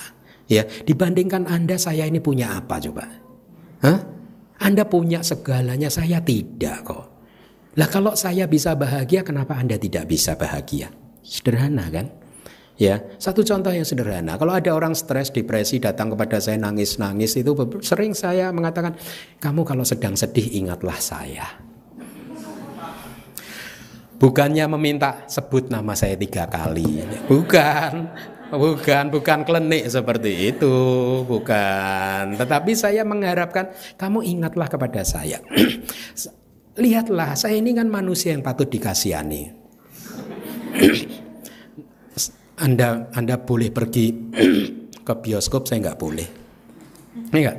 Ya, 0.51 0.67
dibandingkan 0.67 1.47
Anda 1.47 1.79
saya 1.79 2.11
ini 2.11 2.19
punya 2.19 2.59
apa 2.59 2.83
coba? 2.83 3.07
Hah? 3.87 4.20
Anda 4.61 4.85
punya 4.85 5.25
segalanya, 5.25 5.89
saya 5.89 6.21
tidak 6.21 6.85
kok. 6.85 7.05
Lah 7.81 7.89
kalau 7.89 8.13
saya 8.13 8.45
bisa 8.45 8.77
bahagia, 8.77 9.25
kenapa 9.25 9.57
Anda 9.57 9.81
tidak 9.81 10.05
bisa 10.05 10.37
bahagia? 10.37 10.93
Sederhana 11.25 11.89
kan? 11.89 12.07
Ya, 12.81 12.97
satu 13.21 13.45
contoh 13.45 13.69
yang 13.69 13.85
sederhana. 13.85 14.41
Kalau 14.41 14.57
ada 14.57 14.73
orang 14.73 14.97
stres, 14.97 15.29
depresi 15.29 15.77
datang 15.77 16.17
kepada 16.17 16.41
saya 16.41 16.57
nangis-nangis 16.57 17.37
itu 17.37 17.53
sering 17.85 18.17
saya 18.17 18.49
mengatakan, 18.57 18.97
kamu 19.37 19.69
kalau 19.69 19.85
sedang 19.85 20.17
sedih 20.17 20.49
ingatlah 20.65 20.97
saya. 20.97 21.61
Bukannya 24.17 24.65
meminta 24.77 25.29
sebut 25.29 25.69
nama 25.69 25.93
saya 25.97 26.17
tiga 26.17 26.49
kali, 26.49 27.05
bukan, 27.29 28.13
bukan, 28.51 29.05
bukan 29.14 29.38
klenik 29.46 29.86
seperti 29.86 30.55
itu, 30.55 30.74
bukan. 31.24 32.34
Tetapi 32.34 32.72
saya 32.74 33.07
mengharapkan 33.07 33.70
kamu 33.94 34.26
ingatlah 34.26 34.66
kepada 34.66 35.07
saya. 35.07 35.38
Lihatlah, 36.82 37.34
saya 37.34 37.59
ini 37.59 37.74
kan 37.74 37.86
manusia 37.90 38.34
yang 38.34 38.42
patut 38.42 38.66
dikasihani. 38.70 39.51
Anda 42.64 43.09
Anda 43.16 43.40
boleh 43.40 43.72
pergi 43.72 44.12
ke 45.07 45.14
bioskop, 45.16 45.64
saya 45.64 45.90
nggak 45.90 46.01
boleh. 46.01 46.28
Enggak. 47.30 47.57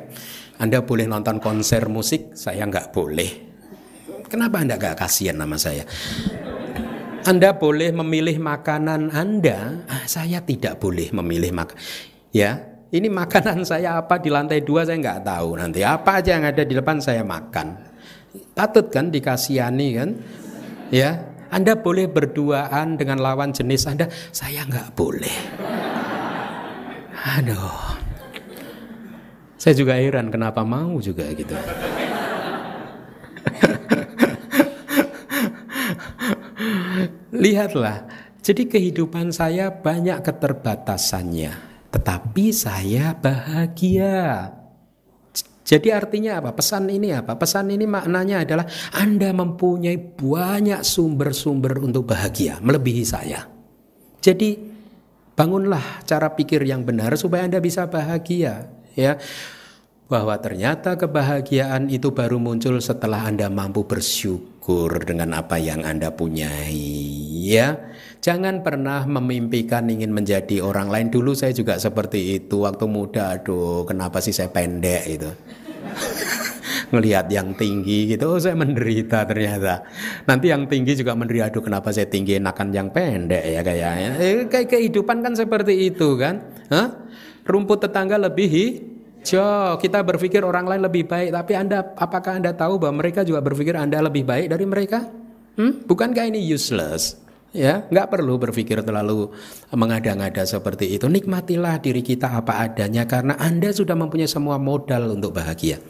Anda 0.62 0.86
boleh 0.86 1.10
nonton 1.10 1.42
konser 1.42 1.90
musik, 1.90 2.38
saya 2.38 2.70
nggak 2.70 2.94
boleh. 2.94 3.32
Kenapa 4.30 4.62
Anda 4.62 4.78
nggak 4.78 4.96
kasihan 4.96 5.42
nama 5.42 5.58
saya? 5.58 5.84
Anda 7.22 7.54
boleh 7.54 7.94
memilih 7.94 8.42
makanan 8.42 9.14
Anda, 9.14 9.86
ah, 9.86 10.06
saya 10.10 10.42
tidak 10.42 10.82
boleh 10.82 11.14
memilih 11.14 11.54
makan. 11.54 11.78
Ya, 12.34 12.62
ini 12.90 13.08
makanan 13.08 13.66
saya 13.70 14.02
apa 14.02 14.18
di 14.18 14.34
lantai 14.34 14.66
dua 14.66 14.86
saya 14.88 14.98
nggak 14.98 15.22
tahu 15.26 15.50
nanti 15.58 15.86
apa 15.86 16.22
aja 16.24 16.38
yang 16.38 16.46
ada 16.50 16.64
di 16.66 16.74
depan 16.74 16.98
saya 16.98 17.22
makan. 17.22 17.78
Patut 18.56 18.90
kan 18.90 19.12
dikasihani 19.12 19.88
kan? 19.96 20.10
Ya, 20.92 21.32
anda 21.52 21.76
boleh 21.76 22.08
berduaan 22.08 22.96
dengan 22.96 23.20
lawan 23.20 23.52
jenis 23.52 23.84
Anda, 23.84 24.08
saya 24.32 24.64
nggak 24.64 24.96
boleh. 24.96 25.38
Aduh. 27.12 28.00
Saya 29.60 29.78
juga 29.78 30.00
heran 30.00 30.32
kenapa 30.32 30.64
mau 30.64 30.98
juga 31.04 31.28
gitu. 31.36 31.54
Lihatlah, 37.42 38.06
jadi 38.46 38.70
kehidupan 38.70 39.34
saya 39.34 39.74
banyak 39.74 40.22
keterbatasannya, 40.22 41.52
tetapi 41.90 42.54
saya 42.54 43.18
bahagia. 43.18 44.54
Jadi 45.66 45.90
artinya 45.90 46.38
apa? 46.38 46.54
Pesan 46.54 46.94
ini 46.94 47.10
apa? 47.10 47.34
Pesan 47.34 47.74
ini 47.74 47.90
maknanya 47.90 48.46
adalah 48.46 48.70
Anda 48.94 49.34
mempunyai 49.34 49.98
banyak 49.98 50.86
sumber-sumber 50.86 51.82
untuk 51.82 52.14
bahagia, 52.14 52.62
melebihi 52.62 53.04
saya. 53.08 53.50
Jadi 54.22 54.62
bangunlah 55.34 56.06
cara 56.06 56.30
pikir 56.38 56.62
yang 56.62 56.86
benar 56.86 57.18
supaya 57.18 57.50
Anda 57.50 57.58
bisa 57.58 57.90
bahagia, 57.90 58.70
ya. 58.94 59.18
Bahwa 60.12 60.36
ternyata 60.44 61.00
kebahagiaan 61.00 61.88
itu 61.88 62.12
baru 62.12 62.36
muncul 62.36 62.78
setelah 62.84 63.26
Anda 63.26 63.48
mampu 63.48 63.88
bersyukur 63.88 65.08
dengan 65.08 65.32
apa 65.40 65.56
yang 65.56 65.88
Anda 65.88 66.12
punyai, 66.12 67.11
ya. 67.42 67.90
Jangan 68.22 68.62
pernah 68.62 69.10
memimpikan 69.10 69.90
ingin 69.90 70.14
menjadi 70.14 70.62
orang 70.62 70.94
lain. 70.94 71.08
Dulu 71.10 71.34
saya 71.34 71.58
juga 71.58 71.82
seperti 71.82 72.38
itu 72.38 72.62
waktu 72.62 72.86
muda. 72.86 73.34
Aduh, 73.34 73.82
kenapa 73.90 74.22
sih 74.22 74.30
saya 74.30 74.54
pendek 74.54 75.04
itu? 75.10 75.32
Ngelihat 76.94 77.32
yang 77.34 77.58
tinggi 77.58 78.14
gitu, 78.14 78.36
oh 78.36 78.38
saya 78.38 78.54
menderita 78.54 79.26
ternyata. 79.26 79.82
Nanti 80.30 80.54
yang 80.54 80.70
tinggi 80.70 80.94
juga 80.94 81.18
menderita. 81.18 81.50
Aduh, 81.50 81.64
kenapa 81.66 81.90
saya 81.90 82.06
tinggi 82.06 82.38
enakan 82.38 82.70
yang 82.70 82.94
pendek 82.94 83.42
ya 83.42 83.62
kayaknya. 83.66 84.10
Eh, 84.22 84.46
kayak 84.46 84.70
kehidupan 84.70 85.26
kan 85.26 85.34
seperti 85.34 85.90
itu 85.90 86.14
kan? 86.20 86.46
Hah? 86.70 86.94
Rumput 87.42 87.90
tetangga 87.90 88.22
lebih 88.22 88.48
hijau. 88.54 89.82
Kita 89.82 90.06
berpikir 90.06 90.46
orang 90.46 90.70
lain 90.70 90.82
lebih 90.86 91.10
baik, 91.10 91.34
tapi 91.34 91.58
Anda 91.58 91.96
apakah 91.98 92.38
Anda 92.38 92.54
tahu 92.54 92.78
bahwa 92.78 93.02
mereka 93.02 93.26
juga 93.26 93.42
berpikir 93.42 93.74
Anda 93.74 93.98
lebih 94.04 94.30
baik 94.30 94.52
dari 94.52 94.66
mereka? 94.70 95.10
Hmm? 95.58 95.84
Bukankah 95.86 96.26
ini 96.32 96.42
useless? 96.42 97.21
Ya, 97.52 97.84
nggak 97.92 98.16
perlu 98.16 98.40
berpikir 98.40 98.80
terlalu 98.80 99.28
mengada-ngada 99.76 100.48
seperti 100.48 100.96
itu. 100.96 101.12
Nikmatilah 101.12 101.84
diri 101.84 102.00
kita 102.00 102.32
apa 102.32 102.64
adanya 102.64 103.04
karena 103.04 103.36
Anda 103.36 103.76
sudah 103.76 103.92
mempunyai 104.00 104.32
semua 104.32 104.56
modal 104.56 105.12
untuk 105.12 105.36
bahagia. 105.36 105.84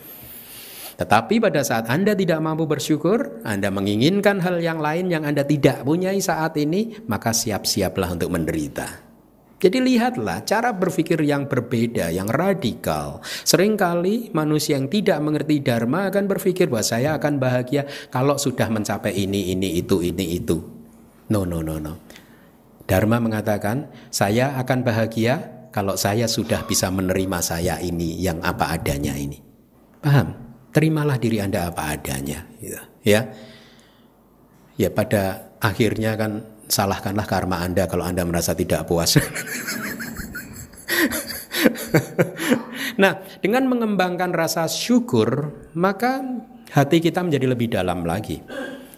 Tetapi 0.98 1.38
pada 1.38 1.62
saat 1.62 1.86
Anda 1.86 2.18
tidak 2.18 2.42
mampu 2.42 2.66
bersyukur, 2.66 3.46
Anda 3.46 3.70
menginginkan 3.70 4.42
hal 4.42 4.58
yang 4.58 4.82
lain 4.82 5.14
yang 5.14 5.22
Anda 5.22 5.46
tidak 5.46 5.86
punyai 5.86 6.18
saat 6.18 6.58
ini, 6.58 6.98
maka 7.06 7.30
siap-siaplah 7.30 8.10
untuk 8.18 8.34
menderita. 8.34 9.14
Jadi 9.62 9.78
lihatlah 9.78 10.42
cara 10.42 10.74
berpikir 10.74 11.22
yang 11.22 11.46
berbeda, 11.46 12.10
yang 12.10 12.26
radikal. 12.26 13.22
Seringkali 13.22 14.34
manusia 14.34 14.74
yang 14.82 14.90
tidak 14.90 15.22
mengerti 15.22 15.62
dharma 15.62 16.10
akan 16.10 16.26
berpikir 16.26 16.66
bahwa 16.66 16.82
saya 16.82 17.14
akan 17.22 17.38
bahagia 17.38 17.86
kalau 18.10 18.42
sudah 18.42 18.66
mencapai 18.74 19.14
ini, 19.14 19.54
ini, 19.54 19.78
itu, 19.78 20.02
ini, 20.02 20.42
itu. 20.42 20.58
No, 21.32 21.48
no, 21.48 21.64
no, 21.64 21.80
no. 21.80 21.96
Dharma 22.84 23.24
mengatakan, 23.24 23.88
saya 24.12 24.60
akan 24.60 24.84
bahagia 24.84 25.64
kalau 25.72 25.96
saya 25.96 26.28
sudah 26.28 26.68
bisa 26.68 26.92
menerima 26.92 27.40
saya 27.40 27.80
ini 27.80 28.20
yang 28.20 28.44
apa 28.44 28.76
adanya 28.76 29.16
ini. 29.16 29.40
Paham? 30.04 30.36
Terimalah 30.76 31.16
diri 31.16 31.40
Anda 31.40 31.72
apa 31.72 31.96
adanya, 31.96 32.44
gitu. 32.60 32.80
ya. 33.08 33.32
Ya 34.76 34.90
pada 34.92 35.56
akhirnya 35.64 36.20
kan 36.20 36.44
salahkanlah 36.68 37.28
karma 37.28 37.64
Anda 37.64 37.88
kalau 37.88 38.04
Anda 38.04 38.28
merasa 38.28 38.52
tidak 38.52 38.88
puas. 38.88 39.16
nah, 43.02 43.24
dengan 43.40 43.72
mengembangkan 43.72 44.36
rasa 44.36 44.68
syukur, 44.68 45.56
maka 45.80 46.24
hati 46.76 47.00
kita 47.00 47.24
menjadi 47.24 47.46
lebih 47.52 47.72
dalam 47.72 48.04
lagi. 48.04 48.44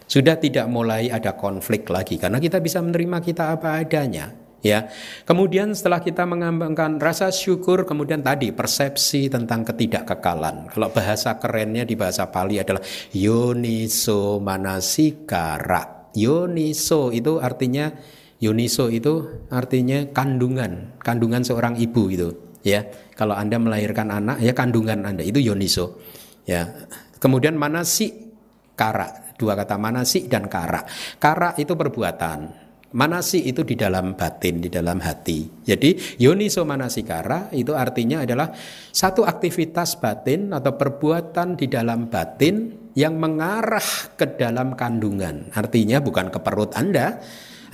Sudah 0.04 0.36
tidak 0.36 0.68
mulai 0.68 1.08
ada 1.08 1.32
konflik 1.32 1.88
lagi 1.88 2.20
karena 2.20 2.36
kita 2.36 2.60
bisa 2.60 2.84
menerima 2.84 3.24
kita 3.24 3.56
apa 3.56 3.80
adanya. 3.80 4.44
Ya, 4.64 4.88
kemudian 5.28 5.76
setelah 5.76 6.00
kita 6.00 6.24
mengembangkan 6.24 6.96
rasa 6.96 7.28
syukur, 7.28 7.84
kemudian 7.84 8.24
tadi 8.24 8.48
persepsi 8.48 9.28
tentang 9.28 9.60
ketidakkekalan. 9.60 10.72
Kalau 10.72 10.88
bahasa 10.88 11.36
kerennya 11.36 11.84
di 11.84 12.00
bahasa 12.00 12.32
Pali 12.32 12.56
adalah 12.56 12.80
yoniso 13.12 14.40
manasikara. 14.40 16.08
Yoniso 16.16 17.12
itu 17.12 17.44
artinya 17.44 17.92
yoniso 18.40 18.88
itu 18.88 19.44
artinya 19.52 20.08
kandungan, 20.16 20.96
kandungan 20.96 21.44
seorang 21.44 21.76
ibu 21.76 22.08
itu. 22.08 22.28
Ya, 22.64 22.88
kalau 23.20 23.36
anda 23.36 23.60
melahirkan 23.60 24.08
anak, 24.08 24.40
ya 24.40 24.56
kandungan 24.56 25.04
anda 25.04 25.20
itu 25.20 25.44
yoniso. 25.44 26.00
Ya, 26.48 26.88
kemudian 27.20 27.60
manasi 27.60 28.32
kara 28.80 29.23
dua 29.44 29.52
kata 29.52 29.76
manasi 29.76 30.24
dan 30.24 30.48
kara. 30.48 30.80
Kara 31.20 31.52
itu 31.60 31.76
perbuatan. 31.76 32.64
Manasi 32.94 33.50
itu 33.50 33.66
di 33.66 33.74
dalam 33.74 34.14
batin, 34.14 34.62
di 34.62 34.70
dalam 34.70 35.02
hati. 35.02 35.66
Jadi 35.66 36.16
yoniso 36.22 36.62
manasikara 36.62 37.50
itu 37.50 37.74
artinya 37.74 38.22
adalah 38.22 38.54
satu 38.94 39.26
aktivitas 39.26 39.98
batin 39.98 40.54
atau 40.54 40.78
perbuatan 40.78 41.58
di 41.58 41.66
dalam 41.66 42.06
batin 42.06 42.88
yang 42.94 43.18
mengarah 43.18 44.14
ke 44.14 44.38
dalam 44.38 44.78
kandungan. 44.78 45.50
Artinya 45.58 45.98
bukan 45.98 46.30
ke 46.30 46.38
perut 46.38 46.70
Anda, 46.78 47.18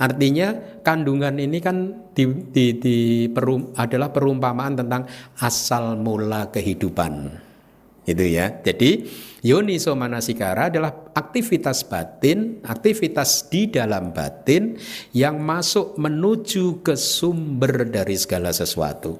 Artinya 0.01 0.81
kandungan 0.81 1.37
ini 1.37 1.61
kan 1.61 2.09
di, 2.17 2.25
di, 2.49 2.73
di 2.81 2.97
perum, 3.29 3.69
adalah 3.77 4.09
perumpamaan 4.09 4.73
tentang 4.73 5.05
asal 5.37 5.93
mula 6.01 6.49
kehidupan. 6.49 7.29
Itu 8.05 8.25
ya. 8.25 8.61
Jadi 8.61 9.05
Yoniso 9.41 9.97
manasikara 9.97 10.69
adalah 10.69 11.09
aktivitas 11.17 11.81
batin, 11.85 12.61
aktivitas 12.61 13.49
di 13.49 13.69
dalam 13.69 14.13
batin 14.13 14.77
yang 15.13 15.41
masuk 15.41 15.97
menuju 15.97 16.85
ke 16.85 16.93
sumber 16.93 17.89
dari 17.89 18.13
segala 18.17 18.53
sesuatu. 18.53 19.17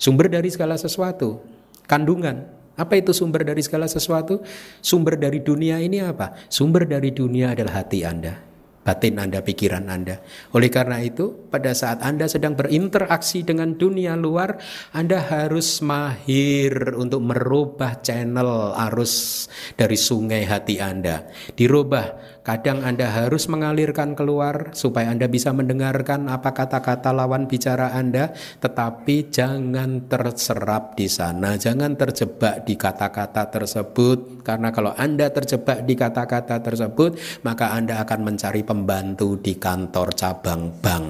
Sumber 0.00 0.32
dari 0.32 0.48
segala 0.48 0.80
sesuatu, 0.80 1.44
kandungan. 1.84 2.48
Apa 2.78 2.94
itu 2.94 3.10
sumber 3.10 3.42
dari 3.42 3.60
segala 3.60 3.90
sesuatu? 3.90 4.40
Sumber 4.78 5.18
dari 5.18 5.42
dunia 5.42 5.82
ini 5.82 5.98
apa? 5.98 6.38
Sumber 6.46 6.86
dari 6.86 7.10
dunia 7.10 7.52
adalah 7.52 7.82
hati 7.82 8.06
Anda 8.06 8.47
batin 8.88 9.20
Anda, 9.20 9.44
pikiran 9.44 9.84
Anda. 9.92 10.16
Oleh 10.56 10.72
karena 10.72 11.04
itu, 11.04 11.52
pada 11.52 11.76
saat 11.76 12.00
Anda 12.00 12.24
sedang 12.24 12.56
berinteraksi 12.56 13.44
dengan 13.44 13.76
dunia 13.76 14.16
luar, 14.16 14.56
Anda 14.96 15.20
harus 15.20 15.84
mahir 15.84 16.96
untuk 16.96 17.20
merubah 17.20 18.00
channel 18.00 18.72
arus 18.88 19.44
dari 19.76 20.00
sungai 20.00 20.48
hati 20.48 20.80
Anda. 20.80 21.28
Dirubah 21.52 22.37
Kadang 22.48 22.80
Anda 22.80 23.12
harus 23.12 23.44
mengalirkan 23.52 24.16
keluar 24.16 24.72
supaya 24.72 25.12
Anda 25.12 25.28
bisa 25.28 25.52
mendengarkan 25.52 26.32
apa 26.32 26.56
kata-kata 26.56 27.12
lawan 27.12 27.44
bicara 27.44 27.92
Anda, 27.92 28.32
tetapi 28.32 29.28
jangan 29.28 30.08
terserap 30.08 30.96
di 30.96 31.12
sana, 31.12 31.60
jangan 31.60 31.92
terjebak 31.92 32.64
di 32.64 32.72
kata-kata 32.80 33.52
tersebut 33.52 34.40
karena 34.40 34.72
kalau 34.72 34.96
Anda 34.96 35.28
terjebak 35.28 35.84
di 35.84 35.92
kata-kata 35.92 36.64
tersebut, 36.64 37.44
maka 37.44 37.76
Anda 37.76 38.00
akan 38.00 38.32
mencari 38.32 38.64
pembantu 38.64 39.36
di 39.36 39.60
kantor 39.60 40.16
cabang 40.16 40.72
bank. 40.80 41.04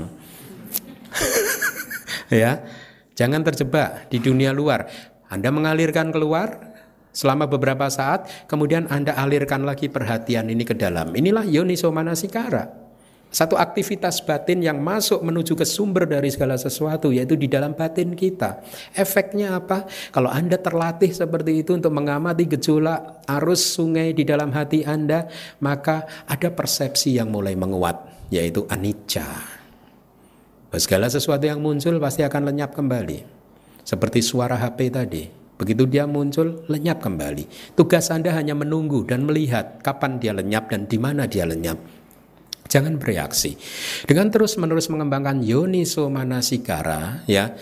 ya. 2.35 2.67
Jangan 3.15 3.47
terjebak 3.47 4.11
di 4.11 4.19
dunia 4.19 4.51
luar. 4.51 4.91
Anda 5.31 5.55
mengalirkan 5.55 6.11
keluar, 6.11 6.68
Selama 7.13 7.49
beberapa 7.49 7.89
saat, 7.91 8.47
kemudian 8.47 8.87
Anda 8.93 9.17
alirkan 9.17 9.65
lagi 9.65 9.91
perhatian 9.91 10.53
ini 10.53 10.63
ke 10.63 10.77
dalam. 10.77 11.17
Inilah 11.17 11.43
Yoniso 11.49 11.91
Manasikara. 11.91 12.89
Satu 13.29 13.61
aktivitas 13.61 14.25
batin 14.25 14.65
yang 14.65 14.81
masuk 14.81 15.21
menuju 15.21 15.53
ke 15.53 15.69
sumber 15.69 16.09
dari 16.09 16.33
segala 16.33 16.57
sesuatu, 16.57 17.13
yaitu 17.13 17.37
di 17.37 17.45
dalam 17.45 17.77
batin 17.77 18.17
kita. 18.17 18.65
Efeknya 18.97 19.61
apa? 19.61 19.85
Kalau 20.09 20.33
Anda 20.33 20.57
terlatih 20.57 21.13
seperti 21.13 21.61
itu 21.61 21.77
untuk 21.77 21.93
mengamati 21.93 22.49
gejolak 22.49 23.29
arus 23.29 23.77
sungai 23.77 24.17
di 24.17 24.25
dalam 24.25 24.49
hati 24.57 24.81
Anda, 24.81 25.29
maka 25.61 26.09
ada 26.25 26.49
persepsi 26.49 27.21
yang 27.21 27.29
mulai 27.29 27.53
menguat, 27.53 28.33
yaitu 28.33 28.65
anicca. 28.73 29.29
Segala 30.73 31.13
sesuatu 31.13 31.45
yang 31.45 31.61
muncul 31.61 32.01
pasti 32.01 32.25
akan 32.25 32.49
lenyap 32.49 32.73
kembali. 32.73 33.25
Seperti 33.85 34.25
suara 34.25 34.57
HP 34.57 34.89
tadi. 34.89 35.38
Begitu 35.59 35.91
dia 35.91 36.07
muncul, 36.07 36.63
lenyap 36.71 37.03
kembali. 37.03 37.75
Tugas 37.75 38.15
Anda 38.15 38.31
hanya 38.39 38.55
menunggu 38.55 39.03
dan 39.03 39.27
melihat 39.27 39.83
kapan 39.83 40.23
dia 40.23 40.31
lenyap 40.31 40.71
dan 40.71 40.87
di 40.87 40.97
mana 41.03 41.27
dia 41.27 41.43
lenyap. 41.45 41.77
Jangan 42.69 43.01
bereaksi. 43.01 43.59
Dengan 44.07 44.31
terus-menerus 44.31 44.87
mengembangkan 44.93 45.41
yoniso 45.41 46.07
manasikara, 46.13 47.25
ya, 47.25 47.57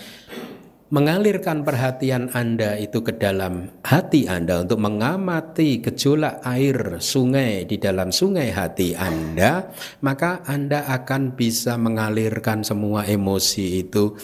mengalirkan 0.87 1.67
perhatian 1.67 2.31
Anda 2.31 2.79
itu 2.79 3.03
ke 3.03 3.19
dalam 3.19 3.67
hati 3.83 4.27
Anda 4.31 4.63
untuk 4.63 4.79
mengamati 4.79 5.83
gejolak 5.83 6.39
air 6.47 7.03
sungai 7.03 7.67
di 7.67 7.75
dalam 7.75 8.11
sungai 8.15 8.55
hati 8.55 8.95
Anda, 8.95 9.67
maka 10.03 10.47
Anda 10.47 10.87
akan 10.87 11.35
bisa 11.35 11.75
mengalirkan 11.75 12.63
semua 12.63 13.03
emosi 13.03 13.83
itu 13.83 14.15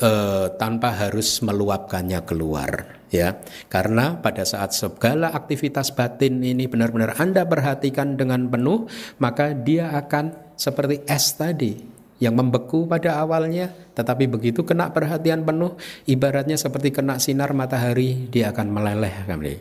eh, 0.00 0.46
tanpa 0.56 0.96
harus 0.96 1.44
meluapkannya 1.44 2.24
keluar 2.24 3.04
ya. 3.12 3.38
Karena 3.68 4.16
pada 4.18 4.42
saat 4.48 4.72
segala 4.72 5.30
aktivitas 5.36 5.92
batin 5.92 6.40
ini 6.40 6.66
benar-benar 6.66 7.20
Anda 7.20 7.44
perhatikan 7.44 8.16
dengan 8.16 8.48
penuh 8.48 8.88
maka 9.20 9.52
dia 9.52 9.92
akan 9.92 10.56
seperti 10.56 11.04
es 11.04 11.36
tadi 11.36 12.00
yang 12.20 12.36
membeku 12.36 12.84
pada 12.84 13.16
awalnya 13.16 13.72
tetapi 13.96 14.28
begitu 14.28 14.62
kena 14.62 14.92
perhatian 14.92 15.40
penuh 15.40 15.80
ibaratnya 16.04 16.60
seperti 16.60 16.92
kena 16.92 17.16
sinar 17.16 17.56
matahari 17.56 18.28
dia 18.28 18.52
akan 18.52 18.68
meleleh 18.68 19.24
kembali 19.24 19.56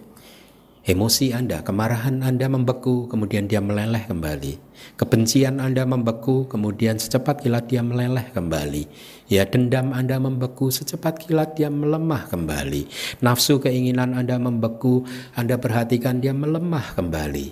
Emosi 0.88 1.36
Anda, 1.36 1.60
kemarahan 1.60 2.24
Anda 2.24 2.48
membeku, 2.48 3.12
kemudian 3.12 3.52
dia 3.52 3.60
meleleh 3.60 4.08
kembali. 4.08 4.56
Kebencian 4.96 5.60
Anda 5.60 5.84
membeku, 5.84 6.48
kemudian 6.48 6.96
secepat 6.96 7.44
kilat 7.44 7.68
dia 7.68 7.84
meleleh 7.84 8.32
kembali. 8.32 8.88
Ya, 9.28 9.44
dendam 9.44 9.92
Anda 9.92 10.24
membeku, 10.24 10.72
secepat 10.72 11.20
kilat 11.28 11.60
dia 11.60 11.68
melemah 11.68 12.32
kembali. 12.32 12.88
Nafsu 13.20 13.60
keinginan 13.60 14.16
Anda 14.16 14.40
membeku, 14.40 15.04
Anda 15.36 15.60
perhatikan 15.60 16.24
dia 16.24 16.32
melemah 16.32 16.96
kembali. 16.96 17.52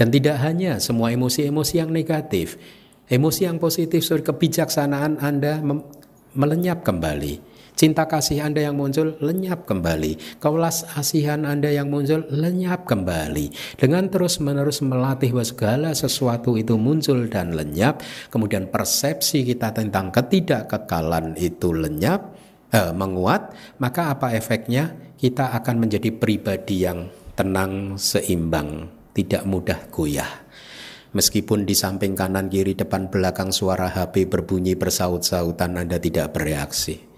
Dan 0.00 0.08
tidak 0.08 0.40
hanya 0.40 0.80
semua 0.80 1.12
emosi-emosi 1.12 1.74
yang 1.76 1.92
negatif, 1.92 2.56
emosi 3.12 3.52
yang 3.52 3.60
positif, 3.60 4.00
kebijaksanaan 4.00 5.20
Anda 5.20 5.60
melenyap 6.32 6.88
kembali. 6.88 7.51
Cinta 7.72 8.04
kasih 8.04 8.44
Anda 8.44 8.68
yang 8.68 8.76
muncul 8.76 9.16
lenyap 9.18 9.64
kembali. 9.64 10.38
Kaulas 10.38 10.84
asihan 10.92 11.48
Anda 11.48 11.72
yang 11.72 11.88
muncul 11.88 12.28
lenyap 12.28 12.84
kembali. 12.84 13.78
Dengan 13.80 14.12
terus-menerus 14.12 14.84
melatih 14.84 15.32
bahwa 15.32 15.46
segala 15.48 15.90
sesuatu 15.96 16.60
itu 16.60 16.76
muncul 16.76 17.26
dan 17.32 17.56
lenyap, 17.56 18.04
kemudian 18.28 18.68
persepsi 18.68 19.42
kita 19.48 19.72
tentang 19.72 20.12
ketidakkekalan 20.12 21.34
itu 21.40 21.72
lenyap, 21.72 22.36
eh, 22.76 22.92
menguat, 22.92 23.56
maka 23.80 24.12
apa 24.12 24.36
efeknya? 24.36 24.92
Kita 25.16 25.54
akan 25.56 25.86
menjadi 25.86 26.10
pribadi 26.12 26.84
yang 26.84 27.08
tenang, 27.32 27.96
seimbang, 27.96 28.90
tidak 29.16 29.48
mudah 29.48 29.88
goyah. 29.88 30.28
Meskipun 31.12 31.68
di 31.68 31.76
samping 31.76 32.16
kanan 32.16 32.48
kiri 32.48 32.72
depan 32.72 33.12
belakang 33.12 33.52
suara 33.52 33.92
HP 33.92 34.28
berbunyi 34.28 34.72
bersaut-sautan 34.76 35.76
Anda 35.76 36.00
tidak 36.00 36.32
bereaksi. 36.32 37.11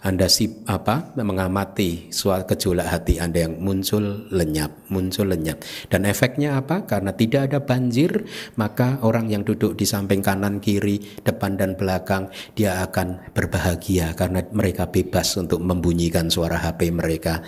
Anda 0.00 0.32
si 0.32 0.48
apa 0.64 1.12
mengamati 1.20 2.08
suatu 2.08 2.56
gejolak 2.56 2.88
hati 2.88 3.20
Anda 3.20 3.44
yang 3.44 3.60
muncul 3.60 4.32
lenyap, 4.32 4.88
muncul 4.88 5.28
lenyap. 5.28 5.60
Dan 5.92 6.08
efeknya 6.08 6.56
apa? 6.56 6.88
Karena 6.88 7.12
tidak 7.12 7.52
ada 7.52 7.60
banjir, 7.60 8.24
maka 8.56 8.96
orang 9.04 9.28
yang 9.28 9.44
duduk 9.44 9.76
di 9.76 9.84
samping 9.84 10.24
kanan, 10.24 10.56
kiri, 10.56 11.20
depan 11.20 11.60
dan 11.60 11.76
belakang 11.76 12.32
dia 12.56 12.80
akan 12.80 13.36
berbahagia 13.36 14.16
karena 14.16 14.40
mereka 14.56 14.88
bebas 14.88 15.36
untuk 15.36 15.60
membunyikan 15.60 16.32
suara 16.32 16.56
HP 16.56 16.88
mereka. 16.96 17.44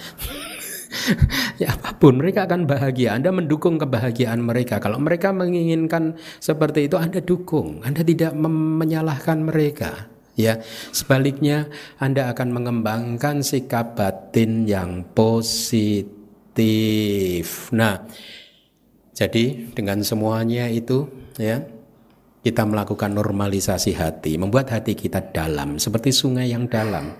ya 1.62 1.72
apa 1.72 1.96
pun 1.96 2.20
mereka 2.20 2.44
akan 2.44 2.68
bahagia. 2.68 3.16
Anda 3.16 3.32
mendukung 3.32 3.80
kebahagiaan 3.80 4.44
mereka. 4.44 4.76
Kalau 4.76 5.00
mereka 5.00 5.32
menginginkan 5.32 6.20
seperti 6.36 6.92
itu, 6.92 7.00
Anda 7.00 7.24
dukung. 7.24 7.80
Anda 7.80 8.04
tidak 8.04 8.36
menyalahkan 8.36 9.40
mereka. 9.40 10.11
Ya, 10.32 10.64
sebaliknya 10.96 11.68
Anda 12.00 12.32
akan 12.32 12.56
mengembangkan 12.56 13.44
sikap 13.44 14.00
batin 14.00 14.64
yang 14.64 15.04
positif. 15.12 16.08
Nah, 17.76 18.00
jadi 19.12 19.68
dengan 19.76 20.00
semuanya 20.00 20.72
itu 20.72 21.04
ya 21.36 21.60
kita 22.40 22.64
melakukan 22.64 23.12
normalisasi 23.12 23.92
hati, 23.92 24.40
membuat 24.40 24.72
hati 24.72 24.96
kita 24.96 25.20
dalam 25.30 25.76
seperti 25.76 26.10
sungai 26.10 26.48
yang 26.48 26.64
dalam. 26.64 27.12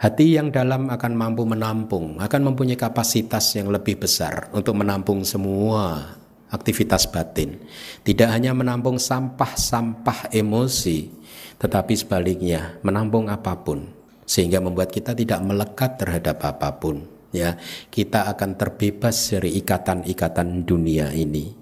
Hati 0.00 0.32
yang 0.32 0.48
dalam 0.48 0.88
akan 0.88 1.12
mampu 1.12 1.44
menampung, 1.44 2.16
akan 2.16 2.40
mempunyai 2.48 2.80
kapasitas 2.80 3.52
yang 3.58 3.68
lebih 3.68 4.00
besar 4.00 4.48
untuk 4.56 4.72
menampung 4.80 5.20
semua 5.28 6.16
aktivitas 6.48 7.04
batin. 7.12 7.60
Tidak 8.00 8.24
hanya 8.32 8.56
menampung 8.56 8.96
sampah-sampah 8.96 10.32
emosi, 10.32 11.19
tetapi 11.60 11.92
sebaliknya 11.92 12.80
menampung 12.80 13.28
apa 13.28 13.52
pun 13.60 13.84
sehingga 14.24 14.64
membuat 14.64 14.88
kita 14.88 15.12
tidak 15.12 15.44
melekat 15.44 16.00
terhadap 16.00 16.40
apa 16.40 16.80
pun 16.80 17.20
ya. 17.34 17.56
Kita 17.88 18.26
akan 18.30 18.58
terbebas 18.58 19.16
dari 19.34 19.58
ikatan-ikatan 19.58 20.66
dunia 20.66 21.10
ini. 21.14 21.52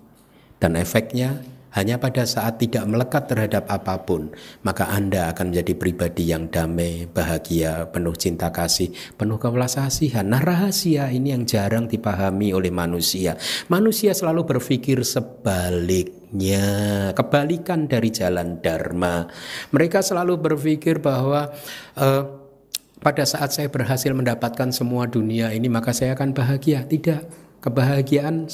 Dan 0.58 0.74
efeknya 0.74 1.38
hanya 1.76 2.00
pada 2.00 2.24
saat 2.24 2.56
tidak 2.56 2.88
melekat 2.88 3.28
terhadap 3.28 3.68
apa 3.68 4.00
pun, 4.08 4.32
maka 4.64 4.88
Anda 4.88 5.28
akan 5.32 5.52
menjadi 5.52 5.74
pribadi 5.76 6.32
yang 6.32 6.48
damai, 6.48 7.04
bahagia, 7.04 7.92
penuh 7.92 8.16
cinta 8.16 8.48
kasih, 8.48 8.88
penuh 9.20 9.36
kewelas 9.36 9.76
kasihan. 9.76 10.24
Nah 10.24 10.40
rahasia 10.40 11.12
ini 11.12 11.36
yang 11.36 11.44
jarang 11.44 11.84
dipahami 11.84 12.56
oleh 12.56 12.72
manusia. 12.72 13.36
Manusia 13.68 14.16
selalu 14.16 14.48
berpikir 14.56 15.04
sebaliknya, 15.04 16.64
kebalikan 17.12 17.84
dari 17.84 18.08
jalan 18.08 18.64
dharma. 18.64 19.28
Mereka 19.68 20.00
selalu 20.00 20.40
berpikir 20.40 21.04
bahwa 21.04 21.52
uh, 22.00 22.22
pada 22.98 23.22
saat 23.22 23.54
saya 23.54 23.70
berhasil 23.70 24.10
mendapatkan 24.10 24.74
semua 24.74 25.06
dunia 25.06 25.54
ini 25.54 25.70
maka 25.70 25.92
saya 25.92 26.16
akan 26.16 26.34
bahagia. 26.34 26.88
Tidak, 26.88 27.20
kebahagiaan 27.62 28.48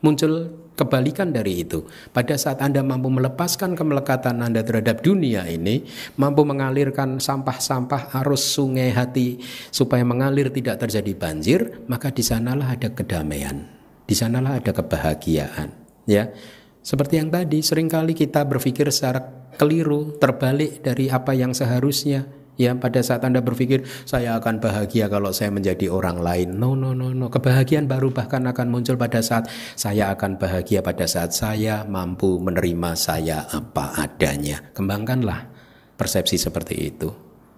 Muncul 0.00 0.59
kebalikan 0.74 1.30
dari 1.30 1.62
itu. 1.62 1.84
Pada 2.10 2.34
saat 2.40 2.64
Anda 2.64 2.80
mampu 2.80 3.12
melepaskan 3.12 3.76
kemelekatan 3.76 4.40
Anda 4.40 4.64
terhadap 4.64 5.04
dunia 5.04 5.44
ini, 5.44 5.84
mampu 6.16 6.42
mengalirkan 6.42 7.20
sampah-sampah 7.20 8.16
arus 8.24 8.56
sungai 8.56 8.90
hati 8.90 9.40
supaya 9.68 10.02
mengalir 10.02 10.48
tidak 10.48 10.82
terjadi 10.82 11.12
banjir, 11.12 11.60
maka 11.86 12.08
di 12.08 12.24
sanalah 12.24 12.72
ada 12.72 12.88
kedamaian. 12.90 13.68
Di 14.08 14.18
sanalah 14.18 14.58
ada 14.58 14.74
kebahagiaan, 14.74 15.70
ya. 16.08 16.32
Seperti 16.80 17.20
yang 17.20 17.28
tadi, 17.28 17.60
sering 17.60 17.92
kali 17.92 18.16
kita 18.16 18.42
berpikir 18.48 18.88
secara 18.88 19.20
keliru, 19.60 20.16
terbalik 20.16 20.80
dari 20.80 21.12
apa 21.12 21.36
yang 21.36 21.52
seharusnya. 21.52 22.39
Ya, 22.60 22.76
pada 22.76 23.00
saat 23.00 23.24
Anda 23.24 23.40
berpikir 23.40 23.88
saya 24.04 24.36
akan 24.36 24.60
bahagia 24.60 25.08
kalau 25.08 25.32
saya 25.32 25.48
menjadi 25.48 25.88
orang 25.88 26.20
lain. 26.20 26.60
No, 26.60 26.76
no, 26.76 26.92
no, 26.92 27.08
no. 27.16 27.32
Kebahagiaan 27.32 27.88
baru 27.88 28.12
bahkan 28.12 28.44
akan 28.44 28.68
muncul 28.68 29.00
pada 29.00 29.24
saat 29.24 29.48
saya 29.80 30.12
akan 30.12 30.36
bahagia 30.36 30.84
pada 30.84 31.08
saat 31.08 31.32
saya 31.32 31.88
mampu 31.88 32.36
menerima 32.36 32.92
saya 33.00 33.48
apa 33.48 33.96
adanya. 33.96 34.60
Kembangkanlah 34.76 35.48
persepsi 35.96 36.36
seperti 36.36 36.92
itu. 36.92 37.08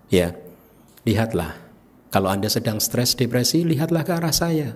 Ya. 0.07 0.39
Lihatlah. 1.03 1.51
Kalau 2.15 2.31
Anda 2.31 2.47
sedang 2.47 2.79
stres, 2.79 3.19
depresi, 3.19 3.67
lihatlah 3.67 4.07
ke 4.07 4.15
arah 4.15 4.31
saya. 4.31 4.71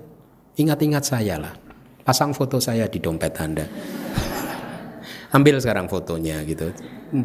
Ingat-ingat 0.59 1.07
saya 1.07 1.39
lah. 1.39 1.55
Pasang 2.03 2.35
foto 2.35 2.59
saya 2.59 2.91
di 2.91 2.99
dompet 2.99 3.31
Anda. 3.39 3.62
Ambil 5.39 5.62
sekarang 5.62 5.87
fotonya 5.87 6.43
gitu 6.43 6.74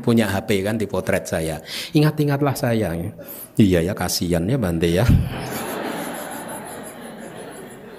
punya 0.01 0.29
HP 0.29 0.63
kan 0.65 0.77
di 0.77 0.85
potret 0.85 1.25
saya. 1.27 1.61
Ingat-ingatlah 1.95 2.55
saya. 2.55 2.93
Iya 3.57 3.79
ya 3.81 3.93
kasihan 3.93 4.45
ya 4.47 4.57
Bante 4.57 4.89
ya. 4.89 5.05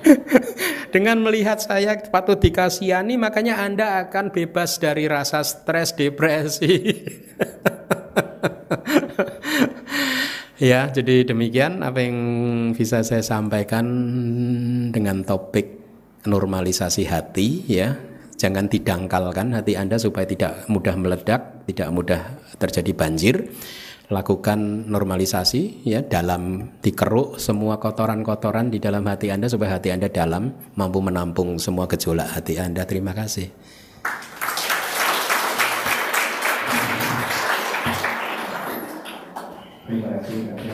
Dengan 0.94 1.24
melihat 1.24 1.56
saya 1.56 1.96
patut 2.12 2.36
dikasihani 2.36 3.16
makanya 3.16 3.64
Anda 3.64 4.04
akan 4.08 4.28
bebas 4.28 4.76
dari 4.76 5.08
rasa 5.08 5.40
stres, 5.40 5.96
depresi. 5.96 7.00
ya, 10.60 10.92
jadi 10.92 11.24
demikian 11.24 11.80
apa 11.80 12.04
yang 12.04 12.18
bisa 12.76 13.00
saya 13.00 13.24
sampaikan 13.24 13.88
dengan 14.92 15.24
topik 15.24 15.80
normalisasi 16.28 17.08
hati 17.08 17.64
ya 17.66 18.11
Jangan 18.36 18.66
didangkalkan 18.66 19.54
hati 19.54 19.78
Anda 19.78 19.96
supaya 20.00 20.26
tidak 20.26 20.66
mudah 20.66 20.94
meledak, 20.98 21.66
tidak 21.70 21.88
mudah 21.94 22.20
terjadi 22.58 22.92
banjir. 22.92 23.50
Lakukan 24.12 24.92
normalisasi 24.92 25.88
ya 25.88 26.04
dalam 26.04 26.74
dikeruk 26.84 27.40
semua 27.40 27.80
kotoran-kotoran 27.80 28.68
di 28.68 28.76
dalam 28.76 29.08
hati 29.08 29.32
Anda 29.32 29.48
supaya 29.48 29.80
hati 29.80 29.88
Anda 29.88 30.12
dalam 30.12 30.52
mampu 30.76 31.00
menampung 31.00 31.56
semua 31.56 31.88
gejolak 31.88 32.28
hati 32.28 32.60
Anda. 32.60 32.84
Terima 32.84 33.16
kasih. 33.16 33.48
Terima 39.86 40.08
kasih, 40.20 40.71